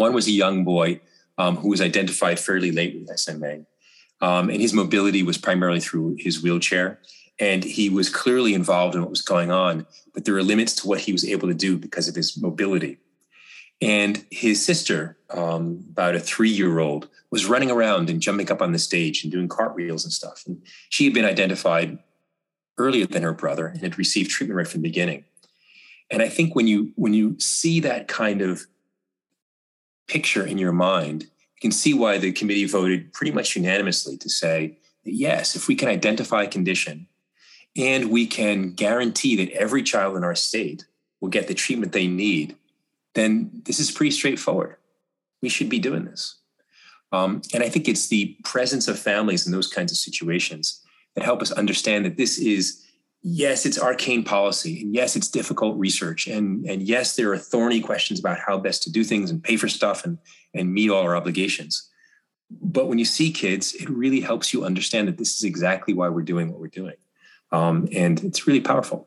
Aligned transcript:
One 0.00 0.14
was 0.14 0.26
a 0.26 0.32
young 0.32 0.64
boy 0.64 1.00
um, 1.36 1.56
who 1.56 1.68
was 1.68 1.82
identified 1.82 2.40
fairly 2.40 2.72
late 2.72 2.98
with 2.98 3.18
SMA. 3.18 3.66
Um, 4.22 4.48
and 4.48 4.60
his 4.60 4.72
mobility 4.72 5.22
was 5.22 5.36
primarily 5.36 5.78
through 5.80 6.16
his 6.18 6.42
wheelchair. 6.42 7.00
And 7.38 7.62
he 7.62 7.90
was 7.90 8.08
clearly 8.08 8.54
involved 8.54 8.94
in 8.94 9.02
what 9.02 9.10
was 9.10 9.20
going 9.20 9.50
on, 9.50 9.86
but 10.14 10.24
there 10.24 10.34
were 10.34 10.42
limits 10.42 10.74
to 10.76 10.88
what 10.88 11.00
he 11.00 11.12
was 11.12 11.26
able 11.26 11.48
to 11.48 11.54
do 11.54 11.76
because 11.76 12.08
of 12.08 12.14
his 12.14 12.40
mobility. 12.40 12.96
And 13.82 14.24
his 14.30 14.64
sister, 14.64 15.18
um, 15.30 15.84
about 15.90 16.14
a 16.14 16.20
three 16.20 16.50
year 16.50 16.78
old, 16.78 17.08
was 17.30 17.44
running 17.46 17.70
around 17.70 18.08
and 18.08 18.22
jumping 18.22 18.50
up 18.50 18.62
on 18.62 18.72
the 18.72 18.78
stage 18.78 19.22
and 19.22 19.30
doing 19.30 19.48
cartwheels 19.48 20.04
and 20.04 20.12
stuff. 20.12 20.44
And 20.46 20.62
she 20.88 21.04
had 21.04 21.12
been 21.14 21.26
identified 21.26 21.98
earlier 22.78 23.06
than 23.06 23.22
her 23.22 23.34
brother 23.34 23.66
and 23.66 23.80
had 23.82 23.98
received 23.98 24.30
treatment 24.30 24.56
right 24.56 24.68
from 24.68 24.80
the 24.80 24.88
beginning. 24.88 25.24
And 26.10 26.22
I 26.22 26.28
think 26.30 26.54
when 26.54 26.66
you 26.66 26.92
when 26.96 27.12
you 27.12 27.38
see 27.38 27.80
that 27.80 28.08
kind 28.08 28.40
of 28.42 28.66
picture 30.10 30.44
in 30.44 30.58
your 30.58 30.72
mind, 30.72 31.22
you 31.22 31.60
can 31.60 31.72
see 31.72 31.94
why 31.94 32.18
the 32.18 32.32
committee 32.32 32.64
voted 32.64 33.12
pretty 33.12 33.32
much 33.32 33.54
unanimously 33.54 34.16
to 34.18 34.28
say 34.28 34.76
that 35.04 35.14
yes, 35.14 35.54
if 35.54 35.68
we 35.68 35.74
can 35.74 35.88
identify 35.88 36.42
a 36.42 36.48
condition 36.48 37.06
and 37.76 38.10
we 38.10 38.26
can 38.26 38.72
guarantee 38.72 39.36
that 39.36 39.52
every 39.52 39.82
child 39.82 40.16
in 40.16 40.24
our 40.24 40.34
state 40.34 40.86
will 41.20 41.28
get 41.28 41.46
the 41.46 41.54
treatment 41.54 41.92
they 41.92 42.08
need, 42.08 42.56
then 43.14 43.50
this 43.64 43.78
is 43.78 43.90
pretty 43.90 44.10
straightforward. 44.10 44.76
We 45.42 45.48
should 45.48 45.68
be 45.68 45.78
doing 45.78 46.04
this. 46.04 46.36
Um, 47.12 47.42
and 47.54 47.62
I 47.62 47.68
think 47.68 47.88
it's 47.88 48.08
the 48.08 48.36
presence 48.44 48.88
of 48.88 48.98
families 48.98 49.46
in 49.46 49.52
those 49.52 49.72
kinds 49.72 49.92
of 49.92 49.98
situations 49.98 50.84
that 51.14 51.24
help 51.24 51.42
us 51.42 51.52
understand 51.52 52.04
that 52.04 52.16
this 52.16 52.38
is, 52.38 52.84
yes, 53.22 53.66
it's 53.66 53.80
arcane 53.80 54.24
policy. 54.24 54.82
And 54.82 54.94
yes, 54.94 55.16
it's 55.16 55.28
difficult 55.28 55.78
research. 55.78 56.26
And, 56.26 56.64
and 56.66 56.82
yes, 56.82 57.16
there 57.16 57.32
are 57.32 57.38
thorny 57.38 57.80
questions 57.80 58.18
about 58.20 58.38
how 58.38 58.58
best 58.58 58.82
to 58.84 58.92
do 58.92 59.04
things 59.04 59.30
and 59.30 59.42
pay 59.42 59.56
for 59.56 59.68
stuff 59.68 60.04
and, 60.04 60.18
and 60.54 60.72
meet 60.72 60.90
all 60.90 61.02
our 61.02 61.16
obligations. 61.16 61.88
But 62.50 62.88
when 62.88 62.98
you 62.98 63.04
see 63.04 63.30
kids, 63.30 63.74
it 63.74 63.88
really 63.88 64.20
helps 64.20 64.52
you 64.52 64.64
understand 64.64 65.06
that 65.08 65.18
this 65.18 65.36
is 65.36 65.44
exactly 65.44 65.94
why 65.94 66.08
we're 66.08 66.22
doing 66.22 66.50
what 66.50 66.60
we're 66.60 66.66
doing. 66.68 66.96
Um, 67.52 67.88
and 67.94 68.22
it's 68.24 68.46
really 68.46 68.60
powerful. 68.60 69.06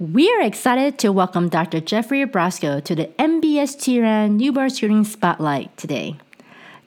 We 0.00 0.32
are 0.32 0.42
excited 0.42 0.98
to 1.00 1.10
welcome 1.10 1.48
Dr. 1.48 1.80
Jeffrey 1.80 2.24
Brosco 2.24 2.82
to 2.84 2.94
the 2.94 3.06
NBSTRN 3.18 4.36
Newborn 4.36 4.70
Screening 4.70 5.04
Spotlight 5.04 5.76
today. 5.76 6.16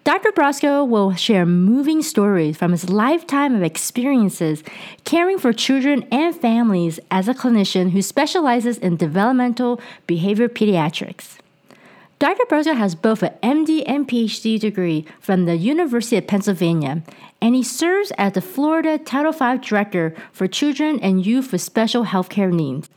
Dr. 0.04 0.32
Brosco 0.32 0.88
will 0.88 1.14
share 1.14 1.46
moving 1.46 2.02
stories 2.02 2.58
from 2.58 2.72
his 2.72 2.90
lifetime 2.90 3.54
of 3.54 3.62
experiences 3.62 4.64
caring 5.04 5.38
for 5.38 5.54
children 5.54 6.08
and 6.12 6.36
families 6.36 7.00
as 7.12 7.28
a 7.28 7.36
clinician 7.36 7.92
who 7.92 8.02
specializes 8.02 8.80
in 8.80 8.96
developmental 8.96 9.80
behavior 10.08 10.50
pediatrics. 10.50 11.38
Dr. 12.18 12.44
Brosco 12.50 12.76
has 12.76 12.96
both 12.96 13.22
an 13.22 13.34
MD 13.44 13.84
and 13.86 14.08
PhD 14.08 14.60
degree 14.60 15.06
from 15.20 15.46
the 15.46 15.56
University 15.56 16.18
of 16.18 16.26
Pennsylvania, 16.26 17.04
and 17.40 17.54
he 17.54 17.62
serves 17.62 18.12
as 18.18 18.34
the 18.34 18.42
Florida 18.42 18.98
Title 18.98 19.32
V 19.32 19.60
Director 19.60 20.16
for 20.32 20.48
Children 20.48 21.00
and 21.02 21.24
Youth 21.24 21.52
with 21.52 21.62
Special 21.62 22.06
Healthcare 22.06 22.52
Needs. 22.52 22.90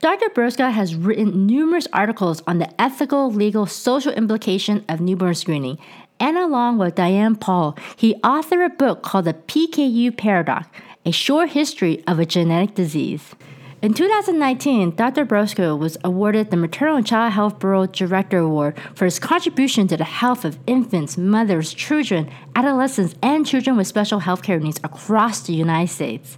Dr. 0.00 0.30
Brosco 0.30 0.72
has 0.72 0.94
written 0.94 1.46
numerous 1.46 1.86
articles 1.92 2.42
on 2.46 2.58
the 2.58 2.80
ethical, 2.80 3.30
legal, 3.30 3.66
social 3.66 4.12
implication 4.12 4.82
of 4.88 5.02
newborn 5.02 5.34
screening 5.34 5.76
and 6.20 6.36
along 6.36 6.78
with 6.78 6.94
Diane 6.94 7.34
Paul, 7.34 7.76
he 7.96 8.14
authored 8.16 8.64
a 8.64 8.68
book 8.68 9.02
called 9.02 9.24
The 9.24 9.34
PKU 9.34 10.16
Paradox 10.16 10.68
A 11.06 11.10
Short 11.10 11.50
History 11.50 12.04
of 12.06 12.18
a 12.18 12.26
Genetic 12.26 12.74
Disease. 12.74 13.34
In 13.82 13.94
2019, 13.94 14.94
Dr. 14.94 15.24
Brosco 15.24 15.78
was 15.78 15.96
awarded 16.04 16.50
the 16.50 16.58
Maternal 16.58 16.96
and 16.96 17.06
Child 17.06 17.32
Health 17.32 17.58
Bureau 17.58 17.86
Director 17.86 18.36
Award 18.36 18.78
for 18.94 19.06
his 19.06 19.18
contribution 19.18 19.88
to 19.88 19.96
the 19.96 20.04
health 20.04 20.44
of 20.44 20.58
infants, 20.66 21.16
mothers, 21.16 21.72
children, 21.72 22.30
adolescents, 22.54 23.14
and 23.22 23.46
children 23.46 23.78
with 23.78 23.86
special 23.86 24.20
healthcare 24.20 24.60
needs 24.60 24.78
across 24.84 25.40
the 25.40 25.54
United 25.54 25.90
States. 25.90 26.36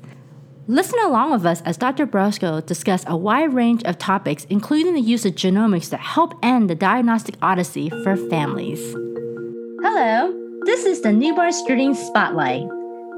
Listen 0.69 1.01
along 1.01 1.33
with 1.33 1.45
us 1.45 1.61
as 1.63 1.77
Dr. 1.77 2.07
Brosco 2.07 2.65
discusses 2.65 3.05
a 3.09 3.17
wide 3.17 3.53
range 3.53 3.83
of 3.83 3.99
topics, 3.99 4.47
including 4.49 4.95
the 4.95 5.01
use 5.01 5.27
of 5.27 5.35
genomics 5.35 5.91
to 5.91 5.97
help 5.97 6.39
end 6.45 6.71
the 6.71 6.77
diagnostic 6.77 7.35
odyssey 7.43 7.91
for 7.91 8.17
families. 8.17 8.95
Hello, 9.85 10.33
this 10.65 10.85
is 10.85 11.01
the 11.01 11.13
Newborn 11.13 11.53
Screening 11.53 11.95
Spotlight. 11.95 12.69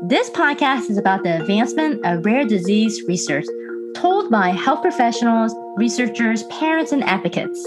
This 0.04 0.30
podcast 0.30 0.88
is 0.88 0.96
about 0.96 1.22
the 1.22 1.38
advancement 1.38 2.00
of 2.06 2.24
rare 2.24 2.46
disease 2.46 3.02
research 3.06 3.44
told 3.94 4.30
by 4.30 4.48
health 4.48 4.80
professionals, 4.80 5.54
researchers, 5.76 6.44
parents, 6.44 6.90
and 6.90 7.04
advocates. 7.04 7.62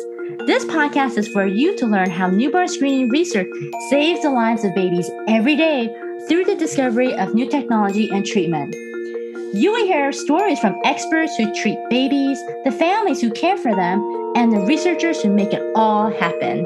This 0.47 0.65
podcast 0.65 1.15
is 1.15 1.27
for 1.27 1.45
you 1.45 1.77
to 1.77 1.85
learn 1.85 2.09
how 2.09 2.27
newborn 2.27 2.67
screening 2.67 3.09
research 3.09 3.45
saves 3.91 4.23
the 4.23 4.31
lives 4.31 4.65
of 4.65 4.73
babies 4.73 5.11
every 5.27 5.55
day 5.55 5.95
through 6.27 6.45
the 6.45 6.55
discovery 6.55 7.13
of 7.13 7.35
new 7.35 7.47
technology 7.47 8.09
and 8.11 8.25
treatment. 8.25 8.73
You 9.53 9.73
will 9.73 9.85
hear 9.85 10.11
stories 10.11 10.59
from 10.59 10.75
experts 10.85 11.35
who 11.35 11.53
treat 11.53 11.77
babies, 11.91 12.39
the 12.63 12.71
families 12.71 13.21
who 13.21 13.29
care 13.29 13.57
for 13.57 13.75
them, 13.75 13.99
and 14.35 14.51
the 14.51 14.61
researchers 14.61 15.21
who 15.21 15.31
make 15.31 15.53
it 15.53 15.71
all 15.75 16.09
happen. 16.09 16.65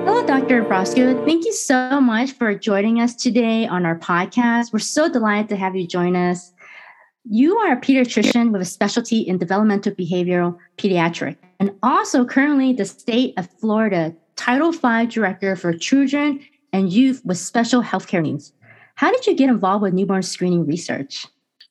Hello, 0.06 0.24
Dr. 0.24 0.62
Brosco. 0.62 1.26
Thank 1.26 1.44
you 1.44 1.52
so 1.52 2.00
much 2.00 2.30
for 2.30 2.54
joining 2.54 3.00
us 3.00 3.16
today 3.16 3.66
on 3.66 3.84
our 3.84 3.98
podcast. 3.98 4.72
We're 4.72 4.78
so 4.78 5.10
delighted 5.12 5.48
to 5.48 5.56
have 5.56 5.74
you 5.74 5.84
join 5.84 6.14
us. 6.14 6.52
You 7.24 7.58
are 7.58 7.72
a 7.72 7.80
pediatrician 7.80 8.52
with 8.52 8.62
a 8.62 8.66
specialty 8.66 9.22
in 9.22 9.36
developmental 9.36 9.90
behavioral 9.94 10.56
pediatric 10.78 11.38
and 11.58 11.72
also 11.82 12.24
currently 12.24 12.72
the 12.72 12.84
state 12.84 13.34
of 13.36 13.50
Florida 13.58 14.14
Title 14.36 14.70
V 14.70 15.06
director 15.06 15.56
for 15.56 15.72
children 15.72 16.38
and 16.72 16.92
youth 16.92 17.20
with 17.24 17.36
special 17.36 17.82
healthcare 17.82 18.22
needs. 18.22 18.52
How 18.94 19.10
did 19.10 19.26
you 19.26 19.34
get 19.34 19.50
involved 19.50 19.82
with 19.82 19.92
newborn 19.92 20.22
screening 20.22 20.66
research? 20.66 21.26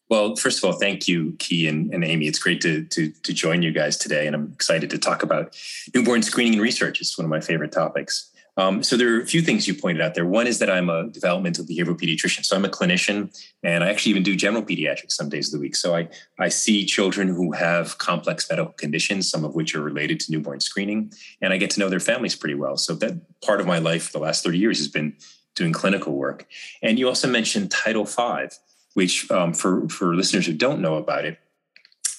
Well, 0.10 0.36
first 0.36 0.60
of 0.60 0.66
all, 0.66 0.78
thank 0.78 1.08
you, 1.08 1.36
Ki 1.40 1.68
and, 1.68 1.92
and 1.94 2.04
Amy. 2.04 2.28
It's 2.28 2.40
great 2.40 2.62
to, 2.62 2.84
to, 2.86 3.10
to 3.10 3.34
join 3.34 3.64
you 3.64 3.72
guys 3.72 3.98
today, 3.98 4.28
and 4.28 4.36
I'm 4.36 4.52
excited 4.54 4.90
to 4.92 5.00
talk 5.00 5.24
about 5.24 5.58
newborn 5.96 6.22
screening 6.22 6.54
and 6.54 6.62
research. 6.62 7.02
It's 7.02 7.18
one 7.18 7.26
of 7.26 7.32
my 7.32 7.42
favorite 7.42 7.72
topics. 7.72 8.32
Um, 8.58 8.84
so 8.84 8.96
there 8.96 9.14
are 9.16 9.20
a 9.20 9.26
few 9.26 9.42
things 9.42 9.68
you 9.68 9.74
pointed 9.74 10.02
out 10.02 10.14
there. 10.14 10.26
One 10.26 10.48
is 10.48 10.60
that 10.60 10.70
I'm 10.70 10.90
a 10.90 11.08
developmental 11.10 11.66
behavioral 11.66 12.00
pediatrician. 12.00 12.46
So 12.46 12.56
I'm 12.56 12.64
a 12.64 12.70
clinician, 12.70 13.36
and 13.64 13.84
I 13.84 13.90
actually 13.90 14.12
even 14.12 14.24
do 14.24 14.36
general 14.36 14.64
pediatrics 14.64 15.12
some 15.12 15.28
days 15.28 15.54
of 15.54 15.60
the 15.60 15.62
week. 15.62 15.76
So 15.76 15.96
I 15.96 16.08
I 16.40 16.50
see 16.50 16.86
children 16.86 17.28
who 17.28 17.52
have 17.52 17.98
complex 17.98 18.50
medical 18.50 18.74
conditions, 18.74 19.30
some 19.30 19.44
of 19.44 19.56
which 19.56 19.76
are 19.76 19.82
related 19.82 20.20
to 20.22 20.32
newborn 20.32 20.62
screening, 20.62 21.12
and 21.42 21.52
I 21.52 21.58
get 21.58 21.72
to 21.72 21.80
know 21.80 21.90
their 21.90 22.00
families 22.00 22.36
pretty 22.36 22.56
well. 22.56 22.78
So 22.78 22.94
that 22.96 23.42
part 23.42 23.60
of 23.60 23.68
my 23.68 23.80
life 23.80 24.04
for 24.04 24.12
the 24.14 24.24
last 24.24 24.44
30 24.44 24.58
years 24.58 24.78
has 24.78 24.88
been 24.88 25.16
doing 25.56 25.74
clinical 25.74 26.14
work. 26.14 26.48
And 26.82 27.00
you 27.00 27.08
also 27.08 27.28
mentioned 27.28 27.72
Title 27.72 28.06
V 28.06 28.56
which 28.96 29.30
um, 29.30 29.54
for, 29.54 29.88
for 29.88 30.16
listeners 30.16 30.48
who 30.48 30.54
don't 30.54 30.82
know 30.82 30.96
about 30.96 31.26
it, 31.26 31.38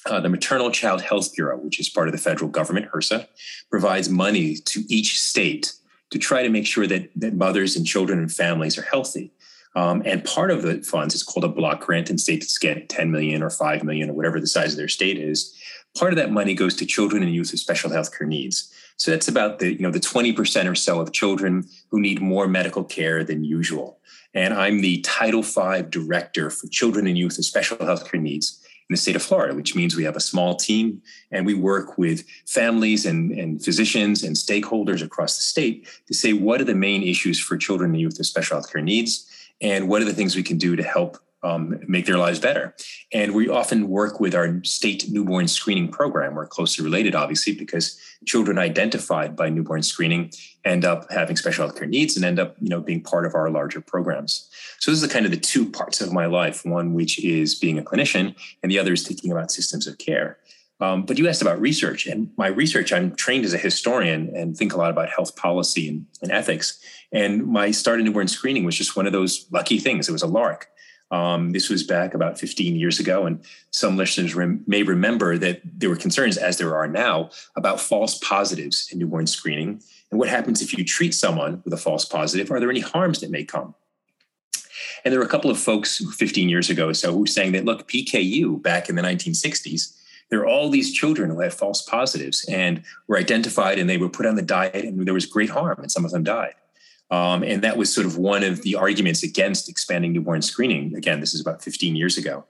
uh, 0.07 0.21
the 0.21 0.29
Maternal 0.29 0.71
Child 0.71 1.03
Health 1.03 1.35
Bureau, 1.35 1.59
which 1.59 1.81
is 1.81 1.89
part 1.89 2.07
of 2.07 2.13
the 2.13 2.19
federal 2.19 2.49
government, 2.49 2.91
HRSA, 2.93 3.27
provides 3.71 4.09
money 4.09 4.55
to 4.55 4.85
each 4.89 5.21
state 5.21 5.73
to 6.11 6.19
try 6.19 6.43
to 6.43 6.49
make 6.49 6.67
sure 6.67 6.87
that, 6.87 7.11
that 7.17 7.35
mothers 7.35 7.77
and 7.77 7.87
children 7.87 8.19
and 8.19 8.33
families 8.33 8.79
are 8.79 8.83
healthy. 8.83 9.33
Um, 9.75 10.03
and 10.07 10.25
part 10.25 10.51
of 10.51 10.63
the 10.63 10.83
funds 10.83 11.15
is 11.15 11.23
called 11.23 11.45
a 11.45 11.49
block 11.49 11.81
grant, 11.81 12.09
and 12.09 12.21
states 12.21 12.57
get 12.57 12.89
10 12.89 13.11
million 13.11 13.43
or 13.43 13.51
5 13.51 13.85
million 13.85 14.09
or 14.09 14.15
whatever 14.15 14.41
the 14.41 14.47
size 14.47 14.73
of 14.73 14.79
their 14.79 14.89
state 14.89 15.19
is. 15.19 15.55
Part 15.99 16.13
of 16.13 16.17
that 16.17 16.31
money 16.31 16.55
goes 16.55 16.75
to 16.77 16.87
children 16.87 17.23
and 17.23 17.35
youth 17.35 17.51
with 17.51 17.61
special 17.61 17.91
health 17.91 18.17
care 18.17 18.27
needs. 18.27 18.73
So 18.97 19.11
that's 19.11 19.29
about 19.29 19.59
the, 19.59 19.73
you 19.73 19.81
know, 19.81 19.91
the 19.91 20.01
20% 20.01 20.71
or 20.71 20.75
so 20.75 21.01
of 21.01 21.13
children 21.13 21.67
who 21.91 22.01
need 22.01 22.21
more 22.21 22.49
medical 22.49 22.85
care 22.85 23.25
than 23.25 23.45
usual. 23.45 23.99
And 24.37 24.53
I'm 24.53 24.83
the 24.83 25.01
Title 25.01 25.43
V 25.43 25.83
director 25.89 26.51
for 26.51 26.69
children 26.69 27.07
and 27.07 27.17
youth 27.17 27.39
with 27.39 27.47
special 27.47 27.79
health 27.83 28.09
care 28.09 28.21
needs 28.21 28.63
in 28.89 28.93
the 28.93 28.99
state 28.99 29.17
of 29.17 29.23
Florida, 29.23 29.55
which 29.55 29.75
means 29.75 29.97
we 29.97 30.05
have 30.05 30.15
a 30.15 30.21
small 30.21 30.55
team 30.55 31.01
and 31.33 31.47
we 31.47 31.55
work 31.55 31.97
with 31.97 32.23
families 32.47 33.07
and, 33.07 33.33
and 33.33 33.65
physicians 33.65 34.23
and 34.23 34.37
stakeholders 34.37 35.03
across 35.03 35.39
the 35.39 35.43
state 35.43 35.89
to 36.07 36.13
say 36.13 36.35
what 36.35 36.61
are 36.61 36.65
the 36.65 36.75
main 36.75 37.03
issues 37.03 37.41
for 37.41 37.57
children 37.57 37.93
and 37.93 38.01
youth 38.01 38.19
with 38.19 38.27
special 38.27 38.59
health 38.59 38.71
care 38.71 38.83
needs 38.83 39.27
and 39.63 39.89
what 39.89 40.03
are 40.03 40.05
the 40.05 40.13
things 40.13 40.37
we 40.37 40.43
can 40.43 40.59
do 40.59 40.77
to 40.77 40.83
help 40.83 41.17
um, 41.47 41.79
make 41.87 42.07
their 42.07 42.19
lives 42.19 42.41
better. 42.41 42.75
And 43.13 43.35
we 43.35 43.49
often 43.49 43.89
work 43.89 44.19
with 44.19 44.35
our 44.35 44.63
state 44.65 45.09
newborn 45.09 45.47
screening 45.47 45.89
program. 45.89 46.35
We're 46.35 46.47
closely 46.47 46.85
related, 46.85 47.15
obviously, 47.15 47.55
because 47.55 48.01
children 48.25 48.59
identified 48.59 49.37
by 49.37 49.49
newborn 49.49 49.83
screening 49.83 50.33
end 50.65 50.85
up 50.85 51.11
having 51.11 51.37
special 51.37 51.67
health 51.67 51.79
care 51.79 51.87
needs 51.87 52.17
and 52.17 52.25
end 52.25 52.41
up, 52.41 52.57
you 52.61 52.69
know, 52.69 52.81
being 52.81 53.01
part 53.01 53.27
of 53.27 53.35
our 53.35 53.49
larger 53.49 53.81
programs. 53.81 54.51
So 54.81 54.91
this 54.91 55.03
is 55.03 55.13
kind 55.13 55.25
of 55.25 55.31
the 55.31 55.37
two 55.37 55.71
parts 55.71 56.01
of 56.01 56.13
my 56.13 56.27
life: 56.27 56.65
one 56.65 56.95
which 56.95 57.23
is 57.25 57.55
being 57.55 57.79
a 57.79 57.83
clinician, 57.83 58.35
and 58.63 58.73
the 58.73 58.79
other 58.81 58.95
is 58.95 59.07
thinking 59.07 59.31
about 59.31 59.53
systems 59.53 59.87
of 59.87 59.99
care. 59.99 60.39
Um, 60.81 61.07
but 61.07 61.17
you 61.17 61.29
asked 61.29 61.43
about 61.43 61.61
research, 61.61 62.07
and 62.07 62.31
my 62.37 62.49
research, 62.49 62.93
I'm 62.93 63.15
trained 63.15 63.45
as 63.45 63.55
a 63.55 63.59
historian 63.59 64.35
and 64.37 64.57
think 64.57 64.75
a 64.75 64.77
lot 64.77 64.91
about 64.91 65.09
health 65.09 65.35
policy 65.37 65.89
and, 65.89 66.07
and 66.21 66.31
ethics. 66.31 66.79
And 67.13 67.47
my 67.47 67.71
start 67.71 68.01
in 68.01 68.05
newborn 68.05 68.29
screening 68.29 68.65
was 68.65 68.77
just 68.77 68.97
one 68.97 69.07
of 69.07 69.13
those 69.13 69.47
lucky 69.53 69.79
things. 69.79 70.09
It 70.09 70.13
was 70.13 70.23
a 70.23 70.27
lark. 70.27 70.69
Um, 71.11 71.53
this 71.53 71.69
was 71.69 71.85
back 71.85 72.15
about 72.15 72.39
15 72.39 72.75
years 72.77 72.99
ago, 72.99 73.27
and 73.27 73.45
some 73.71 73.97
listeners 73.97 74.35
rem- 74.35 74.65
may 74.67 74.83
remember 74.83 75.39
that 75.39 75.61
there 75.65 75.89
were 75.89 75.97
concerns, 75.97 76.37
as 76.37 76.59
there 76.59 76.75
are 76.75 76.89
now, 76.89 77.31
about 77.57 77.81
false 77.81 78.19
positives 78.19 78.89
in 78.91 78.99
newborn 78.99 79.27
screening. 79.27 79.81
And 80.11 80.19
what 80.19 80.29
happens 80.29 80.63
if 80.63 80.77
you 80.77 80.85
treat 80.85 81.15
someone 81.15 81.63
with 81.65 81.73
a 81.73 81.79
false 81.79 82.05
positive? 82.05 82.51
Are 82.51 82.59
there 82.59 82.71
any 82.71 82.81
harms 82.81 83.21
that 83.21 83.31
may 83.31 83.45
come? 83.45 83.75
And 85.05 85.13
there 85.13 85.21
were 85.21 85.27
a 85.27 85.31
couple 85.31 85.51
of 85.51 85.59
folks 85.59 86.03
15 86.17 86.49
years 86.49 86.71
ago 86.71 86.89
or 86.89 86.95
so 86.95 87.13
who 87.13 87.21
were 87.21 87.27
saying 87.27 87.53
that, 87.53 87.65
look, 87.65 87.89
PKU 87.89 88.61
back 88.61 88.89
in 88.89 88.97
the 88.97 89.03
1960s, 89.03 89.97
there 90.31 90.41
are 90.41 90.47
all 90.47 90.69
these 90.71 90.93
children 90.93 91.31
who 91.31 91.41
had 91.41 91.55
false 91.55 91.83
positives 91.83 92.45
and 92.49 92.83
were 93.07 93.17
identified 93.17 93.79
and 93.79 93.89
they 93.89 93.99
were 93.99 94.09
put 94.09 94.27
on 94.27 94.35
the 94.35 94.43
diet 94.43 94.75
and 94.75 95.07
there 95.07 95.15
was 95.15 95.27
great 95.27 95.51
harm 95.51 95.79
and 95.81 95.93
some 95.93 96.05
of 96.05 96.11
them 96.11 96.25
died. 96.25 96.55
Um, 97.11 97.43
and 97.43 97.63
that 97.63 97.77
was 97.77 97.93
sort 97.95 98.07
of 98.07 98.17
one 98.17 98.43
of 98.43 98.63
the 98.63 98.75
arguments 98.75 99.23
against 99.23 99.69
expanding 99.69 100.13
newborn 100.13 100.43
screening. 100.43 100.95
Again, 100.97 101.21
this 101.21 101.35
is 101.35 101.41
about 101.41 101.63
15 101.63 101.95
years 101.95 102.19
ago. 102.19 102.45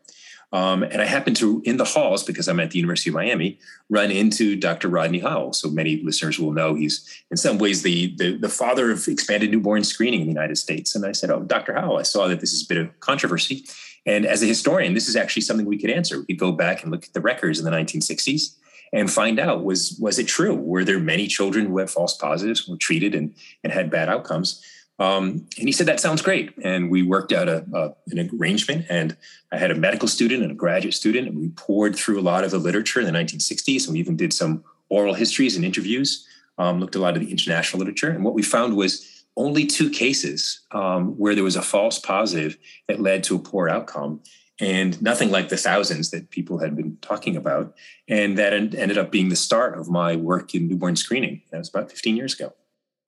Um, 0.53 0.85
and 0.85 1.03
I 1.03 1.06
happened 1.06 1.37
to, 1.38 1.61
in 1.64 1.76
the 1.76 1.85
halls, 1.85 2.23
because 2.23 2.49
I'm 2.49 2.61
at 2.61 2.70
the 2.70 2.79
University 2.79 3.11
of 3.11 3.14
Miami, 3.14 3.58
run 3.91 4.11
into 4.11 4.55
Dr. 4.56 4.88
Rodney 4.88 5.19
Howell. 5.19 5.53
So 5.53 5.69
many 5.69 6.03
listeners 6.03 6.38
will 6.38 6.53
know 6.53 6.75
he's, 6.75 7.23
in 7.31 7.37
some 7.37 7.58
ways, 7.58 7.82
the, 7.82 8.14
the, 8.17 8.37
the 8.37 8.49
father 8.49 8.93
of 8.93 9.06
expanded 9.08 9.50
newborn 9.50 9.82
screening 9.82 10.20
in 10.20 10.26
the 10.26 10.32
United 10.32 10.56
States. 10.56 10.94
And 10.94 11.05
I 11.05 11.12
said, 11.12 11.31
Oh, 11.31 11.43
Dr. 11.43 11.75
Howell, 11.75 11.99
I 11.99 12.03
saw 12.03 12.29
that 12.29 12.41
this 12.41 12.53
is 12.53 12.62
a 12.62 12.69
bit 12.69 12.79
of 12.79 13.00
controversy. 13.00 13.64
And 14.06 14.25
as 14.25 14.43
a 14.43 14.47
historian, 14.47 14.94
this 14.94 15.08
is 15.08 15.17
actually 15.17 15.43
something 15.43 15.67
we 15.67 15.79
could 15.79 15.91
answer. 15.91 16.20
We 16.20 16.26
could 16.26 16.38
go 16.38 16.53
back 16.53 16.82
and 16.82 16.93
look 16.93 17.05
at 17.05 17.12
the 17.12 17.20
records 17.20 17.58
in 17.58 17.64
the 17.64 17.73
1960s 17.73 18.55
and 18.92 19.10
find 19.10 19.38
out 19.38 19.64
was 19.64 19.98
was 20.00 20.18
it 20.18 20.26
true? 20.26 20.54
Were 20.54 20.84
there 20.84 20.98
many 20.98 21.26
children 21.26 21.66
who 21.66 21.78
had 21.78 21.90
false 21.90 22.16
positives, 22.16 22.68
were 22.68 22.76
treated 22.76 23.14
and 23.14 23.34
and 23.62 23.72
had 23.72 23.90
bad 23.90 24.08
outcomes? 24.08 24.64
Um, 24.98 25.46
and 25.58 25.68
he 25.68 25.72
said 25.72 25.86
that 25.86 26.00
sounds 26.00 26.22
great. 26.22 26.54
And 26.62 26.90
we 26.90 27.02
worked 27.02 27.32
out 27.32 27.48
a, 27.48 27.66
a, 27.74 27.94
an 28.08 28.30
arrangement. 28.40 28.86
And 28.88 29.16
I 29.52 29.58
had 29.58 29.70
a 29.70 29.74
medical 29.74 30.08
student 30.08 30.42
and 30.42 30.52
a 30.52 30.54
graduate 30.54 30.94
student, 30.94 31.28
and 31.28 31.38
we 31.38 31.48
poured 31.50 31.96
through 31.96 32.18
a 32.18 32.22
lot 32.22 32.44
of 32.44 32.50
the 32.50 32.58
literature 32.58 33.00
in 33.00 33.06
the 33.06 33.12
1960s. 33.12 33.86
And 33.86 33.94
we 33.94 34.00
even 34.00 34.16
did 34.16 34.32
some 34.32 34.64
oral 34.88 35.14
histories 35.14 35.56
and 35.56 35.64
interviews. 35.64 36.26
Um, 36.58 36.80
looked 36.80 36.94
a 36.94 37.00
lot 37.00 37.16
of 37.16 37.20
the 37.20 37.30
international 37.30 37.80
literature. 37.80 38.08
And 38.08 38.24
what 38.24 38.32
we 38.32 38.42
found 38.42 38.76
was 38.76 39.24
only 39.36 39.66
two 39.66 39.90
cases 39.90 40.60
um, 40.72 41.18
where 41.18 41.34
there 41.34 41.44
was 41.44 41.56
a 41.56 41.62
false 41.62 41.98
positive 41.98 42.56
that 42.88 43.00
led 43.00 43.22
to 43.24 43.36
a 43.36 43.38
poor 43.38 43.68
outcome 43.68 44.20
and 44.61 45.00
nothing 45.03 45.31
like 45.31 45.49
the 45.49 45.56
thousands 45.56 46.11
that 46.11 46.31
people 46.31 46.58
had 46.58 46.75
been 46.75 46.97
talking 47.03 47.37
about. 47.37 47.75
And 48.08 48.38
that 48.38 48.53
ended 48.53 48.97
up 48.99 49.11
being 49.11 49.29
the 49.29 49.37
start 49.37 49.79
of 49.79 49.88
my 49.88 50.17
work 50.17 50.55
in 50.55 50.69
newborn 50.69 50.97
screening. 50.97 51.43
That 51.50 51.58
was 51.58 51.69
about 51.69 51.91
15 51.91 52.17
years 52.17 52.35
ago. 52.35 52.53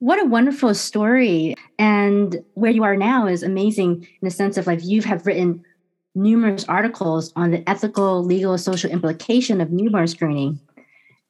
What 0.00 0.22
a 0.22 0.26
wonderful 0.26 0.74
story. 0.74 1.54
And 1.78 2.44
where 2.54 2.70
you 2.70 2.84
are 2.84 2.96
now 2.96 3.26
is 3.26 3.42
amazing 3.42 4.02
in 4.02 4.26
the 4.26 4.30
sense 4.30 4.56
of 4.56 4.66
like 4.66 4.84
you 4.84 5.02
have 5.02 5.26
written 5.26 5.64
numerous 6.14 6.64
articles 6.64 7.32
on 7.34 7.50
the 7.50 7.68
ethical, 7.68 8.22
legal, 8.22 8.56
social 8.58 8.90
implication 8.90 9.60
of 9.60 9.70
newborn 9.70 10.06
screening. 10.06 10.60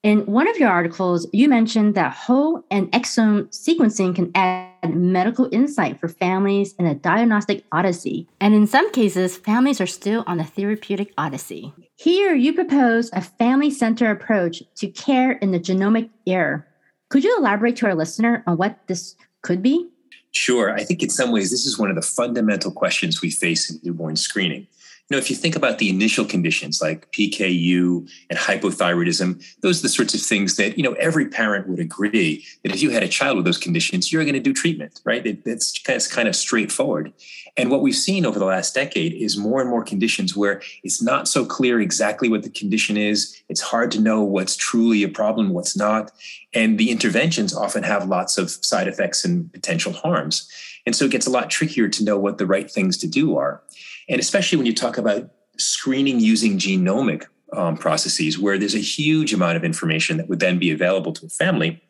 In 0.03 0.26
one 0.26 0.49
of 0.49 0.59
your 0.59 0.69
articles, 0.69 1.26
you 1.32 1.49
mentioned 1.49 1.94
that 1.94 2.12
whole 2.12 2.65
and 2.70 2.91
exome 2.93 3.49
sequencing 3.49 4.15
can 4.15 4.31
add 4.35 4.68
medical 4.86 5.48
insight 5.52 5.98
for 5.98 6.08
families 6.08 6.75
in 6.78 6.86
a 6.86 6.94
diagnostic 6.94 7.64
odyssey. 7.72 8.28
And 8.40 8.54
in 8.54 8.66
some 8.66 8.90
cases, 8.92 9.36
families 9.36 9.80
are 9.80 9.86
still 9.86 10.25
on 10.26 10.40
a 10.40 10.44
therapeutic 10.44 11.12
odyssey. 11.19 11.72
Here, 11.96 12.34
you 12.34 12.52
propose 12.52 13.10
a 13.12 13.20
family 13.20 13.70
centered 13.70 14.10
approach 14.10 14.62
to 14.76 14.88
care 14.88 15.32
in 15.32 15.50
the 15.50 15.60
genomic 15.60 16.10
era. 16.26 16.64
Could 17.08 17.25
you 17.25 17.36
elaborate 17.38 17.76
to 17.76 17.86
our 17.86 17.94
listener 17.94 18.44
on 18.46 18.56
what 18.56 18.78
this 18.86 19.16
could 19.42 19.62
be? 19.62 19.88
Sure. 20.30 20.75
I 20.75 20.84
think 20.84 21.02
in 21.02 21.10
some 21.10 21.32
ways, 21.32 21.50
this 21.50 21.66
is 21.66 21.78
one 21.78 21.90
of 21.90 21.96
the 21.96 22.02
fundamental 22.02 22.70
questions 22.70 23.22
we 23.22 23.31
face 23.31 23.70
in 23.70 23.81
newborn 23.82 24.16
screening 24.16 24.66
you 25.08 25.16
know, 25.16 25.19
if 25.19 25.31
you 25.31 25.37
think 25.37 25.56
about 25.56 25.78
the 25.78 25.88
initial 25.88 26.26
conditions 26.26 26.82
like 26.82 27.10
PKU 27.12 28.06
and 28.28 28.38
hypothyroidism, 28.38 29.43
those 29.62 29.81
are 29.81 29.82
the 29.82 29.88
sorts 29.88 30.14
of 30.14 30.20
things 30.20 30.56
that, 30.56 30.76
you 30.76 30.84
know, 30.84 30.93
every 30.94 31.26
parent 31.28 31.66
would 31.66 31.78
agree 31.78 32.44
that 32.62 32.75
if 32.75 32.82
you 32.82 32.90
had 32.90 33.02
a 33.02 33.08
child 33.08 33.37
with 33.37 33.46
those 33.46 33.56
conditions, 33.56 34.12
you're 34.12 34.25
going 34.25 34.34
to 34.34 34.40
do 34.40 34.52
treatment, 34.52 35.00
right? 35.05 35.26
It's, 35.26 35.81
it's 35.88 36.06
kind 36.08 36.28
of 36.28 36.37
straightforward. 36.37 37.14
And 37.56 37.70
what 37.70 37.81
we've 37.81 37.94
seen 37.94 38.26
over 38.26 38.38
the 38.38 38.44
last 38.44 38.75
decade 38.75 39.14
is 39.14 39.38
more 39.38 39.62
and 39.62 39.70
more 39.70 39.82
conditions 39.82 40.37
where 40.37 40.60
it's 40.84 41.00
not 41.00 41.26
so 41.26 41.46
clear 41.46 41.81
exactly 41.81 42.28
what 42.28 42.43
the 42.43 42.50
condition 42.50 42.99
is. 42.99 43.43
It's 43.49 43.62
hard 43.62 43.90
to 43.93 44.00
know 44.00 44.22
what's 44.22 44.56
truly 44.56 45.03
a 45.05 45.08
problem, 45.08 45.50
what's 45.50 45.74
not. 45.74 46.12
And 46.53 46.79
the 46.79 46.91
interventions 46.91 47.55
often 47.55 47.82
have 47.82 48.06
lots 48.06 48.36
of 48.36 48.50
side 48.50 48.88
effects 48.88 49.24
and 49.24 49.50
potential 49.55 49.93
harms. 49.93 50.50
And 50.84 50.94
so 50.94 51.06
it 51.06 51.10
gets 51.10 51.27
a 51.27 51.31
lot 51.31 51.50
trickier 51.50 51.88
to 51.88 52.05
know 52.05 52.19
what 52.19 52.36
the 52.36 52.46
right 52.46 52.70
things 52.70 52.98
to 52.98 53.06
do 53.06 53.38
are. 53.38 53.62
And 54.08 54.20
especially 54.20 54.56
when 54.56 54.67
you 54.67 54.74
talk 54.74 54.98
about 54.98 55.31
screening 55.58 56.20
using 56.20 56.58
genomic 56.58 57.27
um, 57.53 57.77
processes, 57.77 58.38
where 58.38 58.58
there's 58.58 58.74
a 58.74 58.79
huge 58.79 59.32
amount 59.32 59.56
of 59.56 59.65
information 59.65 60.17
that 60.19 60.29
would 60.29 60.41
then 60.41 60.58
be 60.58 60.70
available 60.70 61.12
to 61.15 61.27
a 61.27 61.29
family, 61.29 61.82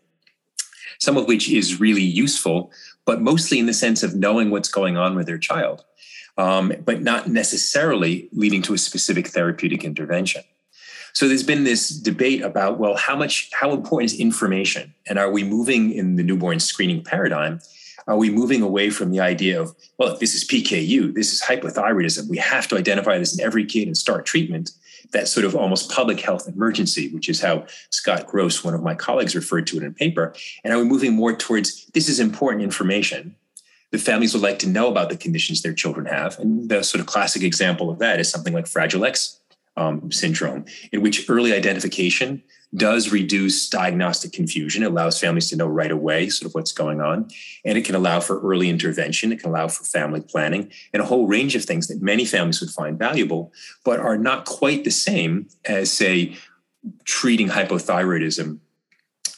some 0.99 1.17
of 1.17 1.27
which 1.27 1.51
is 1.51 1.81
really 1.81 2.03
useful, 2.03 2.71
but 3.05 3.21
mostly 3.21 3.59
in 3.59 3.67
the 3.67 3.75
sense 3.75 4.03
of 4.03 4.15
knowing 4.15 4.51
what's 4.51 4.69
going 4.69 4.97
on 4.97 5.15
with 5.15 5.27
their 5.27 5.39
child, 5.39 5.85
um, 6.37 6.73
but 6.85 7.03
not 7.03 7.29
necessarily 7.29 8.29
leading 8.33 8.63
to 8.63 8.75
a 8.75 8.79
specific 8.79 9.29
therapeutic 9.29 9.85
intervention. 9.85 10.43
So 11.13 11.27
there's 11.27 11.43
been 11.43 11.65
this 11.65 11.89
debate 11.89 12.43
about 12.43 12.79
well, 12.79 12.97
how 12.97 13.17
much, 13.17 13.51
how 13.53 13.73
important 13.73 14.13
is 14.13 14.21
information, 14.21 14.95
and 15.09 15.19
are 15.19 15.31
we 15.31 15.43
moving 15.43 15.93
in 15.93 16.17
the 16.17 16.23
newborn 16.23 16.61
screening 16.61 17.03
paradigm 17.03 17.61
are 18.09 18.17
we 18.17 18.31
moving 18.31 18.63
away 18.63 18.89
from 18.89 19.11
the 19.11 19.21
idea 19.21 19.61
of, 19.61 19.77
well, 19.99 20.17
this 20.17 20.35
is 20.35 20.43
PKU, 20.45 21.15
this 21.15 21.33
is 21.33 21.43
hypothyroidism, 21.43 22.29
we 22.29 22.39
have 22.39 22.67
to 22.69 22.77
identify 22.77 23.19
this 23.19 23.39
in 23.39 23.45
every 23.45 23.67
kid 23.67 23.87
and 23.87 23.97
start 23.97 24.25
treatment? 24.25 24.73
That 25.13 25.29
sort 25.29 25.45
of 25.45 25.55
almost 25.55 25.91
public 25.91 26.21
health 26.21 26.49
emergency, 26.49 27.11
which 27.11 27.29
is 27.29 27.41
how 27.41 27.67
Scott 27.91 28.27
Grosse, 28.27 28.65
one 28.65 28.75
of 28.75 28.83
my 28.83 28.95
colleagues, 28.95 29.37
referred 29.37 29.67
to 29.69 29.77
it 29.77 29.83
in 29.83 29.91
a 29.91 29.93
paper. 29.93 30.35
And 30.65 30.73
are 30.73 30.79
we 30.79 30.85
moving 30.85 31.15
more 31.15 31.37
towards 31.37 31.87
this 31.95 32.09
is 32.09 32.19
important 32.19 32.63
information? 32.63 33.37
The 33.91 33.99
families 33.99 34.35
would 34.35 34.43
like 34.43 34.59
to 34.61 34.69
know 34.69 34.89
about 34.89 35.09
the 35.09 35.17
conditions 35.17 35.63
their 35.63 35.73
children 35.73 36.07
have. 36.07 36.39
And 36.39 36.69
the 36.69 36.83
sort 36.83 37.01
of 37.01 37.07
classic 37.07 37.43
example 37.43 37.91
of 37.91 37.99
that 38.01 38.21
is 38.21 38.31
something 38.31 38.53
like 38.53 38.67
Fragile 38.67 39.05
X 39.05 39.39
um, 39.79 40.11
syndrome, 40.11 40.65
in 40.93 41.01
which 41.01 41.29
early 41.31 41.53
identification 41.53 42.43
does 42.75 43.13
reduce 43.13 43.69
diagnostic 43.69 44.33
confusion. 44.33 44.83
It 44.83 44.91
allows 44.91 45.19
families 45.19 45.49
to 45.49 45.57
know 45.57 45.67
right 45.67 45.91
away 45.91 46.29
sort 46.29 46.49
of 46.49 46.55
what's 46.55 46.73
going 46.73 47.01
on. 47.01 47.29
And 47.65 47.79
it 47.79 47.85
can 47.87 47.95
allow 47.95 48.21
for 48.21 48.41
early 48.41 48.69
intervention. 48.69 49.33
It 49.33 49.41
can 49.41 49.51
allow 49.51 49.69
for 49.69 49.85
family 49.85 50.21
planning 50.21 50.71
and 50.93 51.03
a 51.03 51.07
whole 51.07 51.27
range 51.27 51.55
of 51.55 51.65
things 51.65 51.87
that 51.89 52.03
many 52.03 52.27
families 52.27 52.61
would 52.61 52.71
find 52.71 52.99
valuable, 52.99 53.53
but 53.85 54.01
are 54.01 54.19
not 54.19 54.45
quite 54.45 54.85
the 54.85 54.91
same 54.91 55.49
as, 55.65 55.91
say, 55.91 56.37
treating 57.05 57.49
hypothyroidism 57.49 58.59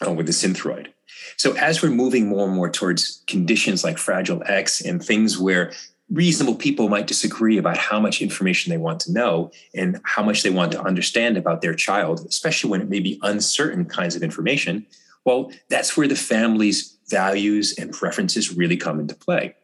uh, 0.04 0.12
with 0.12 0.28
a 0.28 0.32
synthroid. 0.32 0.88
So 1.36 1.54
as 1.56 1.82
we're 1.82 1.90
moving 1.90 2.28
more 2.28 2.46
and 2.46 2.56
more 2.56 2.70
towards 2.70 3.22
conditions 3.26 3.84
like 3.84 3.96
Fragile 3.96 4.42
X 4.46 4.80
and 4.80 5.02
things 5.02 5.38
where 5.38 5.72
reasonable 6.10 6.56
people 6.56 6.88
might 6.88 7.06
disagree 7.06 7.56
about 7.56 7.76
how 7.76 8.00
much 8.00 8.20
information 8.20 8.70
they 8.70 8.78
want 8.78 9.00
to 9.00 9.12
know 9.12 9.50
and 9.74 10.00
how 10.04 10.22
much 10.22 10.42
they 10.42 10.50
want 10.50 10.72
to 10.72 10.82
understand 10.82 11.36
about 11.36 11.62
their 11.62 11.74
child, 11.74 12.26
especially 12.28 12.70
when 12.70 12.80
it 12.80 12.88
may 12.88 13.00
be 13.00 13.18
uncertain 13.22 13.84
kinds 13.84 14.16
of 14.16 14.22
information. 14.22 14.84
Well, 15.24 15.52
that's 15.68 15.96
where 15.96 16.08
the 16.08 16.16
family's 16.16 16.96
values 17.08 17.74
and 17.78 17.92
preferences 17.92 18.56
really 18.56 18.76
come 18.76 18.98
into 18.98 19.14
play. 19.14 19.54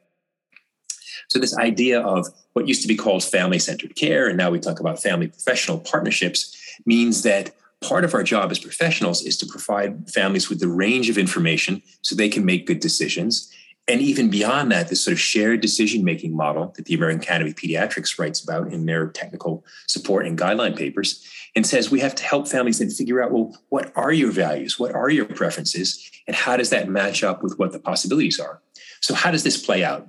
So, 1.28 1.40
this 1.40 1.56
idea 1.58 2.00
of 2.00 2.28
what 2.52 2.68
used 2.68 2.82
to 2.82 2.88
be 2.88 2.94
called 2.94 3.24
family 3.24 3.58
centered 3.58 3.96
care, 3.96 4.28
and 4.28 4.38
now 4.38 4.50
we 4.50 4.60
talk 4.60 4.78
about 4.78 5.02
family 5.02 5.26
professional 5.26 5.78
partnerships, 5.78 6.56
means 6.84 7.22
that 7.22 7.52
part 7.80 8.04
of 8.04 8.14
our 8.14 8.22
job 8.22 8.52
as 8.52 8.58
professionals 8.60 9.22
is 9.22 9.36
to 9.38 9.46
provide 9.46 10.08
families 10.10 10.48
with 10.48 10.60
the 10.60 10.68
range 10.68 11.10
of 11.10 11.18
information 11.18 11.82
so 12.02 12.14
they 12.14 12.28
can 12.28 12.44
make 12.44 12.66
good 12.66 12.80
decisions 12.80 13.52
and 13.88 14.00
even 14.00 14.30
beyond 14.30 14.72
that, 14.72 14.88
this 14.88 15.04
sort 15.04 15.12
of 15.12 15.20
shared 15.20 15.60
decision 15.60 16.02
making 16.02 16.34
model 16.34 16.72
that 16.76 16.86
the 16.86 16.94
American 16.94 17.20
Academy 17.20 17.50
of 17.50 17.56
Pediatrics 17.56 18.18
writes 18.18 18.42
about 18.42 18.72
in 18.72 18.84
their 18.86 19.06
technical 19.06 19.64
support 19.86 20.26
and 20.26 20.36
guideline 20.36 20.76
papers, 20.76 21.24
and 21.54 21.64
says 21.64 21.90
we 21.90 22.00
have 22.00 22.14
to 22.16 22.24
help 22.24 22.48
families 22.48 22.80
then 22.80 22.90
figure 22.90 23.22
out 23.22 23.30
well, 23.30 23.56
what 23.68 23.92
are 23.96 24.12
your 24.12 24.32
values? 24.32 24.78
What 24.78 24.94
are 24.94 25.08
your 25.08 25.24
preferences? 25.24 26.10
And 26.26 26.34
how 26.34 26.56
does 26.56 26.70
that 26.70 26.88
match 26.88 27.22
up 27.22 27.42
with 27.42 27.58
what 27.58 27.72
the 27.72 27.78
possibilities 27.78 28.40
are? 28.40 28.60
So, 29.00 29.14
how 29.14 29.30
does 29.30 29.44
this 29.44 29.64
play 29.64 29.84
out? 29.84 30.08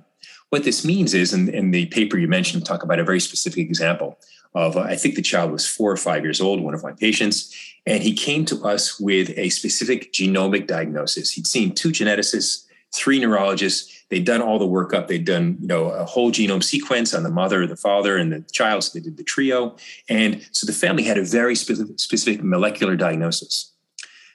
What 0.50 0.64
this 0.64 0.84
means 0.84 1.14
is, 1.14 1.32
in, 1.32 1.48
in 1.48 1.70
the 1.70 1.86
paper 1.86 2.18
you 2.18 2.26
mentioned, 2.26 2.66
talk 2.66 2.82
about 2.82 2.98
a 2.98 3.04
very 3.04 3.20
specific 3.20 3.60
example 3.60 4.18
of, 4.54 4.76
uh, 4.76 4.80
I 4.80 4.96
think 4.96 5.14
the 5.14 5.22
child 5.22 5.52
was 5.52 5.66
four 5.66 5.92
or 5.92 5.96
five 5.96 6.24
years 6.24 6.40
old, 6.40 6.60
one 6.60 6.74
of 6.74 6.82
my 6.82 6.92
patients, 6.92 7.54
and 7.86 8.02
he 8.02 8.14
came 8.14 8.44
to 8.46 8.64
us 8.64 8.98
with 8.98 9.30
a 9.36 9.50
specific 9.50 10.12
genomic 10.12 10.66
diagnosis. 10.66 11.32
He'd 11.32 11.46
seen 11.46 11.74
two 11.74 11.90
geneticists 11.90 12.64
three 12.94 13.18
neurologists. 13.18 14.04
They'd 14.08 14.24
done 14.24 14.40
all 14.40 14.58
the 14.58 14.66
workup. 14.66 15.08
They'd 15.08 15.24
done, 15.24 15.58
you 15.60 15.66
know, 15.66 15.90
a 15.90 16.04
whole 16.04 16.32
genome 16.32 16.62
sequence 16.62 17.12
on 17.14 17.22
the 17.22 17.30
mother, 17.30 17.66
the 17.66 17.76
father, 17.76 18.16
and 18.16 18.32
the 18.32 18.40
child. 18.50 18.84
So 18.84 18.98
they 18.98 19.02
did 19.02 19.16
the 19.16 19.24
trio. 19.24 19.76
And 20.08 20.46
so 20.52 20.66
the 20.66 20.72
family 20.72 21.02
had 21.02 21.18
a 21.18 21.24
very 21.24 21.54
specific, 21.54 22.42
molecular 22.42 22.96
diagnosis. 22.96 23.72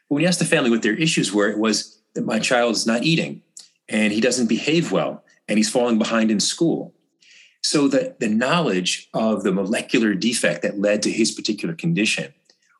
But 0.07 0.15
when 0.15 0.22
you 0.22 0.27
asked 0.27 0.39
the 0.39 0.45
family 0.45 0.69
what 0.69 0.83
their 0.83 0.95
issues 0.95 1.33
were, 1.33 1.50
it 1.50 1.57
was 1.57 2.00
that 2.13 2.25
my 2.25 2.39
child 2.39 2.75
is 2.75 2.86
not 2.86 3.03
eating 3.03 3.41
and 3.89 4.13
he 4.13 4.22
doesn't 4.22 4.48
behave 4.48 4.91
well 4.91 5.24
and 5.48 5.57
he's 5.57 5.69
falling 5.69 5.98
behind 5.98 6.29
in 6.29 6.39
school. 6.39 6.93
So 7.63 7.88
that 7.88 8.19
the 8.19 8.27
knowledge 8.27 9.10
of 9.13 9.43
the 9.43 9.51
molecular 9.51 10.13
defect 10.13 10.63
that 10.63 10.79
led 10.79 11.01
to 11.03 11.12
his 11.12 11.31
particular 11.31 11.74
condition 11.74 12.33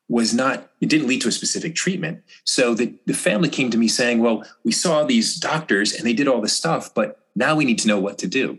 was 0.08 0.34
not 0.34 0.70
it 0.80 0.88
didn't 0.88 1.08
lead 1.08 1.22
to 1.22 1.28
a 1.28 1.32
specific 1.32 1.74
treatment. 1.74 2.22
So 2.44 2.74
the, 2.74 2.94
the 3.06 3.14
family 3.14 3.48
came 3.48 3.70
to 3.70 3.78
me 3.78 3.88
saying 3.88 4.20
well 4.20 4.44
we 4.64 4.72
saw 4.72 5.04
these 5.04 5.36
doctors 5.36 5.94
and 5.94 6.06
they 6.06 6.12
did 6.12 6.28
all 6.28 6.40
this 6.40 6.56
stuff 6.56 6.92
but 6.94 7.20
now 7.34 7.56
we 7.56 7.64
need 7.64 7.78
to 7.80 7.88
know 7.88 7.98
what 7.98 8.18
to 8.18 8.28
do. 8.28 8.58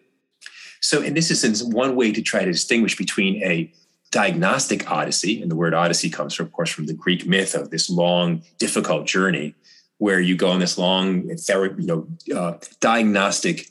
So 0.82 1.02
and 1.02 1.16
this 1.16 1.32
is 1.32 1.64
one 1.64 1.96
way 1.96 2.12
to 2.12 2.22
try 2.22 2.46
to 2.46 2.52
distinguish 2.52 2.98
between 2.98 3.44
a 3.44 3.72
diagnostic 4.12 4.90
odyssey 4.90 5.42
and 5.42 5.52
the 5.52 5.56
word 5.56 5.74
odyssey 5.74 6.10
comes 6.10 6.34
from 6.34 6.46
of 6.46 6.54
course 6.54 6.70
from 6.70 6.86
the 6.86 6.94
greek 6.94 7.26
myth 7.26 7.54
of 7.54 7.70
this 7.70 7.90
long 7.90 8.42
difficult 8.58 9.06
journey 9.06 9.54
where 9.98 10.22
you 10.22 10.38
go 10.38 10.50
on 10.50 10.60
this 10.60 10.78
long 10.78 11.28
therapy 11.36 11.84
you 11.84 11.88
know 11.88 12.08
uh, 12.34 12.58
diagnostic 12.80 13.68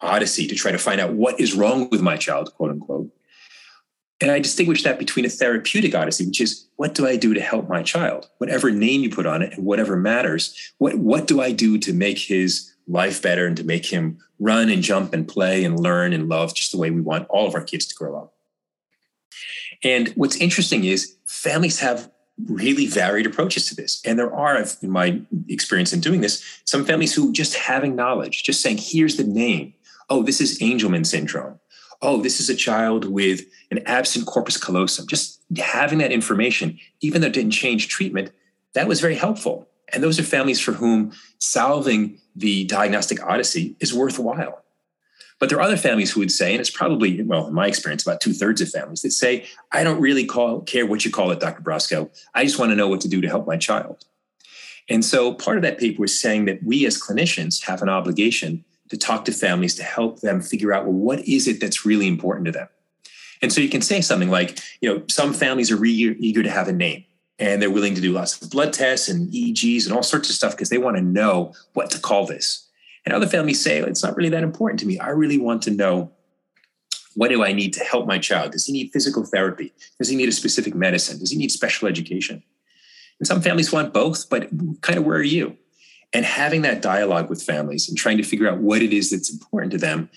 odyssey 0.00 0.46
to 0.46 0.54
try 0.54 0.70
to 0.70 0.78
find 0.78 0.98
out 0.98 1.12
what 1.12 1.38
is 1.38 1.54
wrong 1.54 1.90
with 1.90 2.00
my 2.00 2.16
child 2.16 2.54
quote 2.54 2.70
unquote 2.70 3.10
and 4.20 4.30
I 4.30 4.38
distinguish 4.38 4.82
that 4.84 4.98
between 4.98 5.26
a 5.26 5.30
therapeutic 5.30 5.94
odyssey, 5.94 6.26
which 6.26 6.40
is 6.40 6.66
what 6.76 6.94
do 6.94 7.06
I 7.06 7.16
do 7.16 7.34
to 7.34 7.40
help 7.40 7.68
my 7.68 7.82
child? 7.82 8.30
Whatever 8.38 8.70
name 8.70 9.02
you 9.02 9.10
put 9.10 9.26
on 9.26 9.42
it 9.42 9.52
and 9.52 9.66
whatever 9.66 9.96
matters, 9.96 10.72
what, 10.78 10.94
what 10.96 11.26
do 11.26 11.40
I 11.40 11.52
do 11.52 11.78
to 11.78 11.92
make 11.92 12.18
his 12.18 12.72
life 12.88 13.20
better 13.20 13.46
and 13.46 13.56
to 13.58 13.64
make 13.64 13.86
him 13.86 14.18
run 14.38 14.70
and 14.70 14.82
jump 14.82 15.12
and 15.12 15.28
play 15.28 15.64
and 15.64 15.78
learn 15.78 16.12
and 16.12 16.28
love 16.28 16.54
just 16.54 16.72
the 16.72 16.78
way 16.78 16.90
we 16.90 17.00
want 17.02 17.28
all 17.28 17.46
of 17.46 17.54
our 17.54 17.62
kids 17.62 17.86
to 17.86 17.94
grow 17.94 18.16
up? 18.16 18.32
And 19.84 20.08
what's 20.16 20.36
interesting 20.36 20.84
is 20.84 21.16
families 21.26 21.80
have 21.80 22.10
really 22.46 22.86
varied 22.86 23.26
approaches 23.26 23.66
to 23.66 23.74
this. 23.74 24.00
And 24.04 24.18
there 24.18 24.34
are, 24.34 24.62
in 24.82 24.90
my 24.90 25.20
experience 25.48 25.92
in 25.92 26.00
doing 26.00 26.22
this, 26.22 26.62
some 26.64 26.86
families 26.86 27.14
who 27.14 27.32
just 27.32 27.54
having 27.54 27.96
knowledge, 27.96 28.44
just 28.44 28.62
saying, 28.62 28.78
here's 28.80 29.16
the 29.16 29.24
name. 29.24 29.74
Oh, 30.08 30.22
this 30.22 30.40
is 30.40 30.58
Angelman 30.60 31.04
syndrome 31.04 31.58
oh, 32.02 32.20
this 32.20 32.40
is 32.40 32.48
a 32.48 32.54
child 32.54 33.04
with 33.06 33.42
an 33.70 33.78
absent 33.86 34.26
corpus 34.26 34.56
callosum. 34.56 35.06
Just 35.06 35.40
having 35.58 35.98
that 35.98 36.12
information, 36.12 36.78
even 37.00 37.20
though 37.20 37.28
it 37.28 37.32
didn't 37.32 37.52
change 37.52 37.88
treatment, 37.88 38.30
that 38.74 38.88
was 38.88 39.00
very 39.00 39.14
helpful. 39.14 39.68
And 39.92 40.02
those 40.02 40.18
are 40.18 40.24
families 40.24 40.60
for 40.60 40.72
whom 40.72 41.12
solving 41.38 42.18
the 42.34 42.64
diagnostic 42.64 43.22
odyssey 43.24 43.76
is 43.80 43.94
worthwhile. 43.94 44.62
But 45.38 45.50
there 45.50 45.58
are 45.58 45.62
other 45.62 45.76
families 45.76 46.12
who 46.12 46.20
would 46.20 46.32
say, 46.32 46.52
and 46.52 46.60
it's 46.60 46.70
probably, 46.70 47.22
well, 47.22 47.46
in 47.46 47.54
my 47.54 47.66
experience, 47.66 48.02
about 48.02 48.20
two 48.20 48.32
thirds 48.32 48.60
of 48.60 48.70
families 48.70 49.02
that 49.02 49.10
say, 49.10 49.46
I 49.70 49.84
don't 49.84 50.00
really 50.00 50.24
call, 50.24 50.62
care 50.62 50.86
what 50.86 51.04
you 51.04 51.10
call 51.10 51.30
it, 51.30 51.40
Dr. 51.40 51.62
Brosco. 51.62 52.10
I 52.34 52.44
just 52.44 52.58
want 52.58 52.70
to 52.70 52.76
know 52.76 52.88
what 52.88 53.02
to 53.02 53.08
do 53.08 53.20
to 53.20 53.28
help 53.28 53.46
my 53.46 53.58
child. 53.58 54.04
And 54.88 55.04
so 55.04 55.34
part 55.34 55.56
of 55.56 55.62
that 55.62 55.78
paper 55.78 56.00
was 56.00 56.18
saying 56.18 56.46
that 56.46 56.62
we 56.62 56.86
as 56.86 57.00
clinicians 57.00 57.64
have 57.64 57.82
an 57.82 57.88
obligation 57.88 58.64
to 58.88 58.96
talk 58.96 59.24
to 59.24 59.32
families 59.32 59.74
to 59.76 59.82
help 59.82 60.20
them 60.20 60.40
figure 60.40 60.72
out 60.72 60.84
well 60.84 60.92
what 60.92 61.20
is 61.20 61.48
it 61.48 61.60
that's 61.60 61.84
really 61.84 62.06
important 62.06 62.46
to 62.46 62.52
them? 62.52 62.68
And 63.42 63.52
so 63.52 63.60
you 63.60 63.68
can 63.68 63.82
say 63.82 64.00
something 64.00 64.30
like 64.30 64.60
you 64.80 64.92
know 64.92 65.02
some 65.08 65.32
families 65.32 65.70
are 65.70 65.76
re- 65.76 65.90
eager 65.90 66.42
to 66.42 66.50
have 66.50 66.68
a 66.68 66.72
name 66.72 67.04
and 67.38 67.60
they're 67.60 67.70
willing 67.70 67.94
to 67.94 68.00
do 68.00 68.12
lots 68.12 68.40
of 68.40 68.50
blood 68.50 68.72
tests 68.72 69.08
and 69.08 69.30
eegs 69.32 69.86
and 69.86 69.94
all 69.94 70.02
sorts 70.02 70.28
of 70.28 70.34
stuff 70.34 70.52
because 70.52 70.70
they 70.70 70.78
want 70.78 70.96
to 70.96 71.02
know 71.02 71.52
what 71.74 71.90
to 71.90 71.98
call 71.98 72.26
this. 72.26 72.68
And 73.04 73.14
other 73.14 73.26
families 73.26 73.62
say 73.62 73.78
it's 73.78 74.02
not 74.02 74.16
really 74.16 74.30
that 74.30 74.42
important 74.42 74.80
to 74.80 74.86
me. 74.86 74.98
I 74.98 75.10
really 75.10 75.38
want 75.38 75.62
to 75.62 75.70
know 75.70 76.12
what 77.14 77.28
do 77.28 77.42
i 77.42 77.52
need 77.52 77.72
to 77.72 77.84
help 77.84 78.06
my 78.06 78.18
child? 78.18 78.52
Does 78.52 78.66
he 78.66 78.72
need 78.72 78.92
physical 78.92 79.24
therapy? 79.24 79.72
Does 79.98 80.08
he 80.08 80.16
need 80.16 80.28
a 80.28 80.32
specific 80.32 80.74
medicine? 80.74 81.18
Does 81.18 81.30
he 81.30 81.38
need 81.38 81.50
special 81.50 81.88
education? 81.88 82.42
And 83.18 83.26
some 83.26 83.40
families 83.40 83.72
want 83.72 83.94
both 83.94 84.28
but 84.28 84.50
kind 84.82 84.98
of 84.98 85.04
where 85.04 85.18
are 85.18 85.22
you 85.22 85.56
and 86.12 86.24
having 86.24 86.62
that 86.62 86.82
dialogue 86.82 87.28
with 87.28 87.42
families 87.42 87.88
and 87.88 87.98
trying 87.98 88.16
to 88.16 88.22
figure 88.22 88.48
out 88.48 88.58
what 88.58 88.82
it 88.82 88.92
is 88.92 89.10
that's 89.10 89.32
important 89.32 89.72
to 89.72 89.78
them 89.78 90.08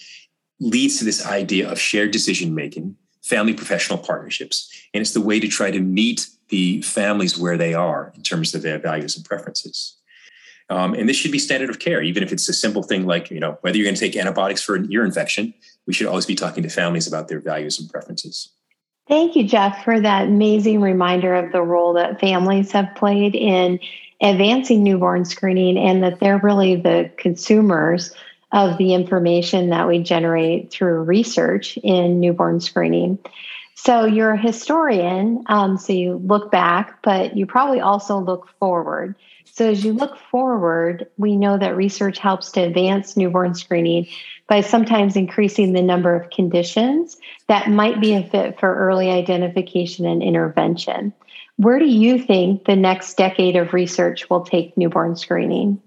leads 0.59 0.99
to 0.99 1.05
this 1.05 1.25
idea 1.25 1.69
of 1.69 1.79
shared 1.79 2.11
decision 2.11 2.53
making, 2.53 2.95
family 3.21 3.53
professional 3.53 3.97
partnerships. 3.97 4.71
And 4.93 5.01
it's 5.01 5.13
the 5.13 5.21
way 5.21 5.39
to 5.39 5.47
try 5.47 5.71
to 5.71 5.79
meet 5.79 6.27
the 6.49 6.81
families 6.81 7.37
where 7.37 7.57
they 7.57 7.73
are 7.73 8.11
in 8.15 8.23
terms 8.23 8.53
of 8.53 8.61
their 8.61 8.79
values 8.79 9.15
and 9.15 9.25
preferences. 9.25 9.95
Um, 10.69 10.93
and 10.93 11.09
this 11.09 11.17
should 11.17 11.31
be 11.31 11.39
standard 11.39 11.69
of 11.69 11.79
care, 11.79 12.01
even 12.01 12.21
if 12.21 12.31
it's 12.31 12.47
a 12.47 12.53
simple 12.53 12.83
thing 12.83 13.07
like, 13.07 13.31
you 13.31 13.39
know, 13.39 13.57
whether 13.61 13.77
you're 13.77 13.85
going 13.85 13.95
to 13.95 13.99
take 13.99 14.15
antibiotics 14.15 14.61
for 14.61 14.75
an 14.75 14.91
ear 14.91 15.03
infection, 15.03 15.53
we 15.87 15.93
should 15.93 16.07
always 16.07 16.27
be 16.27 16.35
talking 16.35 16.61
to 16.61 16.69
families 16.69 17.07
about 17.07 17.27
their 17.27 17.39
values 17.39 17.79
and 17.79 17.89
preferences. 17.89 18.49
Thank 19.07 19.35
you, 19.35 19.43
Jeff, 19.43 19.83
for 19.83 19.99
that 19.99 20.27
amazing 20.27 20.81
reminder 20.81 21.33
of 21.33 21.51
the 21.51 21.63
role 21.63 21.93
that 21.93 22.19
families 22.19 22.71
have 22.73 22.93
played 22.95 23.33
in 23.33 23.79
advancing 24.21 24.83
newborn 24.83 25.25
screening 25.25 25.77
and 25.77 26.03
that 26.03 26.19
they're 26.19 26.39
really 26.39 26.75
the 26.75 27.11
consumers 27.17 28.13
of 28.51 28.77
the 28.77 28.93
information 28.93 29.69
that 29.69 29.87
we 29.87 29.99
generate 29.99 30.71
through 30.71 31.03
research 31.03 31.77
in 31.77 32.19
newborn 32.19 32.59
screening. 32.59 33.19
So 33.75 34.05
you're 34.05 34.31
a 34.31 34.37
historian, 34.37 35.43
um, 35.45 35.77
so 35.77 35.93
you 35.93 36.21
look 36.25 36.51
back, 36.51 37.01
but 37.01 37.37
you 37.37 37.45
probably 37.45 37.79
also 37.79 38.19
look 38.19 38.49
forward. 38.59 39.15
So 39.45 39.69
as 39.69 39.85
you 39.85 39.93
look 39.93 40.17
forward, 40.17 41.07
we 41.17 41.37
know 41.37 41.57
that 41.57 41.77
research 41.77 42.19
helps 42.19 42.51
to 42.51 42.61
advance 42.61 43.15
newborn 43.15 43.55
screening 43.55 44.07
by 44.47 44.61
sometimes 44.61 45.15
increasing 45.15 45.73
the 45.73 45.81
number 45.81 46.13
of 46.13 46.29
conditions 46.29 47.17
that 47.47 47.69
might 47.69 48.01
be 48.01 48.15
a 48.15 48.23
fit 48.23 48.59
for 48.59 48.75
early 48.75 49.09
identification 49.09 50.05
and 50.05 50.21
intervention. 50.21 51.13
Where 51.59 51.77
do 51.77 51.87
you 51.87 52.17
think 52.17 52.63
the 52.63 52.77
next 52.77 53.17
decade 53.17 53.57
of 53.57 53.73
research 53.73 54.29
will 54.29 54.45
take 54.45 54.77
newborn 54.77 55.17
screening? 55.17 55.81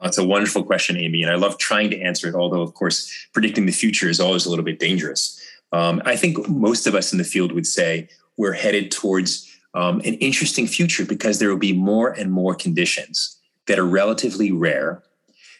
That's 0.00 0.16
a 0.16 0.24
wonderful 0.24 0.64
question, 0.64 0.96
Amy, 0.96 1.22
and 1.22 1.30
I 1.30 1.34
love 1.34 1.58
trying 1.58 1.90
to 1.90 2.00
answer 2.00 2.28
it. 2.28 2.34
Although, 2.34 2.62
of 2.62 2.72
course, 2.72 3.12
predicting 3.34 3.66
the 3.66 3.72
future 3.72 4.08
is 4.08 4.20
always 4.20 4.46
a 4.46 4.48
little 4.48 4.64
bit 4.64 4.78
dangerous. 4.78 5.38
Um, 5.72 6.00
I 6.06 6.16
think 6.16 6.48
most 6.48 6.86
of 6.86 6.94
us 6.94 7.12
in 7.12 7.18
the 7.18 7.24
field 7.24 7.52
would 7.52 7.66
say 7.66 8.08
we're 8.38 8.54
headed 8.54 8.90
towards 8.90 9.54
um, 9.74 9.96
an 9.96 10.14
interesting 10.14 10.66
future 10.66 11.04
because 11.04 11.40
there 11.40 11.50
will 11.50 11.58
be 11.58 11.74
more 11.74 12.12
and 12.12 12.32
more 12.32 12.54
conditions 12.54 13.38
that 13.66 13.78
are 13.78 13.84
relatively 13.84 14.50
rare, 14.50 15.02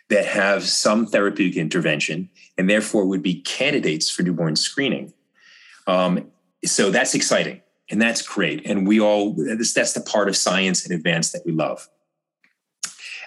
that 0.09 0.25
have 0.25 0.65
some 0.65 1.05
therapeutic 1.05 1.59
intervention, 1.59 2.31
and 2.57 2.71
therefore 2.71 3.05
would 3.05 3.23
be 3.23 3.43
candidates 3.43 4.09
for 4.09 4.23
newborn 4.23 4.57
screening. 4.57 5.13
Um, 5.87 6.31
so 6.65 6.91
that's 6.91 7.15
exciting. 7.15 7.61
And 7.91 8.01
that's 8.01 8.23
great. 8.23 8.65
And 8.65 8.87
we 8.87 9.01
all, 9.01 9.35
that's 9.37 9.93
the 9.93 10.01
part 10.01 10.29
of 10.29 10.37
science 10.37 10.85
and 10.85 10.95
advance 10.95 11.33
that 11.33 11.45
we 11.45 11.53
love. 11.53 11.89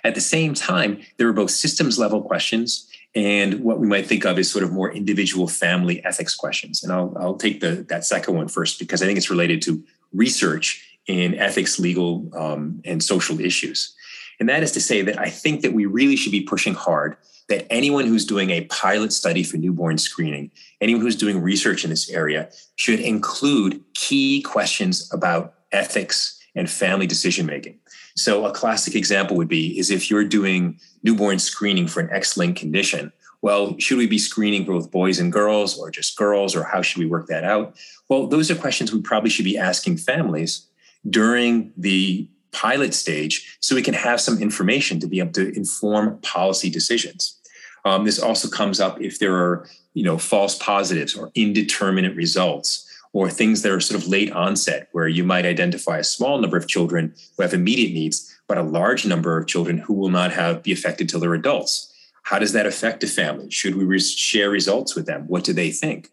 At 0.04 0.16
the 0.16 0.22
same 0.22 0.54
time, 0.54 1.02
there 1.18 1.28
are 1.28 1.34
both 1.34 1.52
systems 1.52 2.00
level 2.00 2.22
questions 2.22 2.88
and 3.16 3.62
what 3.62 3.80
we 3.80 3.88
might 3.88 4.06
think 4.06 4.26
of 4.26 4.38
as 4.38 4.50
sort 4.50 4.64
of 4.64 4.72
more 4.72 4.92
individual 4.92 5.48
family 5.48 6.04
ethics 6.06 6.36
questions. 6.36 6.84
And 6.84 6.92
I'll, 6.92 7.16
I'll 7.20 7.36
take 7.36 7.62
the, 7.62 7.86
that 7.90 8.06
second 8.06 8.36
one 8.36 8.48
first 8.48 8.80
because 8.80 9.02
I 9.02 9.06
think 9.06 9.18
it's 9.18 9.30
related 9.30 9.62
to 9.64 9.84
research 10.14 10.98
in 11.08 11.36
ethics, 11.36 11.80
legal, 11.80 12.30
um, 12.34 12.82
and 12.86 13.02
social 13.02 13.40
issues. 13.40 13.96
And 14.40 14.50
that 14.50 14.62
is 14.62 14.72
to 14.74 14.82
say 14.82 15.02
that 15.02 15.20
I 15.20 15.30
think 15.30 15.62
that 15.62 15.74
we 15.74 15.86
really 15.86 16.16
should 16.16 16.32
be 16.32 16.42
pushing 16.42 16.74
hard 16.74 17.18
that 17.50 17.66
anyone 17.72 18.06
who's 18.06 18.25
doing 18.25 18.50
a 18.50 18.66
pilot 18.66 19.13
study 19.13 19.44
for 19.44 19.58
newborn 19.58 19.98
screening, 19.98 20.51
anyone 20.82 21.01
who's 21.01 21.16
doing 21.16 21.42
research 21.42 21.84
in 21.84 21.89
this 21.89 22.10
area, 22.10 22.50
should 22.75 23.00
include 23.00 23.84
key 23.94 24.42
questions 24.42 25.10
about 25.13 25.56
ethics 25.72 26.39
and 26.56 26.70
family 26.70 27.08
decision 27.08 27.46
making. 27.46 27.80
So, 28.16 28.46
a 28.46 28.51
classic 28.51 28.96
example 28.96 29.38
would 29.38 29.48
be 29.48 29.77
is 29.77 29.92
if 29.92 30.10
you're 30.10 30.25
doing 30.25 30.80
newborn 31.04 31.39
screening 31.39 31.88
for 31.88 32.00
an 32.00 32.10
X-linked 32.12 32.60
condition, 32.60 33.13
well, 33.42 33.77
should 33.77 34.00
we 34.00 34.08
be 34.08 34.18
screening 34.18 34.66
both 34.66 34.92
boys 34.92 35.20
and 35.20 35.32
girls 35.32 35.77
or 35.77 35.92
just 35.92 36.18
girls, 36.18 36.56
or 36.56 36.63
how 36.63 36.82
should 36.82 37.00
we 37.00 37.06
work 37.06 37.27
that 37.27 37.44
out? 37.44 37.77
Well, 38.10 38.27
those 38.27 38.50
are 38.50 38.56
questions 38.56 38.92
we 38.92 39.01
probably 39.01 39.30
should 39.30 39.46
be 39.46 39.58
asking 39.58 39.98
families 39.98 40.68
during 41.08 41.72
the 41.77 42.27
pilot 42.58 42.94
stage 42.94 43.58
so 43.60 43.76
we 43.76 43.84
can 43.84 43.94
have 43.94 44.20
some 44.20 44.42
information 44.42 45.00
to 45.00 45.08
be 45.08 45.20
able 45.20 45.32
to 45.34 45.56
inform 45.56 46.18
policy 46.22 46.70
decisions. 46.70 47.40
Um, 47.86 48.04
this 48.04 48.20
also 48.20 48.50
comes 48.50 48.80
up 48.80 49.00
if 49.00 49.20
there 49.20 49.36
are, 49.36 49.68
you 49.94 50.04
know, 50.04 50.18
false 50.18 50.58
positives 50.58 51.16
or 51.16 51.32
indeterminate 51.36 52.16
results 52.16 52.84
or 53.14 53.30
things 53.30 53.62
that 53.62 53.72
are 53.72 53.80
sort 53.80 54.02
of 54.02 54.08
late 54.08 54.32
onset 54.32 54.90
where 54.92 55.08
you 55.08 55.24
might 55.24 55.46
identify 55.46 55.98
a 56.00 56.04
small 56.04 56.40
number 56.40 56.58
of 56.58 56.68
children 56.68 57.14
who 57.36 57.44
have 57.44 57.54
immediate 57.54 57.94
needs, 57.94 58.18
but 58.48 58.58
a 58.58 58.64
large 58.64 59.06
number 59.06 59.38
of 59.38 59.48
children 59.48 59.78
who 59.78 59.94
will 59.94 60.10
not 60.10 60.32
have 60.32 60.64
be 60.64 60.74
affected 60.74 61.08
till 61.08 61.20
they're 61.20 61.34
adults. 61.34 61.94
How 62.24 62.40
does 62.40 62.54
that 62.54 62.66
affect 62.66 63.04
a 63.04 63.08
family? 63.08 63.50
Should 63.50 63.76
we 63.76 63.86
re- 63.86 64.00
share 64.00 64.50
results 64.50 64.96
with 64.96 65.06
them? 65.06 65.26
What 65.28 65.46
do 65.46 65.54
they 65.54 65.72
think? 65.72 66.10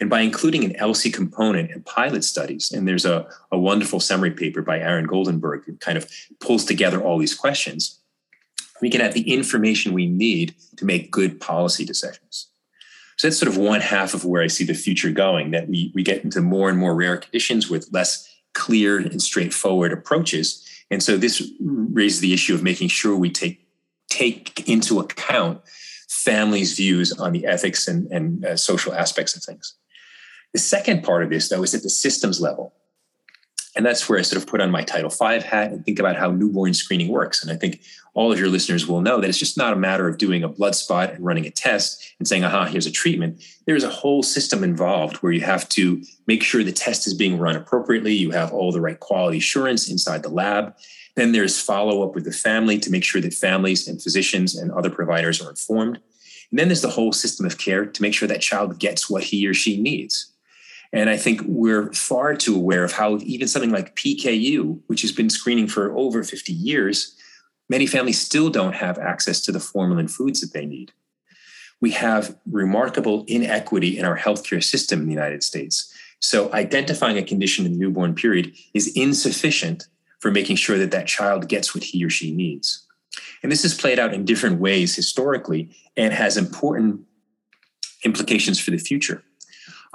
And 0.00 0.10
by 0.10 0.20
including 0.20 0.64
an 0.64 0.74
ELSI 0.74 1.12
component 1.12 1.70
in 1.70 1.82
pilot 1.82 2.22
studies, 2.22 2.70
and 2.70 2.86
there's 2.86 3.06
a, 3.06 3.26
a 3.50 3.58
wonderful 3.58 4.00
summary 4.00 4.30
paper 4.30 4.62
by 4.62 4.78
Aaron 4.78 5.06
Goldenberg 5.06 5.64
that 5.66 5.80
kind 5.80 5.96
of 5.96 6.10
pulls 6.40 6.64
together 6.64 7.02
all 7.02 7.18
these 7.18 7.34
questions, 7.34 7.98
we 8.82 8.90
can 8.90 9.00
have 9.00 9.14
the 9.14 9.32
information 9.32 9.94
we 9.94 10.06
need 10.06 10.54
to 10.76 10.84
make 10.84 11.10
good 11.10 11.40
policy 11.40 11.84
decisions. 11.84 12.48
So 13.16 13.26
that's 13.26 13.38
sort 13.38 13.50
of 13.50 13.56
one 13.56 13.80
half 13.80 14.12
of 14.12 14.26
where 14.26 14.42
I 14.42 14.48
see 14.48 14.64
the 14.64 14.74
future 14.74 15.10
going, 15.10 15.52
that 15.52 15.68
we, 15.68 15.90
we 15.94 16.02
get 16.02 16.22
into 16.22 16.42
more 16.42 16.68
and 16.68 16.78
more 16.78 16.94
rare 16.94 17.16
conditions 17.16 17.70
with 17.70 17.88
less 17.90 18.30
clear 18.52 18.98
and 18.98 19.22
straightforward 19.22 19.92
approaches. 19.92 20.62
And 20.90 21.02
so 21.02 21.16
this 21.16 21.42
raises 21.60 22.20
the 22.20 22.34
issue 22.34 22.54
of 22.54 22.62
making 22.62 22.88
sure 22.88 23.16
we 23.16 23.30
take 23.30 23.62
take 24.08 24.68
into 24.68 25.00
account 25.00 25.60
families' 26.08 26.74
views 26.74 27.12
on 27.12 27.32
the 27.32 27.46
ethics 27.46 27.88
and, 27.88 28.06
and 28.12 28.44
uh, 28.44 28.56
social 28.56 28.94
aspects 28.94 29.34
of 29.34 29.42
things. 29.42 29.74
The 30.56 30.60
second 30.60 31.04
part 31.04 31.22
of 31.22 31.28
this, 31.28 31.50
though, 31.50 31.62
is 31.64 31.74
at 31.74 31.82
the 31.82 31.90
systems 31.90 32.40
level. 32.40 32.72
And 33.76 33.84
that's 33.84 34.08
where 34.08 34.18
I 34.18 34.22
sort 34.22 34.40
of 34.40 34.48
put 34.48 34.62
on 34.62 34.70
my 34.70 34.80
Title 34.80 35.10
V 35.10 35.46
hat 35.46 35.70
and 35.70 35.84
think 35.84 35.98
about 35.98 36.16
how 36.16 36.30
newborn 36.30 36.72
screening 36.72 37.08
works. 37.08 37.42
And 37.42 37.52
I 37.52 37.56
think 37.56 37.82
all 38.14 38.32
of 38.32 38.38
your 38.38 38.48
listeners 38.48 38.86
will 38.86 39.02
know 39.02 39.20
that 39.20 39.28
it's 39.28 39.38
just 39.38 39.58
not 39.58 39.74
a 39.74 39.76
matter 39.76 40.08
of 40.08 40.16
doing 40.16 40.42
a 40.42 40.48
blood 40.48 40.74
spot 40.74 41.12
and 41.12 41.22
running 41.22 41.44
a 41.44 41.50
test 41.50 42.14
and 42.18 42.26
saying, 42.26 42.42
aha, 42.42 42.64
here's 42.64 42.86
a 42.86 42.90
treatment. 42.90 43.44
There's 43.66 43.84
a 43.84 43.90
whole 43.90 44.22
system 44.22 44.64
involved 44.64 45.16
where 45.16 45.30
you 45.30 45.42
have 45.42 45.68
to 45.68 46.02
make 46.26 46.42
sure 46.42 46.64
the 46.64 46.72
test 46.72 47.06
is 47.06 47.12
being 47.12 47.38
run 47.38 47.54
appropriately. 47.54 48.14
You 48.14 48.30
have 48.30 48.50
all 48.50 48.72
the 48.72 48.80
right 48.80 48.98
quality 48.98 49.36
assurance 49.36 49.90
inside 49.90 50.22
the 50.22 50.30
lab. 50.30 50.74
Then 51.16 51.32
there's 51.32 51.60
follow 51.60 52.02
up 52.02 52.14
with 52.14 52.24
the 52.24 52.32
family 52.32 52.78
to 52.78 52.90
make 52.90 53.04
sure 53.04 53.20
that 53.20 53.34
families 53.34 53.86
and 53.86 54.00
physicians 54.00 54.56
and 54.56 54.72
other 54.72 54.88
providers 54.88 55.42
are 55.42 55.50
informed. 55.50 56.00
And 56.50 56.58
then 56.58 56.68
there's 56.68 56.80
the 56.80 56.88
whole 56.88 57.12
system 57.12 57.44
of 57.44 57.58
care 57.58 57.84
to 57.84 58.02
make 58.02 58.14
sure 58.14 58.28
that 58.28 58.40
child 58.40 58.78
gets 58.78 59.10
what 59.10 59.24
he 59.24 59.46
or 59.46 59.52
she 59.52 59.78
needs. 59.78 60.32
And 60.92 61.10
I 61.10 61.16
think 61.16 61.42
we're 61.44 61.92
far 61.92 62.34
too 62.34 62.54
aware 62.54 62.84
of 62.84 62.92
how 62.92 63.18
even 63.18 63.48
something 63.48 63.70
like 63.70 63.96
PKU, 63.96 64.80
which 64.86 65.02
has 65.02 65.12
been 65.12 65.30
screening 65.30 65.66
for 65.66 65.96
over 65.96 66.22
50 66.22 66.52
years, 66.52 67.16
many 67.68 67.86
families 67.86 68.20
still 68.20 68.50
don't 68.50 68.74
have 68.74 68.98
access 68.98 69.40
to 69.42 69.52
the 69.52 69.60
formalin 69.60 70.08
foods 70.08 70.40
that 70.40 70.52
they 70.52 70.66
need. 70.66 70.92
We 71.80 71.90
have 71.90 72.36
remarkable 72.50 73.24
inequity 73.28 73.98
in 73.98 74.04
our 74.04 74.16
healthcare 74.16 74.64
system 74.64 75.00
in 75.00 75.06
the 75.06 75.12
United 75.12 75.42
States. 75.42 75.92
So, 76.20 76.50
identifying 76.54 77.18
a 77.18 77.22
condition 77.22 77.66
in 77.66 77.72
the 77.72 77.78
newborn 77.78 78.14
period 78.14 78.54
is 78.72 78.90
insufficient 78.96 79.86
for 80.18 80.30
making 80.30 80.56
sure 80.56 80.78
that 80.78 80.90
that 80.92 81.06
child 81.06 81.48
gets 81.48 81.74
what 81.74 81.84
he 81.84 82.02
or 82.02 82.08
she 82.08 82.32
needs. 82.32 82.86
And 83.42 83.52
this 83.52 83.62
has 83.62 83.74
played 83.74 83.98
out 83.98 84.14
in 84.14 84.24
different 84.24 84.58
ways 84.58 84.96
historically 84.96 85.70
and 85.96 86.14
has 86.14 86.38
important 86.38 87.02
implications 88.02 88.58
for 88.58 88.70
the 88.70 88.78
future 88.78 89.22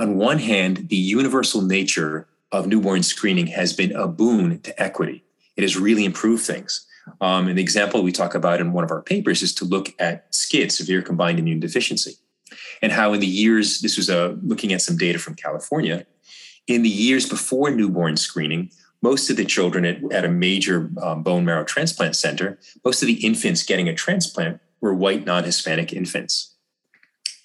on 0.02 0.18
one 0.18 0.40
hand, 0.40 0.90
the 0.90 0.96
universal 0.96 1.62
nature 1.62 2.28
of 2.52 2.66
newborn 2.66 3.04
screening 3.04 3.48
has 3.48 3.72
been 3.72 3.96
a 3.96 4.08
boon 4.08 4.60
to 4.62 4.82
equity. 4.82 5.24
It 5.56 5.62
has 5.62 5.78
really 5.78 6.06
improved 6.06 6.44
things. 6.44 6.88
Um, 7.22 7.48
an 7.48 7.60
example 7.60 8.02
we 8.02 8.12
talk 8.12 8.34
about 8.34 8.60
in 8.60 8.74
one 8.74 8.84
of 8.84 8.90
our 8.90 9.04
papers 9.04 9.44
is 9.44 9.54
to 9.56 9.66
look 9.66 9.94
at 10.00 10.32
SCID, 10.32 10.72
severe 10.72 11.04
combined 11.04 11.38
immune 11.38 11.60
deficiency, 11.60 12.14
and 12.82 12.92
how 12.92 13.14
in 13.14 13.20
the 13.20 13.28
years, 13.28 13.82
this 13.82 13.96
was 13.96 14.10
uh, 14.10 14.36
looking 14.42 14.74
at 14.74 14.82
some 14.82 14.98
data 14.98 15.20
from 15.20 15.36
California, 15.36 16.06
in 16.68 16.82
the 16.82 16.90
years 16.90 17.30
before 17.30 17.70
newborn 17.70 18.18
screening, 18.18 18.72
most 19.04 19.30
of 19.30 19.38
the 19.38 19.46
children 19.46 19.86
at, 19.86 20.00
at 20.12 20.26
a 20.26 20.30
major 20.30 20.90
um, 21.02 21.22
bone 21.22 21.46
marrow 21.46 21.64
transplant 21.64 22.16
center, 22.16 22.60
most 22.84 23.04
of 23.04 23.08
the 23.08 23.26
infants 23.26 23.64
getting 23.64 23.88
a 23.88 23.94
transplant 23.94 24.60
were 24.80 24.94
white 24.96 25.26
non 25.26 25.44
Hispanic 25.44 25.94
infants. 25.94 26.56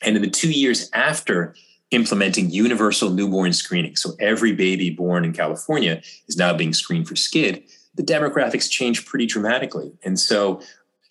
And 0.02 0.16
in 0.16 0.22
the 0.22 0.30
two 0.30 0.50
years 0.50 0.90
after 0.92 1.54
implementing 1.90 2.50
universal 2.50 3.10
newborn 3.10 3.52
screening. 3.52 3.96
So 3.96 4.12
every 4.18 4.52
baby 4.52 4.90
born 4.90 5.24
in 5.24 5.32
California 5.32 6.02
is 6.28 6.36
now 6.36 6.52
being 6.52 6.72
screened 6.72 7.08
for 7.08 7.14
SCID. 7.14 7.62
The 7.94 8.02
demographics 8.02 8.70
change 8.70 9.06
pretty 9.06 9.26
dramatically. 9.26 9.92
And 10.04 10.18
so 10.18 10.60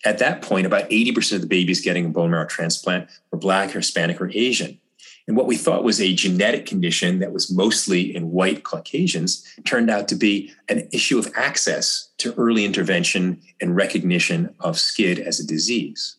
at 0.04 0.18
that 0.18 0.42
point, 0.42 0.66
about 0.66 0.88
80% 0.90 1.36
of 1.36 1.40
the 1.40 1.46
babies 1.46 1.80
getting 1.80 2.06
a 2.06 2.10
bone 2.10 2.30
marrow 2.30 2.46
transplant 2.46 3.08
were 3.30 3.38
Black, 3.38 3.70
Hispanic, 3.70 4.20
or 4.20 4.30
Asian. 4.32 4.78
And 5.26 5.36
what 5.36 5.46
we 5.46 5.56
thought 5.56 5.82
was 5.82 6.00
a 6.00 6.14
genetic 6.14 6.66
condition 6.66 7.18
that 7.18 7.32
was 7.32 7.50
mostly 7.50 8.14
in 8.14 8.30
white 8.30 8.62
Caucasians 8.62 9.44
turned 9.64 9.90
out 9.90 10.06
to 10.08 10.14
be 10.14 10.52
an 10.68 10.88
issue 10.92 11.18
of 11.18 11.32
access 11.34 12.10
to 12.18 12.34
early 12.34 12.64
intervention 12.64 13.40
and 13.60 13.74
recognition 13.74 14.54
of 14.60 14.76
SCID 14.76 15.18
as 15.18 15.40
a 15.40 15.46
disease. 15.46 16.16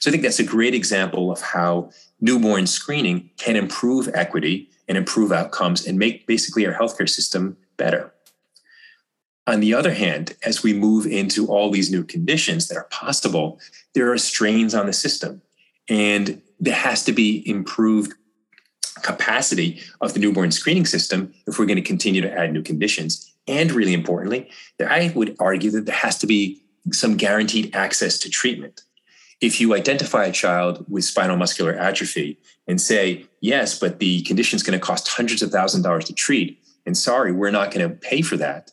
So 0.00 0.10
I 0.10 0.12
think 0.12 0.22
that's 0.22 0.38
a 0.38 0.44
great 0.44 0.74
example 0.74 1.32
of 1.32 1.40
how 1.40 1.90
newborn 2.20 2.66
screening 2.66 3.30
can 3.36 3.56
improve 3.56 4.08
equity 4.14 4.68
and 4.88 4.96
improve 4.96 5.32
outcomes 5.32 5.86
and 5.86 5.98
make 5.98 6.26
basically 6.26 6.66
our 6.66 6.72
healthcare 6.72 7.08
system 7.08 7.56
better. 7.76 8.12
On 9.46 9.60
the 9.60 9.74
other 9.74 9.92
hand, 9.92 10.34
as 10.42 10.62
we 10.62 10.72
move 10.72 11.06
into 11.06 11.46
all 11.46 11.70
these 11.70 11.90
new 11.90 12.02
conditions 12.02 12.66
that 12.68 12.76
are 12.76 12.88
possible, 12.90 13.60
there 13.94 14.10
are 14.12 14.18
strains 14.18 14.74
on 14.74 14.86
the 14.86 14.92
system. 14.92 15.40
And 15.88 16.42
there 16.58 16.74
has 16.74 17.04
to 17.04 17.12
be 17.12 17.48
improved 17.48 18.12
capacity 19.02 19.80
of 20.00 20.14
the 20.14 20.20
newborn 20.20 20.50
screening 20.50 20.86
system 20.86 21.32
if 21.46 21.58
we're 21.58 21.66
going 21.66 21.76
to 21.76 21.82
continue 21.82 22.22
to 22.22 22.32
add 22.32 22.52
new 22.52 22.62
conditions. 22.62 23.32
And 23.46 23.70
really 23.70 23.94
importantly, 23.94 24.50
I 24.80 25.12
would 25.14 25.36
argue 25.38 25.70
that 25.72 25.86
there 25.86 25.94
has 25.94 26.18
to 26.18 26.26
be 26.26 26.62
some 26.92 27.16
guaranteed 27.16 27.74
access 27.74 28.18
to 28.18 28.30
treatment 28.30 28.82
if 29.40 29.60
you 29.60 29.74
identify 29.74 30.24
a 30.24 30.32
child 30.32 30.84
with 30.88 31.04
spinal 31.04 31.36
muscular 31.36 31.72
atrophy 31.74 32.38
and 32.66 32.80
say, 32.80 33.26
yes, 33.40 33.78
but 33.78 33.98
the 33.98 34.22
condition 34.22 34.56
is 34.56 34.62
going 34.62 34.78
to 34.78 34.84
cost 34.84 35.08
hundreds 35.08 35.42
of 35.42 35.50
thousands 35.50 35.84
of 35.84 35.88
dollars 35.88 36.06
to 36.06 36.14
treat, 36.14 36.62
and 36.86 36.96
sorry, 36.96 37.32
we're 37.32 37.50
not 37.50 37.70
going 37.70 37.88
to 37.88 37.94
pay 37.94 38.22
for 38.22 38.36
that, 38.36 38.72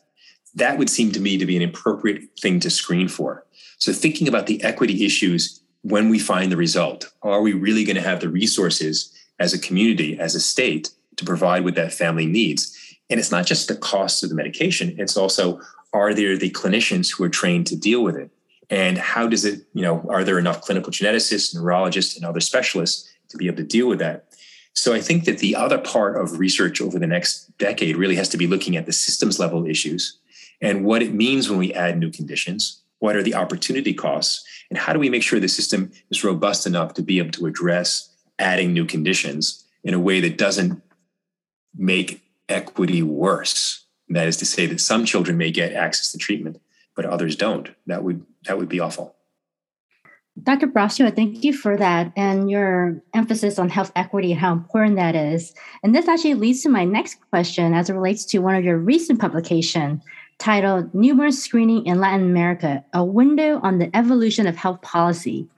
that 0.54 0.78
would 0.78 0.88
seem 0.88 1.12
to 1.12 1.20
me 1.20 1.36
to 1.36 1.46
be 1.46 1.56
an 1.56 1.68
appropriate 1.68 2.22
thing 2.40 2.60
to 2.60 2.70
screen 2.70 3.08
for. 3.08 3.44
So, 3.78 3.92
thinking 3.92 4.28
about 4.28 4.46
the 4.46 4.62
equity 4.62 5.04
issues 5.04 5.60
when 5.82 6.08
we 6.08 6.18
find 6.18 6.50
the 6.50 6.56
result, 6.56 7.12
are 7.22 7.42
we 7.42 7.52
really 7.52 7.84
going 7.84 7.96
to 7.96 8.02
have 8.02 8.20
the 8.20 8.28
resources 8.28 9.12
as 9.38 9.52
a 9.52 9.58
community, 9.58 10.18
as 10.18 10.34
a 10.34 10.40
state, 10.40 10.90
to 11.16 11.24
provide 11.24 11.64
what 11.64 11.74
that 11.74 11.92
family 11.92 12.26
needs? 12.26 12.74
And 13.10 13.20
it's 13.20 13.30
not 13.30 13.46
just 13.46 13.68
the 13.68 13.76
cost 13.76 14.22
of 14.22 14.30
the 14.30 14.34
medication, 14.34 14.94
it's 14.98 15.16
also 15.16 15.60
are 15.92 16.14
there 16.14 16.36
the 16.36 16.50
clinicians 16.50 17.14
who 17.14 17.22
are 17.24 17.28
trained 17.28 17.66
to 17.68 17.76
deal 17.76 18.02
with 18.02 18.16
it? 18.16 18.30
And 18.70 18.98
how 18.98 19.26
does 19.26 19.44
it 19.44 19.62
you 19.74 19.82
know 19.82 20.04
are 20.08 20.24
there 20.24 20.38
enough 20.38 20.60
clinical 20.60 20.92
geneticists 20.92 21.54
neurologists 21.54 22.16
and 22.16 22.24
other 22.24 22.40
specialists 22.40 23.10
to 23.28 23.36
be 23.36 23.46
able 23.46 23.56
to 23.58 23.64
deal 23.64 23.88
with 23.88 23.98
that? 23.98 24.26
So 24.74 24.92
i 24.92 25.00
think 25.00 25.24
that 25.24 25.38
the 25.38 25.56
other 25.56 25.78
part 25.78 26.16
of 26.16 26.38
research 26.38 26.80
over 26.80 26.98
the 26.98 27.06
next 27.06 27.56
decade 27.58 27.96
really 27.96 28.16
has 28.16 28.28
to 28.30 28.36
be 28.36 28.46
looking 28.46 28.76
at 28.76 28.86
the 28.86 28.92
systems 28.92 29.38
level 29.38 29.66
issues 29.66 30.18
and 30.60 30.84
what 30.84 31.02
it 31.02 31.14
means 31.14 31.48
when 31.48 31.58
we 31.58 31.72
add 31.74 31.98
new 31.98 32.10
conditions 32.10 32.82
what 32.98 33.16
are 33.16 33.22
the 33.22 33.34
opportunity 33.34 33.92
costs 33.92 34.44
and 34.70 34.78
how 34.78 34.92
do 34.92 34.98
we 34.98 35.10
make 35.10 35.22
sure 35.22 35.38
the 35.38 35.48
system 35.48 35.92
is 36.10 36.24
robust 36.24 36.66
enough 36.66 36.94
to 36.94 37.02
be 37.02 37.18
able 37.18 37.30
to 37.30 37.46
address 37.46 38.10
adding 38.38 38.72
new 38.72 38.84
conditions 38.84 39.64
in 39.82 39.94
a 39.94 40.00
way 40.00 40.20
that 40.20 40.38
doesn't 40.38 40.82
make 41.76 42.22
equity 42.48 43.02
worse. 43.02 43.84
That 44.08 44.28
is 44.28 44.36
to 44.38 44.46
say 44.46 44.66
that 44.66 44.80
some 44.80 45.04
children 45.04 45.36
may 45.36 45.50
get 45.50 45.72
access 45.72 46.12
to 46.12 46.18
treatment 46.18 46.60
but 46.94 47.04
others 47.04 47.36
don't. 47.36 47.70
That 47.86 48.04
would 48.04 48.24
that 48.46 48.58
would 48.58 48.68
be 48.68 48.80
awful. 48.80 49.16
Dr. 50.42 50.66
Brosco, 50.66 51.14
thank 51.14 51.44
you 51.44 51.52
for 51.52 51.76
that 51.76 52.12
and 52.16 52.50
your 52.50 53.00
emphasis 53.14 53.58
on 53.58 53.68
health 53.68 53.92
equity 53.94 54.32
and 54.32 54.40
how 54.40 54.52
important 54.52 54.96
that 54.96 55.14
is. 55.14 55.54
And 55.84 55.94
this 55.94 56.08
actually 56.08 56.34
leads 56.34 56.62
to 56.62 56.68
my 56.68 56.84
next 56.84 57.18
question 57.30 57.72
as 57.72 57.88
it 57.88 57.94
relates 57.94 58.24
to 58.26 58.40
one 58.40 58.56
of 58.56 58.64
your 58.64 58.78
recent 58.78 59.20
publication 59.20 60.02
titled 60.38 60.92
Newborn 60.92 61.30
Screening 61.30 61.86
in 61.86 62.00
Latin 62.00 62.22
America, 62.22 62.84
a 62.92 63.04
window 63.04 63.60
on 63.62 63.78
the 63.78 63.96
evolution 63.96 64.48
of 64.48 64.56
health 64.56 64.82
policy. 64.82 65.48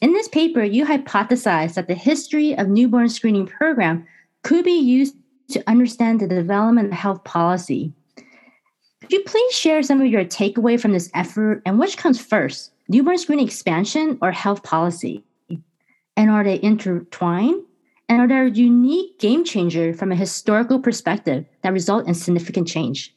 In 0.00 0.12
this 0.12 0.26
paper, 0.26 0.64
you 0.64 0.84
hypothesized 0.84 1.74
that 1.74 1.86
the 1.86 1.94
history 1.94 2.56
of 2.58 2.68
newborn 2.68 3.08
screening 3.08 3.46
program 3.46 4.04
could 4.42 4.64
be 4.64 4.72
used 4.72 5.14
to 5.50 5.62
understand 5.68 6.20
the 6.20 6.26
development 6.26 6.88
of 6.88 6.94
health 6.94 7.22
policy. 7.22 7.92
Could 9.04 9.12
you 9.12 9.22
please 9.24 9.52
share 9.54 9.82
some 9.82 10.00
of 10.00 10.06
your 10.06 10.24
takeaway 10.24 10.80
from 10.80 10.92
this 10.92 11.10
effort 11.12 11.60
and 11.66 11.78
which 11.78 11.98
comes 11.98 12.18
first, 12.18 12.72
newborn 12.88 13.18
screening 13.18 13.44
expansion 13.44 14.16
or 14.22 14.32
health 14.32 14.62
policy? 14.62 15.22
And 16.16 16.30
are 16.30 16.42
they 16.42 16.58
intertwined? 16.62 17.64
And 18.08 18.22
are 18.22 18.26
they 18.26 18.34
a 18.34 18.46
unique 18.46 19.18
game 19.18 19.44
changer 19.44 19.92
from 19.92 20.10
a 20.10 20.16
historical 20.16 20.78
perspective 20.78 21.44
that 21.60 21.74
result 21.74 22.08
in 22.08 22.14
significant 22.14 22.66
change? 22.66 23.14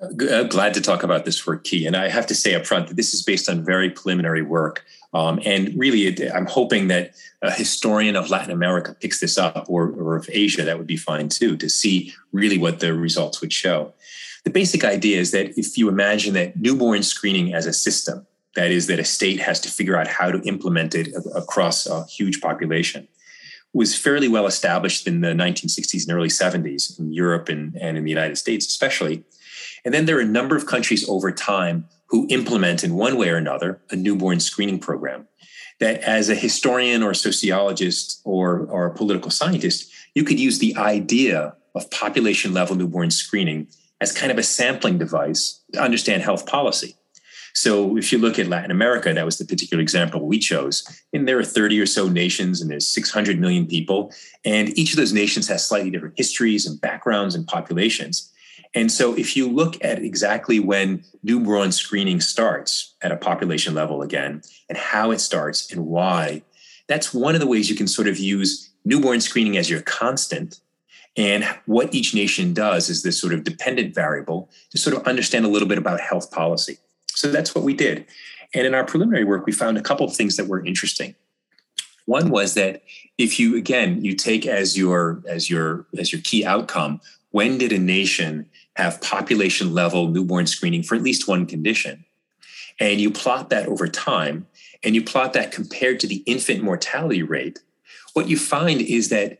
Uh, 0.00 0.42
glad 0.42 0.74
to 0.74 0.80
talk 0.80 1.04
about 1.04 1.24
this 1.24 1.46
work, 1.46 1.62
Ki. 1.62 1.86
And 1.86 1.94
I 1.94 2.08
have 2.08 2.26
to 2.26 2.34
say 2.34 2.56
up 2.56 2.66
front 2.66 2.88
that 2.88 2.96
this 2.96 3.14
is 3.14 3.22
based 3.22 3.48
on 3.48 3.64
very 3.64 3.88
preliminary 3.88 4.42
work. 4.42 4.84
Um, 5.14 5.38
and 5.44 5.78
really, 5.78 6.28
I'm 6.32 6.46
hoping 6.46 6.88
that 6.88 7.14
a 7.42 7.52
historian 7.52 8.16
of 8.16 8.30
Latin 8.30 8.50
America 8.50 8.96
picks 8.98 9.20
this 9.20 9.38
up, 9.38 9.66
or, 9.68 9.90
or 9.90 10.16
of 10.16 10.28
Asia, 10.32 10.64
that 10.64 10.76
would 10.76 10.88
be 10.88 10.96
fine 10.96 11.28
too, 11.28 11.56
to 11.56 11.68
see 11.68 12.12
really 12.32 12.58
what 12.58 12.80
the 12.80 12.94
results 12.94 13.40
would 13.40 13.52
show. 13.52 13.92
The 14.44 14.50
basic 14.50 14.84
idea 14.84 15.20
is 15.20 15.32
that 15.32 15.58
if 15.58 15.76
you 15.76 15.88
imagine 15.88 16.34
that 16.34 16.56
newborn 16.56 17.02
screening 17.02 17.54
as 17.54 17.66
a 17.66 17.72
system, 17.72 18.26
that 18.56 18.70
is, 18.70 18.86
that 18.86 18.98
a 18.98 19.04
state 19.04 19.40
has 19.40 19.60
to 19.60 19.70
figure 19.70 19.96
out 19.96 20.08
how 20.08 20.30
to 20.30 20.40
implement 20.42 20.94
it 20.94 21.08
across 21.34 21.86
a 21.86 22.04
huge 22.06 22.40
population, 22.40 23.06
was 23.72 23.96
fairly 23.96 24.28
well 24.28 24.46
established 24.46 25.06
in 25.06 25.20
the 25.20 25.28
1960s 25.28 26.08
and 26.08 26.16
early 26.16 26.28
70s 26.28 26.98
in 26.98 27.12
Europe 27.12 27.48
and, 27.48 27.76
and 27.76 27.96
in 27.96 28.04
the 28.04 28.10
United 28.10 28.36
States, 28.36 28.66
especially. 28.66 29.22
And 29.84 29.94
then 29.94 30.06
there 30.06 30.16
are 30.18 30.22
a 30.22 30.26
number 30.26 30.56
of 30.56 30.66
countries 30.66 31.08
over 31.08 31.30
time 31.30 31.86
who 32.06 32.26
implement, 32.28 32.82
in 32.82 32.94
one 32.94 33.16
way 33.16 33.28
or 33.30 33.36
another, 33.36 33.80
a 33.90 33.96
newborn 33.96 34.40
screening 34.40 34.80
program. 34.80 35.28
That, 35.78 36.00
as 36.00 36.28
a 36.28 36.34
historian 36.34 37.02
or 37.02 37.14
sociologist 37.14 38.20
or, 38.24 38.66
or 38.66 38.86
a 38.86 38.94
political 38.94 39.30
scientist, 39.30 39.90
you 40.14 40.24
could 40.24 40.40
use 40.40 40.58
the 40.58 40.76
idea 40.76 41.54
of 41.74 41.90
population 41.90 42.52
level 42.52 42.74
newborn 42.74 43.10
screening 43.10 43.68
as 44.00 44.12
kind 44.12 44.32
of 44.32 44.38
a 44.38 44.42
sampling 44.42 44.98
device 44.98 45.60
to 45.72 45.80
understand 45.80 46.22
health 46.22 46.46
policy. 46.46 46.96
So 47.52 47.96
if 47.96 48.12
you 48.12 48.18
look 48.18 48.38
at 48.38 48.46
Latin 48.46 48.70
America, 48.70 49.12
that 49.12 49.24
was 49.24 49.38
the 49.38 49.44
particular 49.44 49.82
example 49.82 50.26
we 50.26 50.38
chose. 50.38 50.86
And 51.12 51.26
there 51.26 51.38
are 51.38 51.44
30 51.44 51.80
or 51.80 51.86
so 51.86 52.08
nations 52.08 52.60
and 52.60 52.70
there's 52.70 52.86
600 52.86 53.38
million 53.40 53.66
people. 53.66 54.12
And 54.44 54.76
each 54.78 54.92
of 54.92 54.96
those 54.96 55.12
nations 55.12 55.48
has 55.48 55.66
slightly 55.66 55.90
different 55.90 56.14
histories 56.16 56.66
and 56.66 56.80
backgrounds 56.80 57.34
and 57.34 57.46
populations. 57.46 58.30
And 58.74 58.90
so 58.90 59.14
if 59.14 59.36
you 59.36 59.48
look 59.48 59.84
at 59.84 59.98
exactly 59.98 60.60
when 60.60 61.04
newborn 61.22 61.72
screening 61.72 62.20
starts 62.20 62.94
at 63.02 63.10
a 63.10 63.16
population 63.16 63.74
level 63.74 64.02
again 64.02 64.42
and 64.68 64.78
how 64.78 65.10
it 65.10 65.18
starts 65.18 65.72
and 65.72 65.86
why, 65.86 66.42
that's 66.86 67.12
one 67.12 67.34
of 67.34 67.40
the 67.40 67.46
ways 67.48 67.68
you 67.68 67.76
can 67.76 67.88
sort 67.88 68.06
of 68.06 68.18
use 68.18 68.70
newborn 68.84 69.20
screening 69.20 69.56
as 69.56 69.68
your 69.68 69.82
constant 69.82 70.60
and 71.16 71.44
what 71.66 71.94
each 71.94 72.14
nation 72.14 72.54
does 72.54 72.88
is 72.88 73.02
this 73.02 73.20
sort 73.20 73.34
of 73.34 73.44
dependent 73.44 73.94
variable 73.94 74.50
to 74.70 74.78
sort 74.78 74.96
of 74.96 75.06
understand 75.06 75.44
a 75.44 75.48
little 75.48 75.68
bit 75.68 75.78
about 75.78 76.00
health 76.00 76.30
policy. 76.30 76.78
So 77.08 77.30
that's 77.30 77.54
what 77.54 77.64
we 77.64 77.74
did. 77.74 78.06
And 78.54 78.66
in 78.66 78.74
our 78.74 78.84
preliminary 78.84 79.24
work, 79.24 79.46
we 79.46 79.52
found 79.52 79.76
a 79.76 79.82
couple 79.82 80.06
of 80.06 80.14
things 80.14 80.36
that 80.36 80.46
were 80.46 80.64
interesting. 80.64 81.14
One 82.06 82.30
was 82.30 82.54
that 82.54 82.82
if 83.18 83.38
you 83.38 83.56
again 83.56 84.04
you 84.04 84.14
take 84.14 84.46
as 84.46 84.76
your 84.76 85.22
as 85.28 85.50
your 85.50 85.86
as 85.98 86.12
your 86.12 86.20
key 86.22 86.44
outcome, 86.44 87.00
when 87.30 87.58
did 87.58 87.72
a 87.72 87.78
nation 87.78 88.48
have 88.74 89.00
population 89.00 89.74
level 89.74 90.08
newborn 90.08 90.46
screening 90.46 90.82
for 90.82 90.94
at 90.94 91.02
least 91.02 91.28
one 91.28 91.46
condition? 91.46 92.04
And 92.80 93.00
you 93.00 93.10
plot 93.10 93.50
that 93.50 93.66
over 93.68 93.86
time, 93.86 94.46
and 94.82 94.94
you 94.94 95.04
plot 95.04 95.34
that 95.34 95.52
compared 95.52 96.00
to 96.00 96.06
the 96.06 96.22
infant 96.26 96.62
mortality 96.62 97.22
rate, 97.22 97.60
what 98.14 98.28
you 98.28 98.38
find 98.38 98.80
is 98.80 99.10
that 99.10 99.39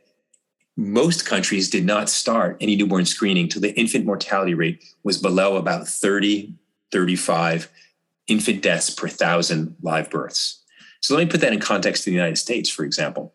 most 0.80 1.26
countries 1.26 1.68
did 1.68 1.84
not 1.84 2.08
start 2.08 2.56
any 2.60 2.74
newborn 2.74 3.04
screening 3.04 3.48
till 3.48 3.60
the 3.60 3.78
infant 3.78 4.06
mortality 4.06 4.54
rate 4.54 4.82
was 5.02 5.18
below 5.18 5.56
about 5.56 5.86
30 5.86 6.54
35 6.90 7.70
infant 8.26 8.62
deaths 8.62 8.90
per 8.90 9.06
thousand 9.06 9.76
live 9.82 10.10
births. 10.10 10.62
So 11.00 11.14
let 11.14 11.24
me 11.24 11.30
put 11.30 11.40
that 11.40 11.52
in 11.52 11.60
context 11.60 12.04
to 12.04 12.10
the 12.10 12.14
United 12.14 12.36
States, 12.36 12.68
for 12.68 12.84
example. 12.84 13.32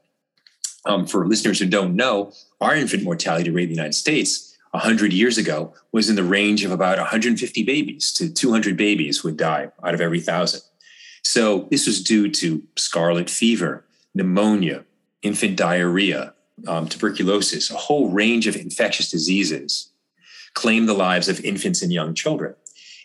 Um, 0.85 1.07
for 1.07 1.25
listeners 1.25 1.59
who 1.59 1.65
don't 1.65 1.95
know, 1.95 2.31
our 2.61 2.75
infant 2.75 3.03
mortality 3.03 3.49
rate 3.49 3.63
in 3.63 3.69
the 3.69 3.75
United 3.75 3.95
States 3.95 4.55
100 4.71 5.13
years 5.13 5.37
ago 5.37 5.73
was 5.91 6.09
in 6.09 6.15
the 6.15 6.23
range 6.23 6.63
of 6.63 6.71
about 6.71 6.97
150 6.97 7.63
babies 7.63 8.13
to 8.13 8.31
200 8.31 8.77
babies 8.77 9.23
would 9.23 9.37
die 9.37 9.69
out 9.83 9.93
of 9.93 10.01
every 10.01 10.19
thousand. 10.19 10.61
So 11.23 11.67
this 11.71 11.87
was 11.87 12.03
due 12.03 12.29
to 12.29 12.61
scarlet 12.75 13.29
fever, 13.29 13.83
pneumonia, 14.13 14.85
infant 15.23 15.57
diarrhea, 15.57 16.34
um, 16.67 16.87
tuberculosis, 16.87 17.69
a 17.69 17.75
whole 17.75 18.09
range 18.09 18.47
of 18.47 18.55
infectious 18.55 19.09
diseases 19.09 19.91
claim 20.53 20.85
the 20.85 20.93
lives 20.93 21.27
of 21.27 21.43
infants 21.43 21.81
and 21.81 21.91
young 21.91 22.13
children. 22.13 22.55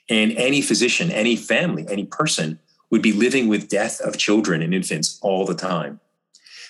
And 0.09 0.33
any 0.33 0.63
physician, 0.63 1.11
any 1.11 1.37
family, 1.37 1.87
any 1.89 2.05
person 2.05 2.59
would 2.91 3.03
be 3.03 3.13
living 3.13 3.49
with 3.49 3.69
death 3.69 4.01
of 4.01 4.19
children 4.19 4.63
and 4.63 4.75
infants 4.75 5.19
all 5.23 5.45
the 5.45 5.55
time. 5.55 6.01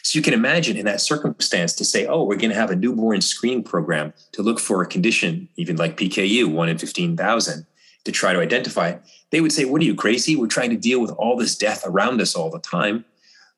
So 0.02 0.18
you 0.18 0.22
can 0.22 0.34
imagine 0.34 0.76
in 0.76 0.86
that 0.86 1.00
circumstance 1.00 1.74
to 1.74 1.84
say, 1.84 2.06
oh, 2.06 2.24
we're 2.24 2.36
going 2.36 2.50
to 2.50 2.56
have 2.56 2.70
a 2.70 2.76
newborn 2.76 3.20
screening 3.20 3.62
program 3.62 4.12
to 4.32 4.42
look 4.42 4.58
for 4.58 4.82
a 4.82 4.86
condition, 4.86 5.48
even 5.56 5.76
like 5.76 5.96
PKU, 5.96 6.50
one 6.50 6.68
in 6.68 6.78
15,000, 6.78 7.66
to 8.04 8.12
try 8.12 8.32
to 8.32 8.40
identify 8.40 8.88
it. 8.88 9.02
They 9.30 9.40
would 9.40 9.52
say, 9.52 9.64
what 9.66 9.82
are 9.82 9.84
you 9.84 9.94
crazy? 9.94 10.36
We're 10.36 10.46
trying 10.46 10.70
to 10.70 10.76
deal 10.76 11.00
with 11.00 11.10
all 11.12 11.36
this 11.36 11.56
death 11.56 11.82
around 11.86 12.20
us 12.20 12.34
all 12.34 12.50
the 12.50 12.60
time. 12.60 13.04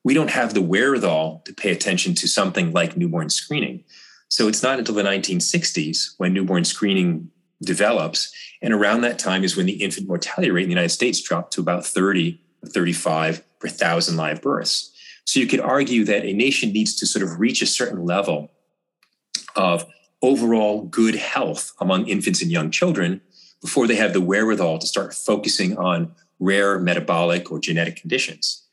We 0.05 0.15
don't 0.15 0.31
have 0.31 0.55
the 0.55 0.63
wherewithal 0.63 1.43
to 1.45 1.55
pay 1.55 1.71
attention 1.71 2.15
to 2.17 2.29
something 2.29 2.73
like 2.73 2.97
newborn 2.97 3.31
screening. 3.31 3.85
So 4.29 4.49
it's 4.49 4.63
not 4.63 4.79
until 4.79 4.95
the 4.95 5.03
1960s 5.03 6.15
when 6.17 6.33
newborn 6.33 6.65
screening 6.65 7.31
develops. 7.63 8.33
And 8.61 8.73
around 8.73 9.03
that 9.03 9.19
time 9.19 9.45
is 9.45 9.57
when 9.57 9.67
the 9.67 9.83
infant 9.83 10.09
mortality 10.09 10.51
rate 10.51 10.65
in 10.65 10.69
the 10.69 10.75
United 10.75 10.91
States 10.91 11.21
dropped 11.21 11.53
to 11.55 11.61
about 11.61 11.87
30 11.87 12.41
or 12.63 12.69
35 12.69 13.43
per 13.61 13.69
thousand 13.69 14.17
live 14.17 14.43
births. 14.43 14.93
So 15.25 15.39
you 15.39 15.47
could 15.47 15.61
argue 15.61 16.05
that 16.05 16.25
a 16.25 16.33
nation 16.33 16.73
needs 16.73 16.97
to 16.97 17.07
sort 17.07 17.23
of 17.23 17.39
reach 17.39 17.63
a 17.63 17.67
certain 17.67 18.05
level 18.05 18.51
of 19.55 19.87
overall 20.21 20.83
good 20.83 21.15
health 21.15 21.73
among 21.81 22.07
infants 22.09 22.43
and 22.43 22.51
young 22.51 22.71
children 22.71 23.21
before 23.61 23.87
they 23.87 23.97
have 23.97 24.13
the 24.13 24.21
wherewithal 24.21 24.79
to 24.79 24.87
start 24.87 25.15
focusing 25.15 25.77
on 25.77 26.13
rare 26.41 26.79
metabolic 26.79 27.53
or 27.53 27.61
genetic 27.61 27.97
conditions. 27.97 28.67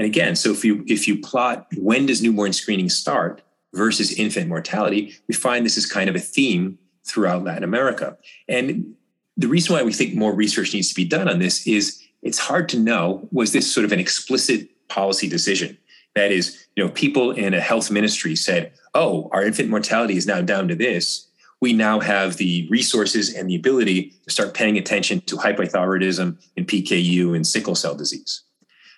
And 0.00 0.06
again, 0.06 0.34
so 0.34 0.50
if 0.50 0.64
you 0.64 0.82
if 0.86 1.06
you 1.06 1.20
plot 1.20 1.66
when 1.76 2.06
does 2.06 2.22
newborn 2.22 2.54
screening 2.54 2.88
start 2.88 3.42
versus 3.74 4.10
infant 4.14 4.48
mortality, 4.48 5.14
we 5.28 5.34
find 5.34 5.66
this 5.66 5.76
is 5.76 5.84
kind 5.84 6.08
of 6.08 6.16
a 6.16 6.20
theme 6.20 6.78
throughout 7.04 7.44
Latin 7.44 7.64
America. 7.64 8.16
And 8.48 8.94
the 9.36 9.46
reason 9.46 9.74
why 9.74 9.82
we 9.82 9.92
think 9.92 10.14
more 10.14 10.34
research 10.34 10.72
needs 10.72 10.88
to 10.88 10.94
be 10.94 11.04
done 11.04 11.28
on 11.28 11.38
this 11.38 11.66
is 11.66 12.02
it's 12.22 12.38
hard 12.38 12.66
to 12.70 12.78
know 12.78 13.28
was 13.30 13.52
this 13.52 13.70
sort 13.70 13.84
of 13.84 13.92
an 13.92 14.00
explicit 14.00 14.70
policy 14.88 15.28
decision? 15.28 15.76
That 16.14 16.32
is 16.32 16.66
you 16.76 16.82
know 16.82 16.90
people 16.92 17.32
in 17.32 17.52
a 17.52 17.60
health 17.60 17.90
ministry 17.90 18.36
said 18.36 18.72
oh 18.94 19.28
our 19.32 19.44
infant 19.44 19.68
mortality 19.68 20.16
is 20.16 20.26
now 20.26 20.40
down 20.40 20.66
to 20.68 20.74
this. 20.74 21.28
We 21.60 21.74
now 21.74 22.00
have 22.00 22.38
the 22.38 22.66
resources 22.70 23.34
and 23.34 23.50
the 23.50 23.56
ability 23.56 24.14
to 24.24 24.30
start 24.30 24.54
paying 24.54 24.78
attention 24.78 25.20
to 25.26 25.36
hypothyroidism 25.36 26.38
and 26.56 26.66
pku 26.66 27.36
and 27.36 27.46
sickle 27.46 27.74
cell 27.74 27.94
disease 27.94 28.44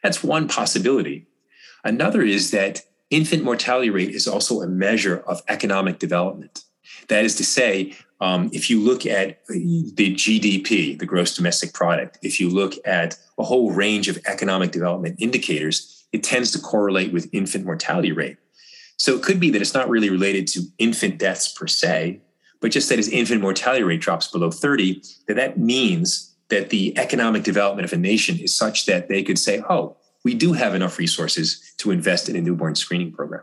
that's 0.02 0.22
one 0.22 0.48
possibility 0.48 1.26
another 1.84 2.22
is 2.22 2.50
that 2.50 2.82
infant 3.10 3.44
mortality 3.44 3.90
rate 3.90 4.10
is 4.10 4.26
also 4.26 4.62
a 4.62 4.66
measure 4.66 5.18
of 5.26 5.42
economic 5.48 5.98
development 5.98 6.64
that 7.08 7.24
is 7.24 7.34
to 7.36 7.44
say, 7.44 7.94
um, 8.20 8.50
if 8.52 8.70
you 8.70 8.80
look 8.80 9.04
at 9.06 9.44
the 9.48 10.14
GDP, 10.14 10.98
the 10.98 11.06
gross 11.06 11.34
domestic 11.34 11.72
product, 11.72 12.18
if 12.22 12.40
you 12.40 12.48
look 12.48 12.74
at 12.86 13.18
a 13.38 13.44
whole 13.44 13.72
range 13.72 14.08
of 14.08 14.18
economic 14.26 14.70
development 14.70 15.16
indicators, 15.18 16.06
it 16.12 16.22
tends 16.22 16.52
to 16.52 16.58
correlate 16.58 17.12
with 17.12 17.28
infant 17.32 17.64
mortality 17.64 18.12
rate. 18.12 18.36
So 18.96 19.14
it 19.14 19.22
could 19.22 19.40
be 19.40 19.50
that 19.50 19.60
it's 19.60 19.74
not 19.74 19.88
really 19.88 20.10
related 20.10 20.46
to 20.48 20.62
infant 20.78 21.18
deaths 21.18 21.52
per 21.52 21.66
se, 21.66 22.20
but 22.60 22.70
just 22.70 22.88
that 22.90 22.98
as 22.98 23.08
infant 23.08 23.40
mortality 23.40 23.82
rate 23.82 24.00
drops 24.00 24.28
below 24.28 24.50
30, 24.50 25.02
that 25.26 25.36
that 25.36 25.58
means 25.58 26.31
that 26.52 26.68
the 26.68 26.96
economic 26.98 27.44
development 27.44 27.86
of 27.86 27.94
a 27.94 27.96
nation 27.96 28.38
is 28.38 28.54
such 28.54 28.84
that 28.84 29.08
they 29.08 29.22
could 29.22 29.38
say, 29.38 29.62
oh, 29.70 29.96
we 30.22 30.34
do 30.34 30.52
have 30.52 30.74
enough 30.74 30.98
resources 30.98 31.72
to 31.78 31.90
invest 31.90 32.28
in 32.28 32.36
a 32.36 32.42
newborn 32.42 32.74
screening 32.74 33.10
program. 33.10 33.42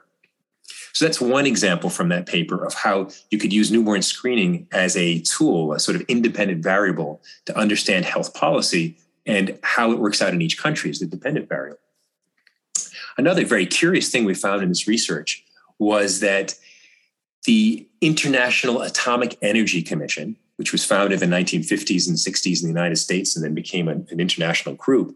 So 0.93 1.06
that's 1.06 1.19
one 1.19 1.48
example 1.48 1.89
from 1.89 2.10
that 2.10 2.28
paper 2.28 2.63
of 2.63 2.76
how 2.76 3.10
you 3.32 3.39
could 3.39 3.52
use 3.52 3.72
newborn 3.72 4.04
screening 4.04 4.67
as 4.72 4.95
a 4.95 5.22
tool, 5.22 5.74
a 5.74 5.80
sort 5.80 5.95
of 5.95 6.04
independent 6.04 6.62
variable 6.63 7.24
to 7.45 7.58
understand 7.58 8.06
health 8.06 8.36
policy 8.36 8.95
and 9.26 9.58
how 9.63 9.91
it 9.91 9.98
works 9.98 10.22
out 10.22 10.34
in 10.34 10.41
each 10.41 10.60
country 10.60 10.91
as 10.91 11.00
the 11.00 11.08
dependent 11.08 11.50
variable. 11.50 11.80
Another 13.17 13.43
very 13.43 13.65
curious 13.65 14.10
thing 14.10 14.24
we 14.24 14.36
found 14.36 14.62
in 14.62 14.69
this 14.69 14.88
research 14.88 15.43
was 15.80 16.19
that 16.19 16.54
the 17.45 17.88
International 18.02 18.82
Atomic 18.82 19.36
Energy 19.41 19.82
Commission, 19.82 20.36
which 20.60 20.74
was 20.74 20.84
founded 20.84 21.24
in 21.24 21.30
the 21.30 21.36
1950s 21.36 22.06
and 22.10 22.17
60s 22.17 22.62
in 22.62 22.67
the 22.67 22.80
United 22.80 22.98
States 22.98 23.34
and 23.34 23.45
then 23.45 23.54
became 23.54 23.88
an, 23.88 24.06
an 24.12 24.19
international 24.19 24.76
group, 24.76 25.15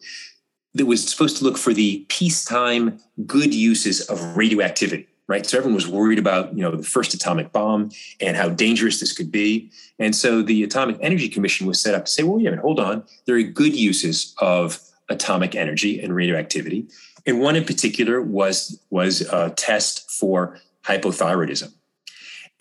that 0.74 0.86
was 0.86 1.06
supposed 1.06 1.36
to 1.38 1.44
look 1.44 1.58
for 1.58 1.74
the 1.74 2.06
peacetime 2.08 2.98
good 3.28 3.54
uses 3.54 4.02
of 4.10 4.38
radioactivity 4.38 5.08
right? 5.28 5.46
So 5.46 5.58
everyone 5.58 5.76
was 5.76 5.88
worried 5.88 6.20
about 6.20 6.54
you 6.54 6.62
know 6.62 6.76
the 6.76 6.84
first 6.84 7.14
atomic 7.14 7.54
bomb 7.54 7.92
and 8.20 8.36
how 8.36 8.50
dangerous 8.50 9.00
this 9.00 9.14
could 9.14 9.32
be. 9.32 9.72
And 9.98 10.14
so 10.14 10.42
the 10.42 10.64
atomic 10.64 10.98
energy 11.00 11.30
commission 11.30 11.66
was 11.66 11.80
set 11.80 11.96
up 11.96 12.06
to 12.06 12.12
say 12.12 12.24
well 12.24 12.42
yeah 12.42 12.50
but 12.50 12.60
hold 12.60 12.80
on. 12.80 13.04
There 13.26 13.38
are 13.38 13.42
good 13.42 13.74
uses 13.74 14.36
of 14.40 14.82
atomic 15.10 15.56
energy 15.56 16.00
and 16.02 16.14
radioactivity. 16.14 16.88
And 17.26 17.40
one 17.40 17.56
in 17.56 17.64
particular 17.64 18.22
was 18.22 18.82
was 18.90 19.22
a 19.22 19.52
test 19.52 20.12
for 20.12 20.60
hypothyroidism 20.86 21.72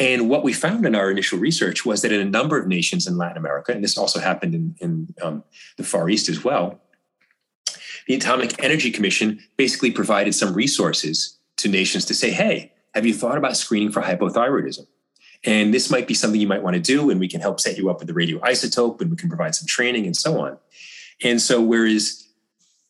and 0.03 0.29
what 0.29 0.43
we 0.43 0.53
found 0.53 0.85
in 0.85 0.97
our 0.97 1.13
initial 1.13 1.39
research 1.39 1.87
was 1.87 2.03
that 2.03 2.11
in 2.11 2.21
a 2.21 2.25
number 2.25 2.59
of 2.59 2.67
nations 2.67 3.07
in 3.07 3.17
Latin 3.17 3.37
America, 3.37 3.71
and 3.71 3.85
this 3.85 3.97
also 3.97 4.19
happened 4.19 4.53
in, 4.53 4.75
in 4.81 5.15
um, 5.23 5.45
the 5.77 5.85
Far 5.85 6.11
East 6.11 6.29
as 6.29 6.43
well, 6.43 6.81
the 8.09 8.17
Atomic 8.17 8.61
Energy 8.65 8.91
Commission 8.91 9.39
basically 9.57 9.93
provided 9.93 10.35
some 10.35 10.55
resources 10.55 11.39
to 11.59 11.69
nations 11.69 12.05
to 12.07 12.15
say, 12.15 12.33
hey, 12.33 12.73
have 12.95 13.07
you 13.07 13.15
thought 13.15 13.39
about 13.39 13.57
screening 13.57 13.93
for 13.93 14.03
hypothyroidism? 14.03 14.89
And 15.45 15.73
this 15.73 15.89
might 15.89 16.09
be 16.09 16.15
something 16.15 16.41
you 16.41 16.49
might 16.49 16.65
want 16.65 16.75
to 16.75 16.83
do, 16.83 17.09
and 17.09 17.21
we 17.21 17.29
can 17.29 17.41
help 17.41 17.61
set 17.61 17.79
you 17.79 17.89
up 17.89 18.01
with 18.01 18.09
the 18.09 18.15
radioisotope, 18.15 19.01
and 19.01 19.09
we 19.09 19.17
can 19.17 19.29
provide 19.29 19.55
some 19.55 19.69
training 19.69 20.07
and 20.07 20.17
so 20.17 20.41
on. 20.41 20.59
And 21.23 21.41
so, 21.41 21.63
whereas 21.63 22.29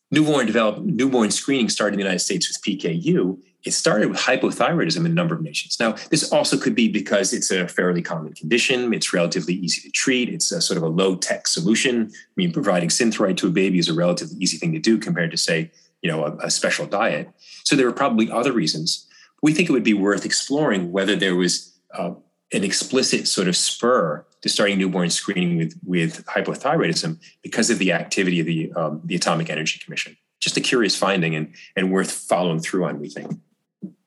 newborn 0.09 0.47
develop, 0.47 0.79
newborn 0.79 1.29
screening 1.29 1.69
started 1.69 1.93
in 1.93 1.99
the 1.99 2.05
United 2.05 2.19
States 2.21 2.49
with 2.49 2.79
PKU, 2.79 3.37
it 3.63 3.71
started 3.71 4.09
with 4.09 4.19
hypothyroidism 4.19 5.05
in 5.05 5.05
a 5.05 5.09
number 5.09 5.33
of 5.35 5.41
nations. 5.41 5.77
Now, 5.79 5.93
this 6.11 6.31
also 6.31 6.57
could 6.57 6.75
be 6.75 6.89
because 6.89 7.31
it's 7.31 7.49
a 7.49 7.67
fairly 7.67 8.01
common 8.01 8.33
condition. 8.33 8.93
It's 8.93 9.13
relatively 9.13 9.53
easy 9.53 9.81
to 9.81 9.91
treat. 9.91 10.29
It's 10.29 10.51
a 10.51 10.59
sort 10.59 10.77
of 10.77 10.83
a 10.83 10.89
low 10.89 11.15
tech 11.15 11.47
solution. 11.47 12.09
I 12.11 12.33
mean, 12.35 12.51
providing 12.51 12.89
Synthroid 12.89 13.37
to 13.37 13.47
a 13.47 13.51
baby 13.51 13.79
is 13.79 13.87
a 13.87 13.93
relatively 13.93 14.37
easy 14.39 14.57
thing 14.57 14.73
to 14.73 14.79
do 14.79 14.97
compared 14.97 15.31
to, 15.31 15.37
say, 15.37 15.71
you 16.01 16.11
know, 16.11 16.25
a, 16.25 16.35
a 16.47 16.51
special 16.51 16.85
diet. 16.85 17.29
So 17.63 17.75
there 17.75 17.87
are 17.87 17.93
probably 17.93 18.29
other 18.29 18.51
reasons. 18.51 19.07
We 19.41 19.53
think 19.53 19.69
it 19.69 19.73
would 19.73 19.83
be 19.83 19.93
worth 19.93 20.25
exploring 20.25 20.91
whether 20.91 21.15
there 21.15 21.35
was 21.35 21.77
uh, 21.93 22.13
an 22.51 22.63
explicit 22.63 23.27
sort 23.27 23.47
of 23.47 23.55
spur 23.55 24.25
to 24.41 24.49
starting 24.49 24.77
newborn 24.77 25.09
screening 25.09 25.57
with, 25.57 25.79
with 25.85 26.25
hypothyroidism 26.25 27.17
because 27.41 27.69
of 27.69 27.79
the 27.79 27.93
activity 27.93 28.41
of 28.41 28.45
the, 28.45 28.73
um, 28.73 29.01
the 29.05 29.15
Atomic 29.15 29.49
Energy 29.49 29.79
Commission. 29.79 30.17
Just 30.41 30.57
a 30.57 30.61
curious 30.61 30.97
finding 30.97 31.35
and, 31.35 31.55
and 31.77 31.91
worth 31.93 32.11
following 32.11 32.59
through 32.59 32.83
on, 32.83 32.99
we 32.99 33.09
think. 33.09 33.39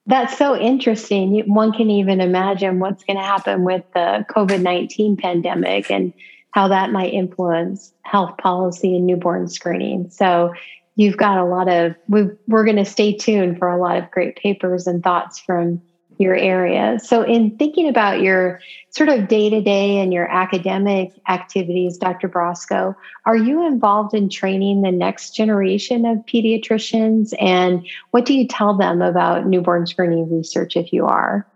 That's 0.06 0.38
so 0.38 0.56
interesting. 0.56 1.42
One 1.52 1.72
can 1.72 1.90
even 1.90 2.20
imagine 2.20 2.78
what's 2.78 3.02
going 3.04 3.16
to 3.16 3.22
happen 3.22 3.64
with 3.64 3.84
the 3.92 4.24
COVID 4.30 4.62
19 4.62 5.16
pandemic 5.16 5.90
and 5.90 6.12
how 6.52 6.68
that 6.68 6.92
might 6.92 7.12
influence 7.12 7.92
health 8.02 8.38
policy 8.38 8.96
and 8.96 9.06
newborn 9.06 9.48
screening. 9.48 10.10
So, 10.10 10.54
you've 10.96 11.18
got 11.18 11.38
a 11.38 11.44
lot 11.44 11.68
of, 11.68 11.94
we, 12.08 12.24
we're 12.48 12.64
going 12.64 12.76
to 12.76 12.84
stay 12.84 13.14
tuned 13.14 13.58
for 13.58 13.68
a 13.68 13.78
lot 13.78 13.98
of 13.98 14.10
great 14.10 14.36
papers 14.36 14.86
and 14.86 15.02
thoughts 15.02 15.38
from 15.38 15.80
your 16.18 16.34
area. 16.34 16.98
So, 17.02 17.22
in 17.22 17.56
thinking 17.56 17.88
about 17.88 18.20
your 18.20 18.60
sort 18.90 19.08
of 19.08 19.28
day 19.28 19.50
to 19.50 19.60
day 19.60 19.98
and 19.98 20.12
your 20.12 20.30
academic 20.30 21.12
activities, 21.28 21.98
Dr. 21.98 22.28
Brosco, 22.28 22.94
are 23.26 23.36
you 23.36 23.66
involved 23.66 24.14
in 24.14 24.28
training 24.28 24.82
the 24.82 24.92
next 24.92 25.34
generation 25.34 26.06
of 26.06 26.18
pediatricians? 26.26 27.34
And 27.40 27.86
what 28.10 28.24
do 28.24 28.34
you 28.34 28.46
tell 28.46 28.76
them 28.76 29.02
about 29.02 29.46
newborn 29.46 29.86
screening 29.86 30.30
research 30.34 30.76
if 30.76 30.92
you 30.92 31.06
are? 31.06 31.46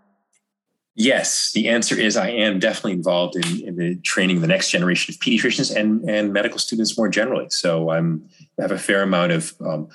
Yes, 0.95 1.53
the 1.53 1.69
answer 1.69 1.95
is 1.95 2.17
I 2.17 2.29
am 2.29 2.59
definitely 2.59 2.91
involved 2.91 3.35
in, 3.37 3.67
in 3.67 3.75
the 3.77 3.95
training 3.95 4.41
the 4.41 4.47
next 4.47 4.69
generation 4.69 5.13
of 5.13 5.19
pediatricians 5.19 5.73
and, 5.73 6.07
and 6.09 6.33
medical 6.33 6.59
students 6.59 6.97
more 6.97 7.07
generally. 7.07 7.49
So 7.49 7.91
I'm, 7.91 8.27
I 8.59 8.63
have 8.63 8.71
a 8.71 8.77
fair 8.77 9.01
amount 9.01 9.31
of 9.31 9.53
um, 9.61 9.87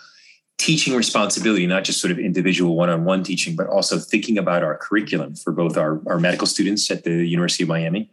teaching 0.58 0.96
responsibility, 0.96 1.66
not 1.66 1.84
just 1.84 2.00
sort 2.00 2.10
of 2.10 2.18
individual 2.18 2.76
one 2.76 2.88
on 2.88 3.04
one 3.04 3.22
teaching, 3.22 3.56
but 3.56 3.66
also 3.66 3.98
thinking 3.98 4.38
about 4.38 4.62
our 4.62 4.76
curriculum 4.76 5.34
for 5.34 5.52
both 5.52 5.76
our, 5.76 6.00
our 6.06 6.18
medical 6.18 6.46
students 6.46 6.90
at 6.90 7.04
the 7.04 7.26
University 7.26 7.62
of 7.62 7.68
Miami 7.68 8.10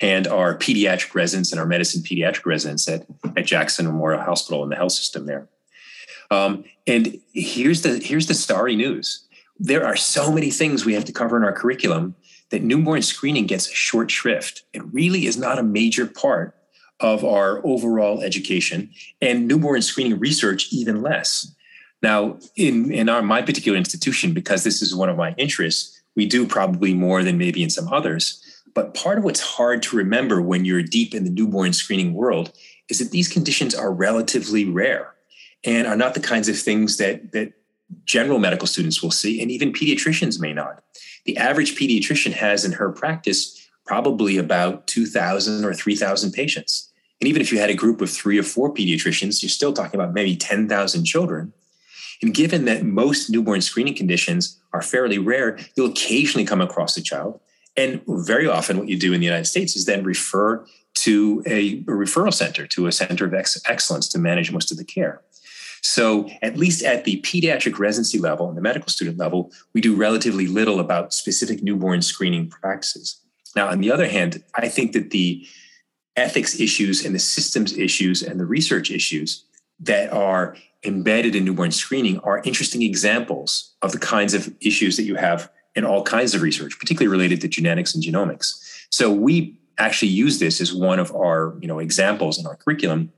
and 0.00 0.26
our 0.26 0.56
pediatric 0.56 1.14
residents 1.14 1.52
and 1.52 1.60
our 1.60 1.66
medicine 1.66 2.02
pediatric 2.02 2.46
residents 2.46 2.88
at, 2.88 3.06
at 3.36 3.44
Jackson 3.44 3.86
Memorial 3.86 4.22
Hospital 4.22 4.62
and 4.62 4.72
the 4.72 4.76
health 4.76 4.92
system 4.92 5.26
there. 5.26 5.48
Um, 6.30 6.64
and 6.86 7.20
here's 7.32 7.82
the 7.82 7.98
here's 7.98 8.26
the 8.26 8.34
starry 8.34 8.76
news. 8.76 9.26
There 9.58 9.84
are 9.84 9.96
so 9.96 10.32
many 10.32 10.50
things 10.50 10.84
we 10.84 10.94
have 10.94 11.04
to 11.06 11.12
cover 11.12 11.36
in 11.36 11.44
our 11.44 11.52
curriculum 11.52 12.14
that 12.50 12.62
newborn 12.62 13.02
screening 13.02 13.46
gets 13.46 13.68
a 13.68 13.74
short 13.74 14.10
shrift. 14.10 14.62
It 14.72 14.82
really 14.92 15.26
is 15.26 15.36
not 15.36 15.58
a 15.58 15.62
major 15.62 16.06
part 16.06 16.56
of 17.00 17.24
our 17.24 17.64
overall 17.64 18.20
education 18.20 18.90
and 19.20 19.48
newborn 19.48 19.82
screening 19.82 20.18
research 20.18 20.72
even 20.72 21.02
less. 21.02 21.54
Now, 22.02 22.38
in, 22.56 22.92
in 22.92 23.08
our 23.08 23.22
my 23.22 23.42
particular 23.42 23.76
institution, 23.76 24.32
because 24.32 24.64
this 24.64 24.80
is 24.82 24.94
one 24.94 25.08
of 25.08 25.16
my 25.16 25.34
interests, 25.36 26.00
we 26.16 26.26
do 26.26 26.46
probably 26.46 26.94
more 26.94 27.22
than 27.22 27.38
maybe 27.38 27.62
in 27.62 27.70
some 27.70 27.88
others. 27.88 28.44
But 28.74 28.94
part 28.94 29.18
of 29.18 29.24
what's 29.24 29.40
hard 29.40 29.82
to 29.84 29.96
remember 29.96 30.40
when 30.40 30.64
you're 30.64 30.82
deep 30.82 31.14
in 31.14 31.24
the 31.24 31.30
newborn 31.30 31.72
screening 31.72 32.14
world 32.14 32.52
is 32.88 32.98
that 32.98 33.10
these 33.10 33.28
conditions 33.28 33.74
are 33.74 33.92
relatively 33.92 34.64
rare 34.64 35.14
and 35.64 35.86
are 35.86 35.96
not 35.96 36.14
the 36.14 36.20
kinds 36.20 36.48
of 36.48 36.58
things 36.58 36.96
that, 36.96 37.32
that 37.32 37.52
general 38.04 38.38
medical 38.38 38.66
students 38.66 39.02
will 39.02 39.10
see, 39.10 39.40
and 39.42 39.50
even 39.50 39.72
pediatricians 39.72 40.40
may 40.40 40.52
not. 40.52 40.82
The 41.24 41.36
average 41.36 41.76
pediatrician 41.76 42.32
has 42.32 42.64
in 42.64 42.72
her 42.72 42.90
practice 42.90 43.68
probably 43.84 44.36
about 44.36 44.86
2,000 44.86 45.64
or 45.64 45.74
3,000 45.74 46.32
patients. 46.32 46.89
And 47.20 47.28
even 47.28 47.42
if 47.42 47.52
you 47.52 47.58
had 47.58 47.70
a 47.70 47.74
group 47.74 48.00
of 48.00 48.10
three 48.10 48.38
or 48.38 48.42
four 48.42 48.72
pediatricians, 48.72 49.42
you're 49.42 49.50
still 49.50 49.72
talking 49.72 50.00
about 50.00 50.14
maybe 50.14 50.36
10,000 50.36 51.04
children. 51.04 51.52
And 52.22 52.34
given 52.34 52.64
that 52.66 52.82
most 52.82 53.30
newborn 53.30 53.60
screening 53.60 53.94
conditions 53.94 54.58
are 54.72 54.82
fairly 54.82 55.18
rare, 55.18 55.58
you'll 55.74 55.90
occasionally 55.90 56.44
come 56.44 56.60
across 56.60 56.96
a 56.96 57.02
child. 57.02 57.40
And 57.76 58.02
very 58.06 58.46
often, 58.46 58.78
what 58.78 58.88
you 58.88 58.98
do 58.98 59.12
in 59.12 59.20
the 59.20 59.26
United 59.26 59.46
States 59.46 59.76
is 59.76 59.84
then 59.86 60.02
refer 60.04 60.64
to 60.94 61.42
a, 61.46 61.82
referral 61.82 62.34
center, 62.34 62.66
to 62.66 62.86
a 62.86 62.92
center 62.92 63.24
of 63.24 63.32
ex- 63.32 63.60
excellence 63.68 64.08
to 64.08 64.18
manage 64.18 64.52
most 64.52 64.70
of 64.70 64.76
the 64.76 64.84
care. 64.84 65.22
So, 65.82 66.28
at 66.42 66.58
least 66.58 66.82
at 66.82 67.04
the 67.04 67.22
pediatric 67.22 67.78
residency 67.78 68.18
level 68.18 68.48
and 68.48 68.56
the 68.56 68.60
medical 68.60 68.88
student 68.88 69.16
level, 69.16 69.50
we 69.72 69.80
do 69.80 69.94
relatively 69.94 70.46
little 70.46 70.78
about 70.78 71.14
specific 71.14 71.62
newborn 71.62 72.02
screening 72.02 72.48
practices. 72.48 73.18
Now, 73.56 73.68
on 73.68 73.80
the 73.80 73.90
other 73.90 74.06
hand, 74.06 74.42
I 74.54 74.68
think 74.68 74.92
that 74.92 75.10
the 75.10 75.46
ethics 76.20 76.60
issues 76.60 77.04
and 77.04 77.14
the 77.14 77.18
systems 77.18 77.76
issues 77.76 78.22
and 78.22 78.38
the 78.38 78.46
research 78.46 78.90
issues 78.90 79.44
that 79.80 80.12
are 80.12 80.56
embedded 80.84 81.34
in 81.34 81.44
newborn 81.44 81.70
screening 81.70 82.18
are 82.20 82.42
interesting 82.44 82.82
examples 82.82 83.74
of 83.82 83.92
the 83.92 83.98
kinds 83.98 84.34
of 84.34 84.54
issues 84.60 84.96
that 84.96 85.04
you 85.04 85.16
have 85.16 85.50
in 85.74 85.84
all 85.84 86.02
kinds 86.02 86.34
of 86.34 86.42
research, 86.42 86.78
particularly 86.78 87.10
related 87.10 87.40
to 87.40 87.48
genetics 87.48 87.94
and 87.94 88.02
genomics. 88.02 88.86
So 88.90 89.10
we 89.12 89.60
actually 89.80 90.08
use 90.08 90.38
this 90.38 90.60
as 90.60 90.72
one 90.72 90.98
of 90.98 91.14
our 91.14 91.56
you 91.60 91.66
know 91.66 91.78
examples 91.78 92.38
in 92.38 92.46
our 92.46 92.54
curriculum 92.54 93.12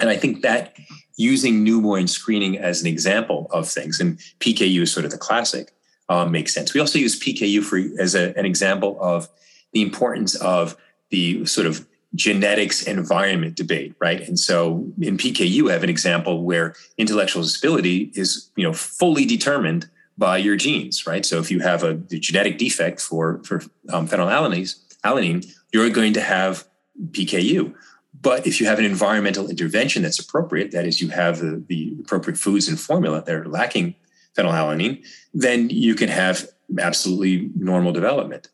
and 0.00 0.10
i 0.10 0.16
think 0.16 0.42
that 0.42 0.76
using 1.16 1.62
newborn 1.62 2.06
screening 2.06 2.58
as 2.58 2.80
an 2.80 2.88
example 2.88 3.46
of 3.50 3.68
things 3.68 4.00
and 4.00 4.18
pku 4.40 4.82
is 4.82 4.92
sort 4.92 5.04
of 5.04 5.12
the 5.12 5.18
classic 5.18 5.72
uh, 6.08 6.26
makes 6.26 6.52
sense 6.52 6.74
we 6.74 6.80
also 6.80 6.98
use 6.98 7.18
pku 7.18 7.62
for 7.62 7.78
as 8.00 8.14
a, 8.14 8.36
an 8.36 8.44
example 8.44 8.98
of 9.00 9.28
the 9.72 9.82
importance 9.82 10.34
of 10.36 10.76
the 11.10 11.44
sort 11.46 11.66
of 11.66 11.86
genetics 12.16 12.82
environment 12.82 13.54
debate, 13.54 13.94
right? 14.00 14.20
And 14.26 14.38
so 14.38 14.86
in 15.00 15.16
PKU, 15.16 15.48
you 15.48 15.68
have 15.68 15.84
an 15.84 15.90
example 15.90 16.42
where 16.42 16.74
intellectual 16.98 17.42
disability 17.42 18.10
is, 18.14 18.50
you 18.56 18.64
know, 18.64 18.72
fully 18.72 19.24
determined 19.24 19.88
by 20.18 20.38
your 20.38 20.56
genes, 20.56 21.06
right? 21.06 21.24
So 21.24 21.38
if 21.38 21.50
you 21.50 21.60
have 21.60 21.84
a 21.84 21.94
genetic 21.94 22.58
defect 22.58 23.00
for 23.00 23.40
for 23.44 23.62
um, 23.92 24.08
phenylalanine, 24.08 25.54
you're 25.72 25.90
going 25.90 26.14
to 26.14 26.20
have 26.20 26.66
PKU. 27.10 27.74
But 28.22 28.46
if 28.46 28.60
you 28.60 28.66
have 28.66 28.78
an 28.78 28.84
environmental 28.84 29.48
intervention 29.48 30.02
that's 30.02 30.18
appropriate, 30.18 30.70
that 30.72 30.86
is, 30.86 31.00
you 31.00 31.08
have 31.10 31.38
the, 31.38 31.62
the 31.68 31.96
appropriate 32.00 32.38
foods 32.38 32.66
and 32.66 32.80
formula 32.80 33.22
that 33.24 33.34
are 33.34 33.48
lacking 33.48 33.94
phenylalanine, 34.36 35.04
then 35.34 35.68
you 35.70 35.94
can 35.94 36.08
have 36.08 36.48
absolutely 36.78 37.50
normal 37.54 37.92
development. 37.92 38.48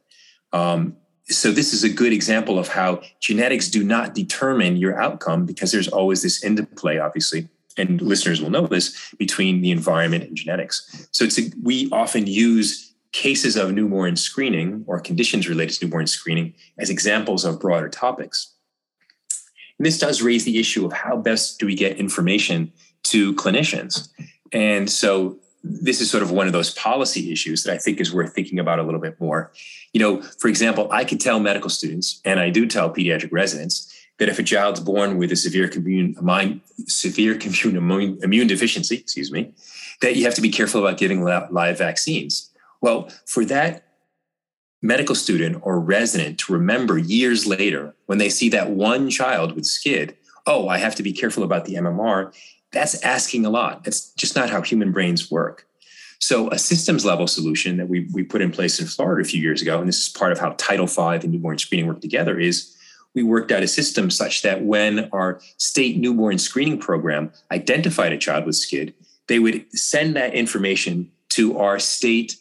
Um, 0.52 0.96
so 1.28 1.50
this 1.50 1.72
is 1.72 1.84
a 1.84 1.88
good 1.88 2.12
example 2.12 2.58
of 2.58 2.68
how 2.68 3.00
genetics 3.20 3.68
do 3.68 3.84
not 3.84 4.14
determine 4.14 4.76
your 4.76 5.00
outcome 5.00 5.46
because 5.46 5.72
there's 5.72 5.88
always 5.88 6.22
this 6.22 6.42
interplay 6.42 6.98
obviously 6.98 7.48
and 7.76 8.00
listeners 8.00 8.40
will 8.42 8.50
know 8.50 8.66
this 8.66 9.14
between 9.18 9.62
the 9.62 9.70
environment 9.70 10.24
and 10.24 10.36
genetics. 10.36 11.08
So 11.10 11.24
it's 11.24 11.38
a, 11.38 11.44
we 11.62 11.88
often 11.90 12.26
use 12.26 12.92
cases 13.12 13.56
of 13.56 13.72
newborn 13.72 14.16
screening 14.16 14.84
or 14.86 14.98
conditions 15.00 15.48
related 15.48 15.74
to 15.74 15.84
newborn 15.86 16.06
screening 16.06 16.54
as 16.78 16.90
examples 16.90 17.44
of 17.44 17.60
broader 17.60 17.88
topics. 17.88 18.54
And 19.78 19.86
this 19.86 19.98
does 19.98 20.22
raise 20.22 20.44
the 20.44 20.58
issue 20.58 20.86
of 20.86 20.92
how 20.92 21.16
best 21.16 21.58
do 21.58 21.66
we 21.66 21.74
get 21.74 21.98
information 21.98 22.72
to 23.04 23.34
clinicians. 23.34 24.08
And 24.52 24.90
so 24.90 25.38
this 25.64 26.00
is 26.00 26.10
sort 26.10 26.22
of 26.22 26.30
one 26.30 26.46
of 26.46 26.52
those 26.52 26.74
policy 26.74 27.32
issues 27.32 27.62
that 27.64 27.72
I 27.72 27.78
think 27.78 28.00
is 28.00 28.12
worth 28.12 28.34
thinking 28.34 28.58
about 28.58 28.78
a 28.78 28.82
little 28.82 29.00
bit 29.00 29.20
more. 29.20 29.52
You 29.92 30.00
know, 30.00 30.22
for 30.22 30.48
example, 30.48 30.88
I 30.90 31.04
could 31.04 31.20
tell 31.20 31.38
medical 31.38 31.70
students, 31.70 32.20
and 32.24 32.40
I 32.40 32.50
do 32.50 32.66
tell 32.66 32.92
pediatric 32.92 33.30
residents, 33.30 33.88
that 34.18 34.28
if 34.28 34.38
a 34.38 34.42
child's 34.42 34.80
born 34.80 35.18
with 35.18 35.32
a 35.32 35.36
severe 35.36 35.68
commune, 35.68 36.14
severe 36.86 37.38
immune, 37.64 38.18
immune 38.22 38.46
deficiency, 38.46 38.96
excuse 38.96 39.32
me, 39.32 39.52
that 40.00 40.16
you 40.16 40.24
have 40.24 40.34
to 40.34 40.42
be 40.42 40.50
careful 40.50 40.84
about 40.84 40.98
giving 40.98 41.22
live 41.22 41.78
vaccines. 41.78 42.50
Well, 42.80 43.08
for 43.26 43.44
that 43.46 43.84
medical 44.82 45.14
student 45.14 45.60
or 45.62 45.78
resident 45.78 46.38
to 46.40 46.52
remember 46.52 46.98
years 46.98 47.46
later 47.46 47.94
when 48.06 48.18
they 48.18 48.28
see 48.28 48.48
that 48.48 48.70
one 48.70 49.08
child 49.08 49.54
with 49.54 49.64
SCID, 49.64 50.14
oh, 50.46 50.68
I 50.68 50.78
have 50.78 50.96
to 50.96 51.02
be 51.02 51.12
careful 51.12 51.44
about 51.44 51.64
the 51.64 51.74
MMR, 51.74 52.34
that's 52.72 53.00
asking 53.02 53.44
a 53.44 53.50
lot. 53.50 53.84
That's 53.84 54.12
just 54.14 54.34
not 54.34 54.50
how 54.50 54.62
human 54.62 54.92
brains 54.92 55.30
work. 55.30 55.66
So, 56.18 56.48
a 56.50 56.58
systems 56.58 57.04
level 57.04 57.26
solution 57.26 57.76
that 57.78 57.88
we, 57.88 58.08
we 58.12 58.22
put 58.22 58.42
in 58.42 58.52
place 58.52 58.80
in 58.80 58.86
Florida 58.86 59.22
a 59.22 59.24
few 59.24 59.40
years 59.40 59.60
ago, 59.60 59.80
and 59.80 59.88
this 59.88 60.02
is 60.02 60.08
part 60.08 60.32
of 60.32 60.38
how 60.38 60.54
Title 60.56 60.86
V 60.86 61.00
and 61.00 61.32
newborn 61.32 61.58
screening 61.58 61.86
work 61.86 62.00
together, 62.00 62.38
is 62.38 62.76
we 63.14 63.22
worked 63.22 63.52
out 63.52 63.62
a 63.62 63.68
system 63.68 64.10
such 64.10 64.42
that 64.42 64.62
when 64.62 65.08
our 65.12 65.40
state 65.58 65.98
newborn 65.98 66.38
screening 66.38 66.78
program 66.78 67.32
identified 67.50 68.12
a 68.12 68.18
child 68.18 68.46
with 68.46 68.54
SCID, 68.54 68.94
they 69.26 69.38
would 69.38 69.66
send 69.76 70.16
that 70.16 70.34
information 70.34 71.10
to 71.30 71.58
our 71.58 71.78
state 71.78 72.36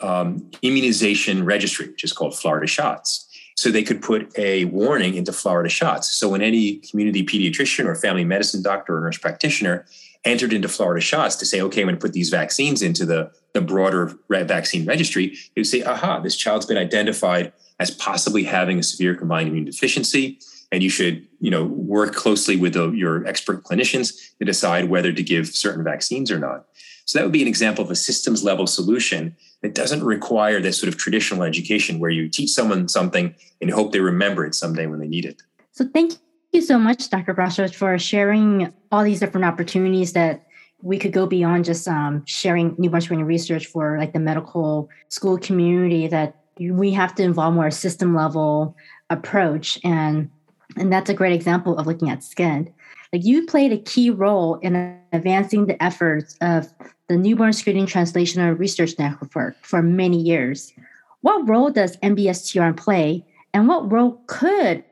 um, 0.00 0.50
immunization 0.62 1.44
registry, 1.44 1.88
which 1.88 2.04
is 2.04 2.12
called 2.12 2.36
Florida 2.36 2.66
Shots. 2.66 3.25
So 3.56 3.70
they 3.70 3.82
could 3.82 4.02
put 4.02 4.36
a 4.38 4.66
warning 4.66 5.14
into 5.14 5.32
Florida 5.32 5.70
Shots. 5.70 6.10
So 6.12 6.28
when 6.28 6.42
any 6.42 6.76
community 6.76 7.24
pediatrician 7.24 7.86
or 7.86 7.94
family 7.94 8.24
medicine 8.24 8.62
doctor 8.62 8.96
or 8.96 9.00
nurse 9.00 9.18
practitioner 9.18 9.86
entered 10.24 10.52
into 10.52 10.68
Florida 10.68 11.00
Shots 11.00 11.36
to 11.36 11.46
say, 11.46 11.60
okay, 11.62 11.80
I'm 11.80 11.86
going 11.86 11.96
to 11.96 12.00
put 12.00 12.12
these 12.12 12.28
vaccines 12.30 12.82
into 12.82 13.06
the, 13.06 13.30
the 13.54 13.60
broader 13.60 14.14
vaccine 14.28 14.84
registry, 14.84 15.28
they 15.28 15.60
would 15.60 15.66
say, 15.66 15.82
aha, 15.82 16.20
this 16.20 16.36
child's 16.36 16.66
been 16.66 16.76
identified 16.76 17.52
as 17.78 17.90
possibly 17.90 18.44
having 18.44 18.78
a 18.78 18.82
severe 18.82 19.14
combined 19.14 19.48
immune 19.48 19.64
deficiency 19.64 20.38
and 20.72 20.82
you 20.82 20.90
should 20.90 21.26
you 21.40 21.50
know 21.50 21.64
work 21.64 22.14
closely 22.14 22.56
with 22.56 22.74
the, 22.74 22.90
your 22.92 23.26
expert 23.26 23.62
clinicians 23.64 24.36
to 24.38 24.44
decide 24.44 24.88
whether 24.88 25.12
to 25.12 25.22
give 25.22 25.48
certain 25.48 25.84
vaccines 25.84 26.30
or 26.30 26.38
not 26.38 26.66
so 27.06 27.18
that 27.18 27.24
would 27.24 27.32
be 27.32 27.42
an 27.42 27.48
example 27.48 27.82
of 27.82 27.90
a 27.90 27.96
systems 27.96 28.44
level 28.44 28.66
solution 28.66 29.34
that 29.62 29.74
doesn't 29.74 30.04
require 30.04 30.60
this 30.60 30.78
sort 30.78 30.92
of 30.92 30.98
traditional 30.98 31.42
education 31.42 31.98
where 31.98 32.10
you 32.10 32.28
teach 32.28 32.50
someone 32.50 32.88
something 32.88 33.34
and 33.60 33.70
hope 33.70 33.92
they 33.92 34.00
remember 34.00 34.44
it 34.44 34.54
someday 34.54 34.86
when 34.86 35.00
they 35.00 35.08
need 35.08 35.24
it 35.24 35.42
so 35.72 35.86
thank 35.94 36.14
you 36.52 36.60
so 36.60 36.78
much 36.78 37.08
dr 37.08 37.32
Brosco, 37.34 37.74
for 37.74 37.98
sharing 37.98 38.72
all 38.92 39.02
these 39.02 39.20
different 39.20 39.46
opportunities 39.46 40.12
that 40.12 40.42
we 40.82 40.98
could 40.98 41.12
go 41.12 41.26
beyond 41.26 41.64
just 41.64 41.88
um, 41.88 42.22
sharing 42.26 42.74
newborn 42.78 43.00
screening 43.00 43.24
research 43.24 43.66
for 43.66 43.98
like 43.98 44.12
the 44.12 44.18
medical 44.18 44.90
school 45.08 45.38
community 45.38 46.06
that 46.06 46.36
we 46.58 46.90
have 46.92 47.14
to 47.14 47.22
involve 47.22 47.54
more 47.54 47.70
system 47.70 48.14
level 48.14 48.76
approach 49.10 49.78
and 49.84 50.30
and 50.76 50.92
that's 50.92 51.10
a 51.10 51.14
great 51.14 51.32
example 51.32 51.78
of 51.78 51.86
looking 51.86 52.10
at 52.10 52.20
SCID. 52.20 52.72
Like 53.12 53.24
you 53.24 53.46
played 53.46 53.72
a 53.72 53.78
key 53.78 54.10
role 54.10 54.56
in 54.56 54.98
advancing 55.12 55.66
the 55.66 55.82
efforts 55.82 56.36
of 56.40 56.72
the 57.08 57.16
Newborn 57.16 57.52
Screening 57.52 57.86
Translational 57.86 58.58
Research 58.58 58.98
Network 58.98 59.56
for 59.62 59.82
many 59.82 60.20
years. 60.20 60.72
What 61.20 61.48
role 61.48 61.70
does 61.70 61.96
NBSTRN 61.98 62.76
play, 62.76 63.24
and 63.54 63.68
what 63.68 63.90
role 63.90 64.20
could 64.26 64.84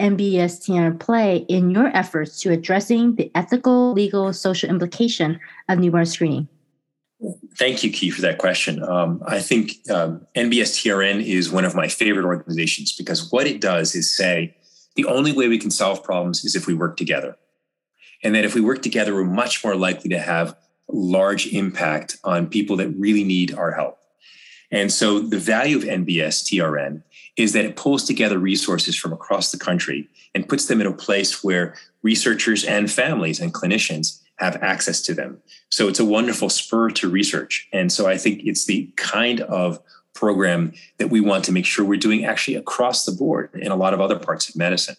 NBSTRN 0.00 0.98
play 1.00 1.38
in 1.48 1.70
your 1.70 1.88
efforts 1.96 2.40
to 2.40 2.50
addressing 2.50 3.16
the 3.16 3.30
ethical, 3.34 3.92
legal, 3.92 4.32
social 4.32 4.68
implication 4.68 5.38
of 5.68 5.78
newborn 5.78 6.06
screening? 6.06 6.48
Thank 7.56 7.84
you, 7.84 7.92
Ki, 7.92 8.10
for 8.10 8.20
that 8.22 8.38
question. 8.38 8.82
Um, 8.82 9.22
I 9.26 9.38
think 9.38 9.78
um, 9.90 10.26
NBSTRN 10.34 11.24
is 11.24 11.52
one 11.52 11.64
of 11.64 11.74
my 11.74 11.86
favorite 11.86 12.24
organizations 12.24 12.92
because 12.92 13.30
what 13.30 13.46
it 13.46 13.60
does 13.60 13.94
is 13.94 14.14
say, 14.14 14.56
the 14.96 15.04
only 15.04 15.32
way 15.32 15.48
we 15.48 15.58
can 15.58 15.70
solve 15.70 16.02
problems 16.02 16.44
is 16.44 16.56
if 16.56 16.66
we 16.66 16.74
work 16.74 16.96
together. 16.96 17.36
And 18.24 18.34
that 18.34 18.44
if 18.44 18.54
we 18.54 18.60
work 18.60 18.82
together, 18.82 19.14
we're 19.14 19.24
much 19.24 19.64
more 19.64 19.76
likely 19.76 20.10
to 20.10 20.18
have 20.18 20.56
large 20.88 21.46
impact 21.48 22.18
on 22.24 22.46
people 22.46 22.76
that 22.76 22.88
really 22.90 23.24
need 23.24 23.54
our 23.54 23.72
help. 23.72 23.98
And 24.70 24.90
so 24.90 25.20
the 25.20 25.38
value 25.38 25.76
of 25.76 25.84
NBSTRN 25.84 27.02
is 27.36 27.52
that 27.52 27.64
it 27.64 27.76
pulls 27.76 28.04
together 28.04 28.38
resources 28.38 28.96
from 28.96 29.12
across 29.12 29.52
the 29.52 29.58
country 29.58 30.08
and 30.34 30.48
puts 30.48 30.66
them 30.66 30.80
in 30.80 30.86
a 30.86 30.92
place 30.92 31.44
where 31.44 31.74
researchers 32.02 32.64
and 32.64 32.90
families 32.90 33.40
and 33.40 33.52
clinicians 33.54 34.20
have 34.36 34.56
access 34.62 35.00
to 35.02 35.14
them. 35.14 35.40
So 35.68 35.88
it's 35.88 36.00
a 36.00 36.04
wonderful 36.04 36.48
spur 36.48 36.90
to 36.90 37.08
research. 37.08 37.68
And 37.72 37.92
so 37.92 38.06
I 38.06 38.16
think 38.16 38.42
it's 38.44 38.64
the 38.64 38.90
kind 38.96 39.40
of 39.42 39.78
program 40.14 40.72
that 40.98 41.08
we 41.08 41.20
want 41.20 41.44
to 41.44 41.52
make 41.52 41.64
sure 41.64 41.84
we're 41.84 41.98
doing 41.98 42.24
actually 42.24 42.56
across 42.56 43.04
the 43.04 43.12
board 43.12 43.50
in 43.54 43.72
a 43.72 43.76
lot 43.76 43.94
of 43.94 44.00
other 44.00 44.18
parts 44.18 44.48
of 44.48 44.56
medicine. 44.56 44.96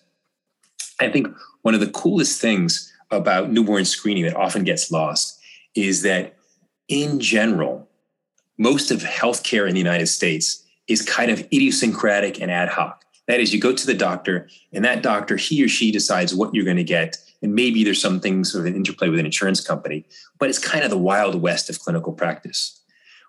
I 0.99 1.09
think 1.09 1.27
one 1.61 1.73
of 1.73 1.79
the 1.79 1.89
coolest 1.89 2.39
things 2.39 2.91
about 3.11 3.51
newborn 3.51 3.85
screening 3.85 4.23
that 4.23 4.35
often 4.35 4.63
gets 4.63 4.91
lost 4.91 5.39
is 5.75 6.01
that 6.03 6.35
in 6.87 7.19
general, 7.19 7.87
most 8.57 8.91
of 8.91 9.01
healthcare 9.01 9.67
in 9.67 9.73
the 9.73 9.79
United 9.79 10.07
States 10.07 10.63
is 10.87 11.01
kind 11.01 11.31
of 11.31 11.39
idiosyncratic 11.53 12.41
and 12.41 12.51
ad 12.51 12.69
hoc. 12.69 13.03
That 13.27 13.39
is, 13.39 13.53
you 13.53 13.59
go 13.59 13.73
to 13.73 13.85
the 13.85 13.93
doctor, 13.93 14.49
and 14.73 14.83
that 14.83 15.01
doctor, 15.01 15.37
he 15.37 15.63
or 15.63 15.69
she 15.69 15.91
decides 15.91 16.35
what 16.35 16.53
you're 16.53 16.65
going 16.65 16.77
to 16.77 16.83
get. 16.83 17.17
And 17.41 17.55
maybe 17.55 17.83
there's 17.83 18.01
some 18.01 18.19
things 18.19 18.51
sort 18.51 18.67
of 18.67 18.71
an 18.71 18.75
interplay 18.75 19.09
with 19.09 19.19
an 19.19 19.25
insurance 19.25 19.61
company, 19.61 20.05
but 20.39 20.49
it's 20.49 20.59
kind 20.59 20.83
of 20.83 20.89
the 20.89 20.97
wild 20.97 21.41
west 21.41 21.69
of 21.69 21.79
clinical 21.79 22.13
practice. 22.13 22.81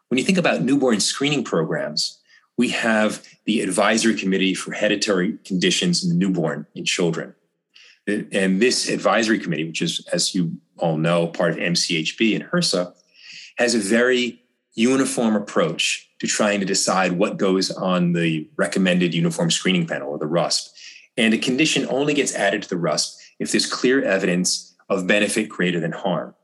When 0.09 0.19
you 0.19 0.25
think 0.25 0.39
about 0.39 0.63
newborn 0.63 1.01
screening 1.01 1.45
programs, 1.45 2.21
we 2.57 2.69
have 2.71 3.27
the 3.47 3.61
Advisory 3.61 4.15
Committee 4.15 4.55
for 4.55 4.73
Hereditary 4.73 5.39
Conditions 5.45 6.03
in 6.05 6.11
the 6.11 6.15
Newborn 6.15 6.67
in 6.75 6.85
Children. 6.85 7.35
And 8.07 8.61
this 8.61 8.89
advisory 8.89 9.39
committee, 9.39 9.65
which 9.65 9.81
is, 9.81 10.07
as 10.13 10.35
you 10.35 10.59
all 10.77 10.97
know, 10.97 11.27
part 11.27 11.53
of 11.53 11.57
MCHB 11.57 12.35
and 12.35 12.45
HRSA, 12.45 12.93
has 13.57 13.75
a 13.75 13.79
very 13.79 14.43
uniform 14.75 15.37
approach 15.37 16.09
to 16.19 16.27
trying 16.27 16.61
to 16.61 16.67
decide 16.67 17.13
what 17.13 17.37
goes 17.37 17.71
on 17.71 18.13
the 18.13 18.49
recommended 18.57 19.15
uniform 19.15 19.51
screening 19.51 19.87
panel 19.87 20.11
or 20.11 20.19
the 20.19 20.27
RUSP. 20.27 20.69
And 21.17 21.33
a 21.33 21.39
condition 21.39 21.87
only 21.89 22.13
gets 22.13 22.35
added 22.35 22.63
to 22.63 22.69
the 22.69 22.77
RUSP 22.77 23.17
if 23.39 23.53
there's 23.53 23.67
clear 23.67 24.03
evidence 24.03 24.75
of 24.89 25.07
benefit 25.07 25.49
greater 25.49 25.81
than 25.81 25.93
harm. 25.93 26.35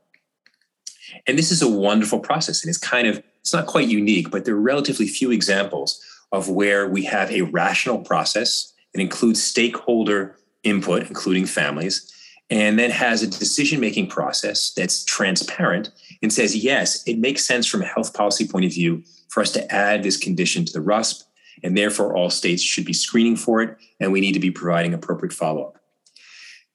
And 1.27 1.37
this 1.37 1.51
is 1.51 1.61
a 1.61 1.69
wonderful 1.69 2.19
process. 2.19 2.63
And 2.63 2.69
it's 2.69 2.79
kind 2.79 3.07
of, 3.07 3.21
it's 3.41 3.53
not 3.53 3.67
quite 3.67 3.87
unique, 3.87 4.31
but 4.31 4.45
there 4.45 4.55
are 4.55 4.61
relatively 4.61 5.07
few 5.07 5.31
examples 5.31 6.01
of 6.31 6.49
where 6.49 6.87
we 6.87 7.03
have 7.03 7.29
a 7.31 7.41
rational 7.41 7.99
process 7.99 8.73
that 8.93 9.01
includes 9.01 9.43
stakeholder 9.43 10.37
input, 10.63 11.07
including 11.07 11.45
families, 11.45 12.11
and 12.49 12.77
then 12.77 12.91
has 12.91 13.23
a 13.23 13.27
decision 13.27 13.79
making 13.79 14.07
process 14.07 14.71
that's 14.71 15.05
transparent 15.05 15.89
and 16.21 16.31
says, 16.31 16.55
yes, 16.55 17.03
it 17.07 17.17
makes 17.17 17.45
sense 17.45 17.65
from 17.65 17.81
a 17.81 17.85
health 17.85 18.13
policy 18.13 18.47
point 18.47 18.65
of 18.65 18.73
view 18.73 19.03
for 19.29 19.41
us 19.41 19.51
to 19.51 19.73
add 19.73 20.03
this 20.03 20.17
condition 20.17 20.65
to 20.65 20.73
the 20.73 20.79
RUSP. 20.79 21.23
And 21.63 21.77
therefore, 21.77 22.15
all 22.15 22.29
states 22.29 22.61
should 22.61 22.85
be 22.85 22.93
screening 22.93 23.35
for 23.35 23.61
it, 23.61 23.77
and 23.99 24.11
we 24.11 24.21
need 24.21 24.33
to 24.33 24.39
be 24.39 24.51
providing 24.51 24.93
appropriate 24.93 25.33
follow 25.33 25.65
up. 25.65 25.77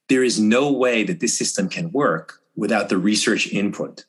There 0.08 0.22
is 0.22 0.38
no 0.38 0.72
way 0.72 1.02
that 1.02 1.20
this 1.20 1.36
system 1.36 1.68
can 1.68 1.90
work 1.90 2.40
without 2.54 2.88
the 2.88 2.98
research 2.98 3.48
input 3.48 4.04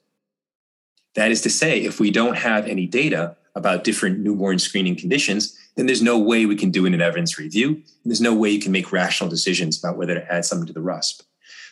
that 1.17 1.31
is 1.31 1.41
to 1.41 1.49
say, 1.49 1.83
if 1.83 1.99
we 1.99 2.11
don't 2.11 2.37
have 2.37 2.67
any 2.67 2.85
data 2.85 3.35
about 3.55 3.83
different 3.83 4.19
newborn 4.19 4.59
screening 4.59 4.95
conditions, 4.95 5.57
then 5.77 5.85
there's 5.85 6.01
no 6.01 6.17
way 6.17 6.45
we 6.45 6.55
can 6.55 6.71
do 6.71 6.85
an 6.85 6.99
evidence 6.99 7.37
review. 7.37 7.81
there's 8.03 8.19
no 8.19 8.33
way 8.33 8.49
you 8.49 8.59
can 8.59 8.71
make 8.71 8.91
rational 8.91 9.29
decisions 9.29 9.77
about 9.77 9.95
whether 9.95 10.15
to 10.15 10.33
add 10.33 10.43
something 10.43 10.67
to 10.67 10.73
the 10.73 10.81
RUSP. 10.81 11.21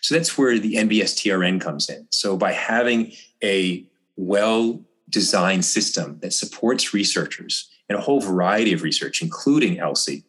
So 0.02 0.16
that's 0.16 0.38
where 0.38 0.60
the 0.60 0.76
NBSTRN 0.76 1.60
comes 1.60 1.90
in. 1.90 2.08
So 2.12 2.38
by 2.38 2.52
having 2.54 3.14
a 3.44 3.84
well 4.16 4.82
designed 5.10 5.66
system 5.66 6.20
that 6.22 6.34
supports 6.34 6.94
researchers 6.94 7.70
and 7.90 7.98
a 7.98 8.02
whole 8.02 8.22
variety 8.22 8.74
of 8.74 8.84
research, 8.84 9.22
including 9.22 9.78
ELSI, 9.78 10.24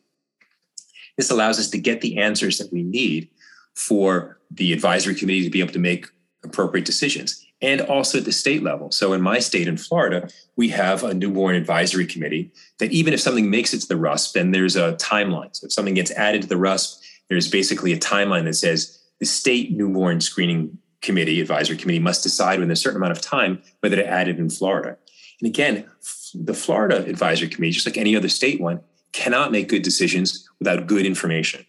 this 1.19 1.31
allows 1.31 1.59
us 1.59 1.69
to 1.71 1.79
get 1.79 2.01
the 2.01 2.19
answers 2.19 2.59
that 2.59 2.73
we 2.73 2.83
need 2.83 3.29
for 3.75 4.39
the 4.51 4.73
advisory 4.73 5.15
committee 5.15 5.45
to 5.45 5.51
be 5.51 5.61
able 5.61 5.73
to 5.73 5.79
make 5.79 6.07
appropriate 6.43 6.87
decisions 6.87 7.46
and 7.63 7.81
also 7.81 8.19
at 8.19 8.25
the 8.25 8.33
state 8.33 8.63
level. 8.63 8.91
So 8.91 9.13
in 9.13 9.23
my 9.23 9.39
state 9.39 9.67
in 9.67 9.77
Florida, 9.77 10.29
we 10.57 10.69
have 10.69 11.03
a 11.03 11.15
newborn 11.15 11.55
advisory 11.55 12.07
committee 12.07 12.53
that 12.79 12.93
even 12.93 13.15
if 13.15 13.21
something 13.21 13.51
makes 13.51 13.73
it 13.73 13.81
to 13.81 13.89
the 13.89 13.95
RUSP, 13.95 14.33
then 14.33 14.51
there's 14.51 14.77
a 14.77 14.93
timeline. 14.95 15.57
So 15.57 15.67
if 15.67 15.73
something 15.73 15.95
gets 15.95 16.11
added 16.13 16.43
to 16.43 16.49
the 16.49 16.57
RUSP, 16.57 17.01
there's 17.29 17.51
basically 17.51 17.93
a 17.93 17.99
timeline 17.99 18.45
that 18.45 18.55
says 18.55 18.99
the 19.21 19.27
state 19.27 19.73
newborn 19.73 20.21
screening 20.21 20.79
committee, 21.01 21.41
advisory 21.41 21.77
committee, 21.77 21.99
must 21.99 22.23
decide 22.23 22.59
within 22.59 22.71
a 22.71 22.77
certain 22.77 22.99
amount 22.99 23.13
of 23.13 23.21
time 23.21 23.63
whether 23.81 23.97
to 23.97 24.07
add 24.07 24.29
it 24.29 24.39
in 24.39 24.51
Florida. 24.51 24.97
And 25.41 25.49
again, 25.49 25.87
the 26.35 26.55
Florida 26.55 27.05
advisory 27.07 27.49
committee, 27.49 27.73
just 27.73 27.87
like 27.87 27.97
any 27.97 28.17
other 28.17 28.29
state 28.29 28.61
one, 28.61 28.81
cannot 29.13 29.53
make 29.53 29.69
good 29.69 29.83
decisions 29.83 30.49
without 30.59 30.87
good 30.87 31.07
information. 31.07 31.65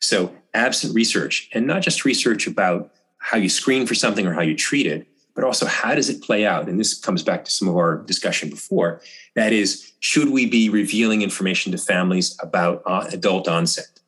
So 0.00 0.34
absent 0.54 0.94
research, 0.94 1.48
and 1.52 1.66
not 1.66 1.82
just 1.82 2.04
research 2.04 2.46
about 2.46 2.92
how 3.18 3.36
you 3.36 3.48
screen 3.48 3.86
for 3.86 3.94
something 3.94 4.26
or 4.26 4.32
how 4.32 4.40
you 4.40 4.56
treat 4.56 4.86
it, 4.86 5.06
but 5.40 5.46
also 5.46 5.64
how 5.64 5.94
does 5.94 6.10
it 6.10 6.20
play 6.20 6.44
out? 6.44 6.68
And 6.68 6.78
this 6.78 6.92
comes 6.92 7.22
back 7.22 7.46
to 7.46 7.50
some 7.50 7.66
of 7.66 7.74
our 7.74 7.96
discussion 8.02 8.50
before. 8.50 9.00
That 9.36 9.54
is, 9.54 9.90
should 10.00 10.28
we 10.28 10.44
be 10.44 10.68
revealing 10.68 11.22
information 11.22 11.72
to 11.72 11.78
families 11.78 12.36
about 12.42 12.82
uh, 12.84 13.06
adult 13.10 13.48
onset? 13.48 14.00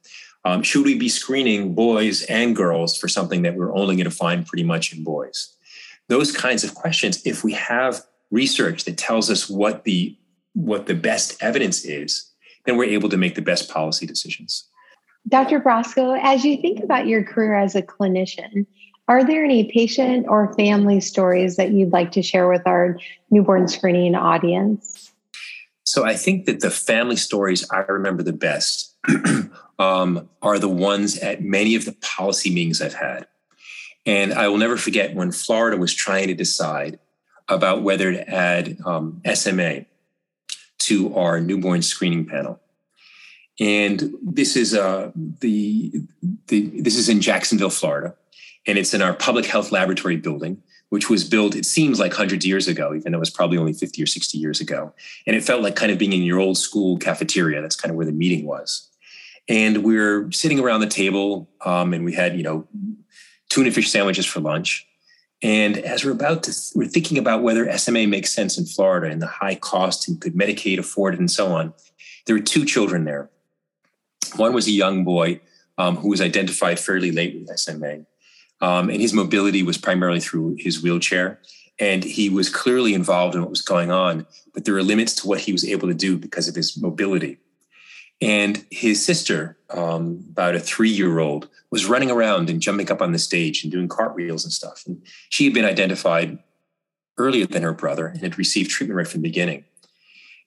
Um, 0.45 0.63
should 0.63 0.85
we 0.85 0.99
be 0.99 1.09
screening 1.09 1.75
boys 1.75 2.23
and 2.25 2.55
girls 2.55 2.99
for 2.99 3.09
something 3.09 3.41
that 3.43 3.55
we're 3.55 3.75
only 3.75 3.97
going 3.97 4.05
to 4.05 4.11
find 4.11 4.45
pretty 4.45 4.63
much 4.63 4.93
in 4.93 5.05
boys? 5.05 5.57
Those 6.09 6.37
kinds 6.37 6.65
of 6.65 6.75
questions, 6.75 7.25
if 7.25 7.43
we 7.43 7.55
have 7.55 8.03
research 8.31 8.85
that 8.85 8.99
tells 8.99 9.31
us 9.31 9.49
what 9.49 9.85
the 9.85 10.15
what 10.53 10.85
the 10.85 10.95
best 10.95 11.43
evidence 11.43 11.83
is, 11.87 12.31
then 12.67 12.77
we're 12.77 12.85
able 12.85 13.09
to 13.09 13.17
make 13.17 13.37
the 13.37 13.41
best 13.41 13.71
policy 13.71 14.05
decisions. 14.05 14.69
Dr. 15.29 15.61
Brosco, 15.61 16.19
as 16.23 16.45
you 16.45 16.61
think 16.61 16.85
about 16.85 17.07
your 17.07 17.25
career 17.25 17.55
as 17.55 17.75
a 17.75 17.81
clinician, 17.81 18.67
are 19.09 19.25
there 19.25 19.45
any 19.45 19.65
patient 19.65 20.27
or 20.29 20.55
family 20.55 21.01
stories 21.01 21.57
that 21.57 21.73
you'd 21.73 21.93
like 21.93 22.13
to 22.13 22.23
share 22.23 22.49
with 22.49 22.67
our 22.67 22.99
newborn 23.31 23.69
screening 23.69 24.15
audience? 24.15 25.13
So 25.85 26.05
I 26.05 26.15
think 26.15 26.47
that 26.47 26.61
the 26.61 26.71
family 26.71 27.17
stories 27.17 27.69
I 27.71 27.79
remember 27.81 28.23
the 28.23 28.33
best 28.33 28.97
um, 29.79 30.29
are 30.41 30.59
the 30.59 30.69
ones 30.69 31.19
at 31.19 31.43
many 31.43 31.75
of 31.75 31.85
the 31.85 31.93
policy 32.01 32.51
meetings 32.51 32.81
I've 32.81 32.95
had. 32.95 33.27
And 34.07 34.33
I 34.33 34.49
will 34.49 34.59
never 34.59 34.77
forget 34.77 35.15
when 35.15 35.33
Florida 35.33 35.77
was 35.77 35.93
trying 35.93 36.29
to 36.29 36.35
decide 36.35 36.99
about 37.49 37.83
whether 37.83 38.13
to 38.13 38.29
add 38.29 38.79
um, 38.87 39.21
SMA 39.35 39.87
to 40.79 41.15
our 41.15 41.41
newborn 41.41 41.83
screening 41.83 42.27
panel. 42.27 42.61
And 43.61 44.15
this 44.23 44.57
is 44.57 44.75
uh, 44.75 45.11
the, 45.15 45.93
the 46.47 46.81
this 46.81 46.97
is 46.97 47.09
in 47.09 47.21
Jacksonville, 47.21 47.71
Florida 47.71 48.17
and 48.67 48.79
it's 48.79 48.95
in 48.95 49.03
our 49.03 49.15
public 49.15 49.47
health 49.47 49.73
laboratory 49.73 50.17
building 50.17 50.63
which 50.93 51.09
was 51.09 51.25
built 51.25 51.57
it 51.57 51.65
seems 51.65 51.99
like 51.99 52.13
hundreds 52.13 52.45
of 52.45 52.49
years 52.51 52.69
ago 52.69 52.95
even 52.95 53.13
though 53.13 53.17
it 53.17 53.21
was 53.21 53.31
probably 53.31 53.57
only 53.57 53.73
50 53.73 54.03
or 54.03 54.07
60 54.07 54.37
years 54.37 54.61
ago. 54.61 54.93
And 55.27 55.35
it 55.35 55.43
felt 55.43 55.63
like 55.63 55.75
kind 55.75 55.91
of 55.91 55.97
being 55.97 56.13
in 56.13 56.21
your 56.21 56.39
old 56.39 56.59
school 56.59 56.99
cafeteria. 56.99 57.63
That's 57.63 57.77
kind 57.77 57.89
of 57.89 57.97
where 57.97 58.05
the 58.05 58.13
meeting 58.13 58.45
was. 58.45 58.91
And 59.49 59.85
we 59.85 59.97
are 59.97 60.31
sitting 60.33 60.61
around 60.61 60.81
the 60.81 60.87
table 60.87 61.49
um, 61.65 61.95
and 61.95 62.05
we 62.05 62.13
had 62.13 62.37
you 62.37 62.43
know 62.43 62.69
tuna 63.49 63.71
fish 63.71 63.91
sandwiches 63.91 64.27
for 64.27 64.41
lunch. 64.41 64.87
And 65.43 65.79
as 65.79 66.05
we're 66.05 66.11
about 66.13 66.43
to 66.43 66.55
we're 66.75 66.89
thinking 66.89 67.17
about 67.17 67.43
whether 67.43 67.75
sma 67.79 68.07
makes 68.07 68.31
sense 68.31 68.59
in 68.59 68.67
florida 68.67 69.11
and 69.11 69.23
the 69.23 69.27
high 69.27 69.55
cost 69.55 70.09
and 70.09 70.21
could 70.21 70.35
medicaid 70.35 70.79
afford 70.79 71.15
it 71.15 71.21
and 71.21 71.31
so 71.31 71.53
on 71.53 71.73
there 72.27 72.37
were 72.37 72.43
two 72.43 72.67
children 72.67 73.05
there. 73.05 73.31
One 74.37 74.53
was 74.53 74.67
a 74.67 74.73
young 74.73 75.05
boy 75.05 75.41
um, 75.79 75.97
who 75.97 76.11
was 76.11 76.21
identified 76.21 76.79
fairly 76.79 77.13
late 77.13 77.35
with 77.35 77.59
sma 77.59 78.05
um, 78.63 78.89
and 78.89 79.01
his 79.01 79.13
mobility 79.13 79.63
was 79.63 79.77
primarily 79.77 80.21
through 80.21 80.57
his 80.59 80.83
wheelchair. 80.83 81.41
And 81.79 82.05
he 82.05 82.29
was 82.29 82.49
clearly 82.49 82.95
involved 82.95 83.35
in 83.35 83.41
what 83.41 83.51
was 83.51 83.61
going 83.61 83.91
on, 83.91 84.25
but 84.55 84.65
there 84.65 84.75
were 84.75 84.83
limits 84.83 85.15
to 85.17 85.27
what 85.27 85.41
he 85.41 85.53
was 85.53 85.67
able 85.67 85.89
to 85.89 85.95
do 85.95 86.17
because 86.17 86.47
of 86.49 86.55
his 86.55 86.81
mobility. 86.81 87.39
And 88.21 88.65
his 88.71 89.05
sister, 89.05 89.59
um, 89.71 90.25
about 90.31 90.55
a 90.55 90.61
three 90.61 90.91
year 90.91 91.19
old, 91.19 91.49
was 91.73 91.87
running 91.87 92.11
around 92.11 92.49
and 92.51 92.61
jumping 92.61 92.91
up 92.91 93.03
on 93.03 93.11
the 93.11 93.19
stage 93.19 93.65
and 93.65 93.73
doing 93.73 93.89
cartwheels 93.89 94.45
and 94.45 94.53
stuff. 94.53 94.85
And 94.87 95.03
she 95.31 95.45
had 95.45 95.55
been 95.55 95.65
identified 95.65 96.39
earlier 97.19 97.47
than 97.47 97.65
her 97.65 97.73
brother 97.73 98.07
and 98.07 98.21
had 98.21 98.39
received 98.39 98.71
treatment 98.71 98.97
right 98.97 99.09
from 99.09 99.23
the 99.23 99.29
beginning. 99.29 99.65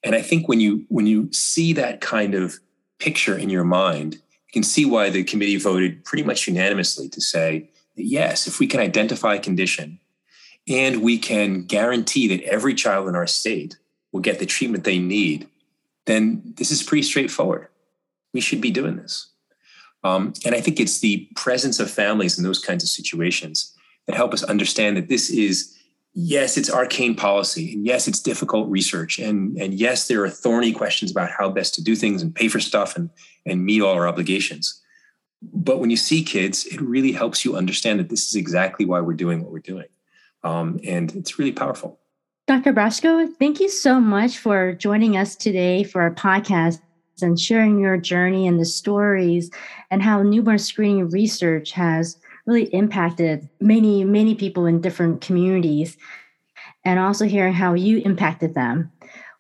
And 0.03 0.16
I 0.16 0.22
think 0.22 0.47
when 0.47 0.61
you 0.61 0.86
when 0.88 1.05
you 1.05 1.34
see 1.34 1.74
that 1.74 1.99
kind 1.99 2.34
of 2.34 2.59
picture 2.99 3.38
in 3.38 3.49
your 3.49 3.66
mind, 3.66 4.13
you 4.13 4.53
can 4.53 4.63
see 4.63 4.86
why 4.86 5.09
the 5.09 5.24
committee 5.26 5.57
voted 5.57 6.05
pretty 6.05 6.24
much 6.24 6.47
unanimously 6.47 7.09
to 7.09 7.20
say 7.20 7.72
yes, 7.96 8.48
if 8.48 8.60
we 8.60 8.68
can 8.68 8.80
identify 8.80 9.36
a 9.36 9.39
condition 9.39 10.00
and 10.68 11.02
we 11.02 11.18
can 11.18 11.64
guarantee 11.64 12.28
that 12.28 12.43
every 12.43 12.74
child 12.74 13.08
in 13.08 13.16
our 13.16 13.28
state 13.28 13.78
will 14.12 14.22
get 14.22 14.39
the 14.39 14.46
treatment 14.46 14.84
they 14.84 15.00
need, 15.00 15.48
then 16.06 16.54
this 16.58 16.72
is 16.72 16.84
pretty 16.84 17.04
straightforward. 17.04 17.68
We 18.34 18.41
should 18.41 18.62
be 18.62 18.72
doing 18.72 18.98
this. 18.98 19.30
Um, 20.04 20.34
and 20.46 20.54
I 20.54 20.62
think 20.62 20.80
it's 20.80 21.00
the 21.00 21.28
presence 21.36 21.80
of 21.80 21.89
families 21.89 22.38
in 22.38 22.43
those 22.43 22.60
kinds 22.60 22.84
of 22.84 22.89
situations 22.89 23.76
that 24.06 24.16
help 24.16 24.34
us 24.34 24.43
understand 24.43 24.98
that 24.98 25.10
this 25.10 25.32
is, 25.32 25.76
yes, 26.14 26.58
it's 26.58 26.72
arcane 26.72 27.16
policy, 27.16 27.74
and 27.74 27.86
yes, 27.86 28.08
it's 28.08 28.20
difficult 28.20 28.70
research, 28.70 29.18
and, 29.18 29.58
and 29.58 29.74
yes, 29.74 30.08
there 30.08 30.24
are 30.24 30.30
thorny 30.30 30.72
questions 30.72 31.10
about 31.10 31.32
how 31.32 31.50
best 31.50 31.74
to 31.76 31.84
do 31.84 31.96
things 31.96 32.22
and 32.22 32.36
pay 32.36 32.48
for 32.48 32.60
stuff 32.60 32.96
and, 32.96 33.10
and 33.48 33.66
meet 33.66 33.82
all 33.82 33.93
our 33.93 34.08
obligations. 34.08 34.80
But 35.42 35.80
when 35.80 35.90
you 35.90 35.98
see 35.98 36.24
kids, 36.24 36.66
it 36.66 36.82
really 36.82 37.12
helps 37.12 37.46
you 37.46 37.56
understand 37.56 38.00
that 38.00 38.10
this 38.10 38.28
is 38.28 38.36
exactly 38.36 38.86
why 38.86 39.02
we're 39.02 39.14
doing 39.14 39.44
what 39.44 39.52
we're 39.52 39.60
doing. 39.60 39.88
Um, 40.44 40.80
and 40.84 41.14
it's 41.16 41.40
really 41.40 41.52
powerful. 41.52 42.00
Dr. 42.48 42.74
Brosco, 42.74 43.28
thank 43.40 43.60
you 43.60 43.70
so 43.70 44.00
much 44.00 44.38
for 44.38 44.74
joining 44.74 45.18
us 45.18 45.36
today 45.36 45.84
for 45.84 46.02
our 46.02 46.14
podcast 46.14 46.80
and 47.22 47.40
sharing 47.40 47.80
your 47.80 47.98
journey 47.98 48.48
and 48.48 48.60
the 48.60 48.66
stories 48.66 49.50
and 49.90 50.04
how 50.04 50.22
newborn 50.22 50.60
screening 50.60 51.10
research 51.10 51.72
has 51.72 52.18
really 52.46 52.66
impacted 52.66 53.50
many, 53.60 54.04
many 54.04 54.36
people 54.36 54.66
in 54.66 54.82
different 54.82 55.22
communities 55.22 55.98
and 56.84 57.00
also 57.00 57.26
hearing 57.26 57.54
how 57.54 57.74
you 57.74 58.00
impacted 58.06 58.54
them. 58.54 58.92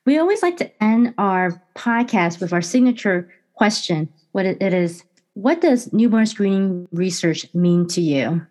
We 0.05 0.17
always 0.17 0.41
like 0.41 0.57
to 0.57 0.83
end 0.83 1.13
our 1.17 1.61
podcast 1.75 2.39
with 2.39 2.53
our 2.53 2.61
signature 2.61 3.29
question, 3.53 4.09
what 4.31 4.45
it 4.45 4.73
is 4.73 5.03
what 5.35 5.59
does 5.61 5.91
newborn 5.93 6.25
screening 6.25 6.87
research 6.91 7.45
mean 7.53 7.87
to 7.89 8.01
you? 8.01 8.45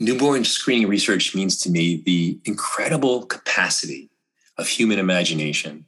Newborn 0.00 0.44
screening 0.44 0.88
research 0.88 1.34
means 1.34 1.58
to 1.60 1.70
me 1.70 2.02
the 2.04 2.40
incredible 2.46 3.26
capacity 3.26 4.10
of 4.56 4.66
human 4.66 4.98
imagination, 4.98 5.84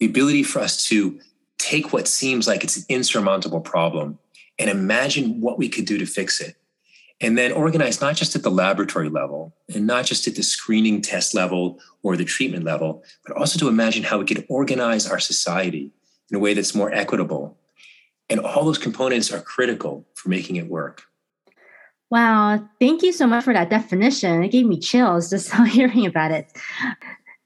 the 0.00 0.06
ability 0.06 0.42
for 0.42 0.60
us 0.60 0.88
to 0.88 1.20
take 1.58 1.92
what 1.92 2.08
seems 2.08 2.48
like 2.48 2.64
it's 2.64 2.78
an 2.78 2.84
insurmountable 2.88 3.60
problem 3.60 4.18
and 4.58 4.70
imagine 4.70 5.40
what 5.40 5.58
we 5.58 5.68
could 5.68 5.84
do 5.84 5.98
to 5.98 6.06
fix 6.06 6.40
it. 6.40 6.56
And 7.20 7.36
then 7.36 7.52
organize 7.52 8.00
not 8.00 8.14
just 8.14 8.36
at 8.36 8.42
the 8.42 8.50
laboratory 8.50 9.08
level 9.08 9.54
and 9.74 9.86
not 9.86 10.06
just 10.06 10.26
at 10.26 10.34
the 10.34 10.42
screening 10.42 11.02
test 11.02 11.34
level 11.34 11.78
or 12.02 12.16
the 12.16 12.24
treatment 12.24 12.64
level, 12.64 13.04
but 13.26 13.36
also 13.36 13.58
to 13.58 13.68
imagine 13.68 14.02
how 14.02 14.18
we 14.18 14.26
could 14.26 14.46
organize 14.48 15.06
our 15.06 15.18
society 15.18 15.90
in 16.30 16.36
a 16.36 16.38
way 16.38 16.54
that's 16.54 16.74
more 16.74 16.92
equitable 16.92 17.56
and 18.28 18.40
all 18.40 18.64
those 18.64 18.78
components 18.78 19.32
are 19.32 19.40
critical 19.40 20.06
for 20.14 20.28
making 20.28 20.56
it 20.56 20.68
work. 20.68 21.04
Wow. 22.10 22.68
Thank 22.80 23.02
you 23.02 23.12
so 23.12 23.26
much 23.26 23.44
for 23.44 23.52
that 23.52 23.70
definition. 23.70 24.42
It 24.42 24.48
gave 24.48 24.66
me 24.66 24.78
chills 24.78 25.30
just 25.30 25.52
hearing 25.66 26.06
about 26.06 26.30
it. 26.30 26.50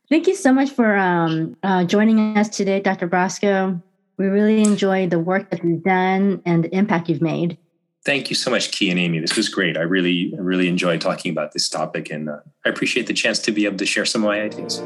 Thank 0.08 0.26
you 0.26 0.34
so 0.34 0.52
much 0.52 0.70
for 0.70 0.96
um, 0.96 1.56
uh, 1.62 1.84
joining 1.84 2.36
us 2.36 2.48
today, 2.48 2.80
Dr. 2.80 3.08
Brosco. 3.08 3.80
We 4.16 4.26
really 4.26 4.60
enjoyed 4.60 5.10
the 5.10 5.18
work 5.18 5.50
that 5.50 5.64
you've 5.64 5.84
done 5.84 6.42
and 6.44 6.64
the 6.64 6.74
impact 6.74 7.08
you've 7.08 7.22
made. 7.22 7.56
Thank 8.04 8.28
you 8.28 8.36
so 8.36 8.50
much, 8.50 8.70
Ki 8.70 8.90
and 8.90 8.98
Amy. 8.98 9.20
This 9.20 9.36
was 9.36 9.48
great. 9.48 9.76
I 9.76 9.82
really, 9.82 10.34
really 10.38 10.68
enjoyed 10.68 11.00
talking 11.00 11.30
about 11.30 11.52
this 11.52 11.68
topic, 11.68 12.10
and 12.10 12.28
uh, 12.28 12.38
I 12.64 12.70
appreciate 12.70 13.06
the 13.06 13.12
chance 13.12 13.38
to 13.40 13.52
be 13.52 13.66
able 13.66 13.76
to 13.76 13.86
share 13.86 14.06
some 14.06 14.22
of 14.22 14.28
my 14.28 14.40
ideas. 14.40 14.78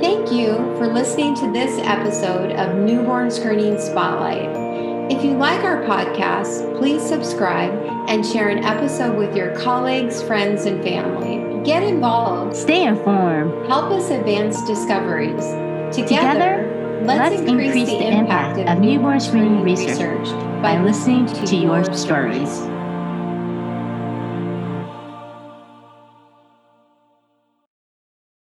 Thank 0.00 0.32
you 0.32 0.54
for 0.76 0.86
listening 0.86 1.34
to 1.36 1.52
this 1.52 1.78
episode 1.84 2.52
of 2.52 2.76
Newborn 2.76 3.30
Screening 3.30 3.80
Spotlight. 3.80 4.63
If 5.10 5.22
you 5.22 5.32
like 5.32 5.62
our 5.64 5.82
podcast, 5.82 6.78
please 6.78 7.02
subscribe 7.02 7.70
and 8.08 8.24
share 8.24 8.48
an 8.48 8.64
episode 8.64 9.18
with 9.18 9.36
your 9.36 9.54
colleagues, 9.54 10.22
friends, 10.22 10.64
and 10.64 10.82
family. 10.82 11.62
Get 11.62 11.82
involved. 11.82 12.56
Stay 12.56 12.86
informed. 12.86 13.66
Help 13.66 13.90
us 13.90 14.08
advance 14.08 14.64
discoveries. 14.64 15.44
Together, 15.94 16.32
Together 16.32 17.00
let's, 17.04 17.36
let's 17.36 17.42
increase, 17.42 17.74
increase, 17.74 17.88
the 17.88 18.06
impact, 18.16 18.58
impact 18.58 18.78
of 18.78 18.82
newborn 18.82 19.20
screening 19.20 19.62
research 19.62 20.26
by 20.62 20.80
listening 20.80 21.26
to 21.26 21.54
your 21.54 21.84
stories. 21.92 22.73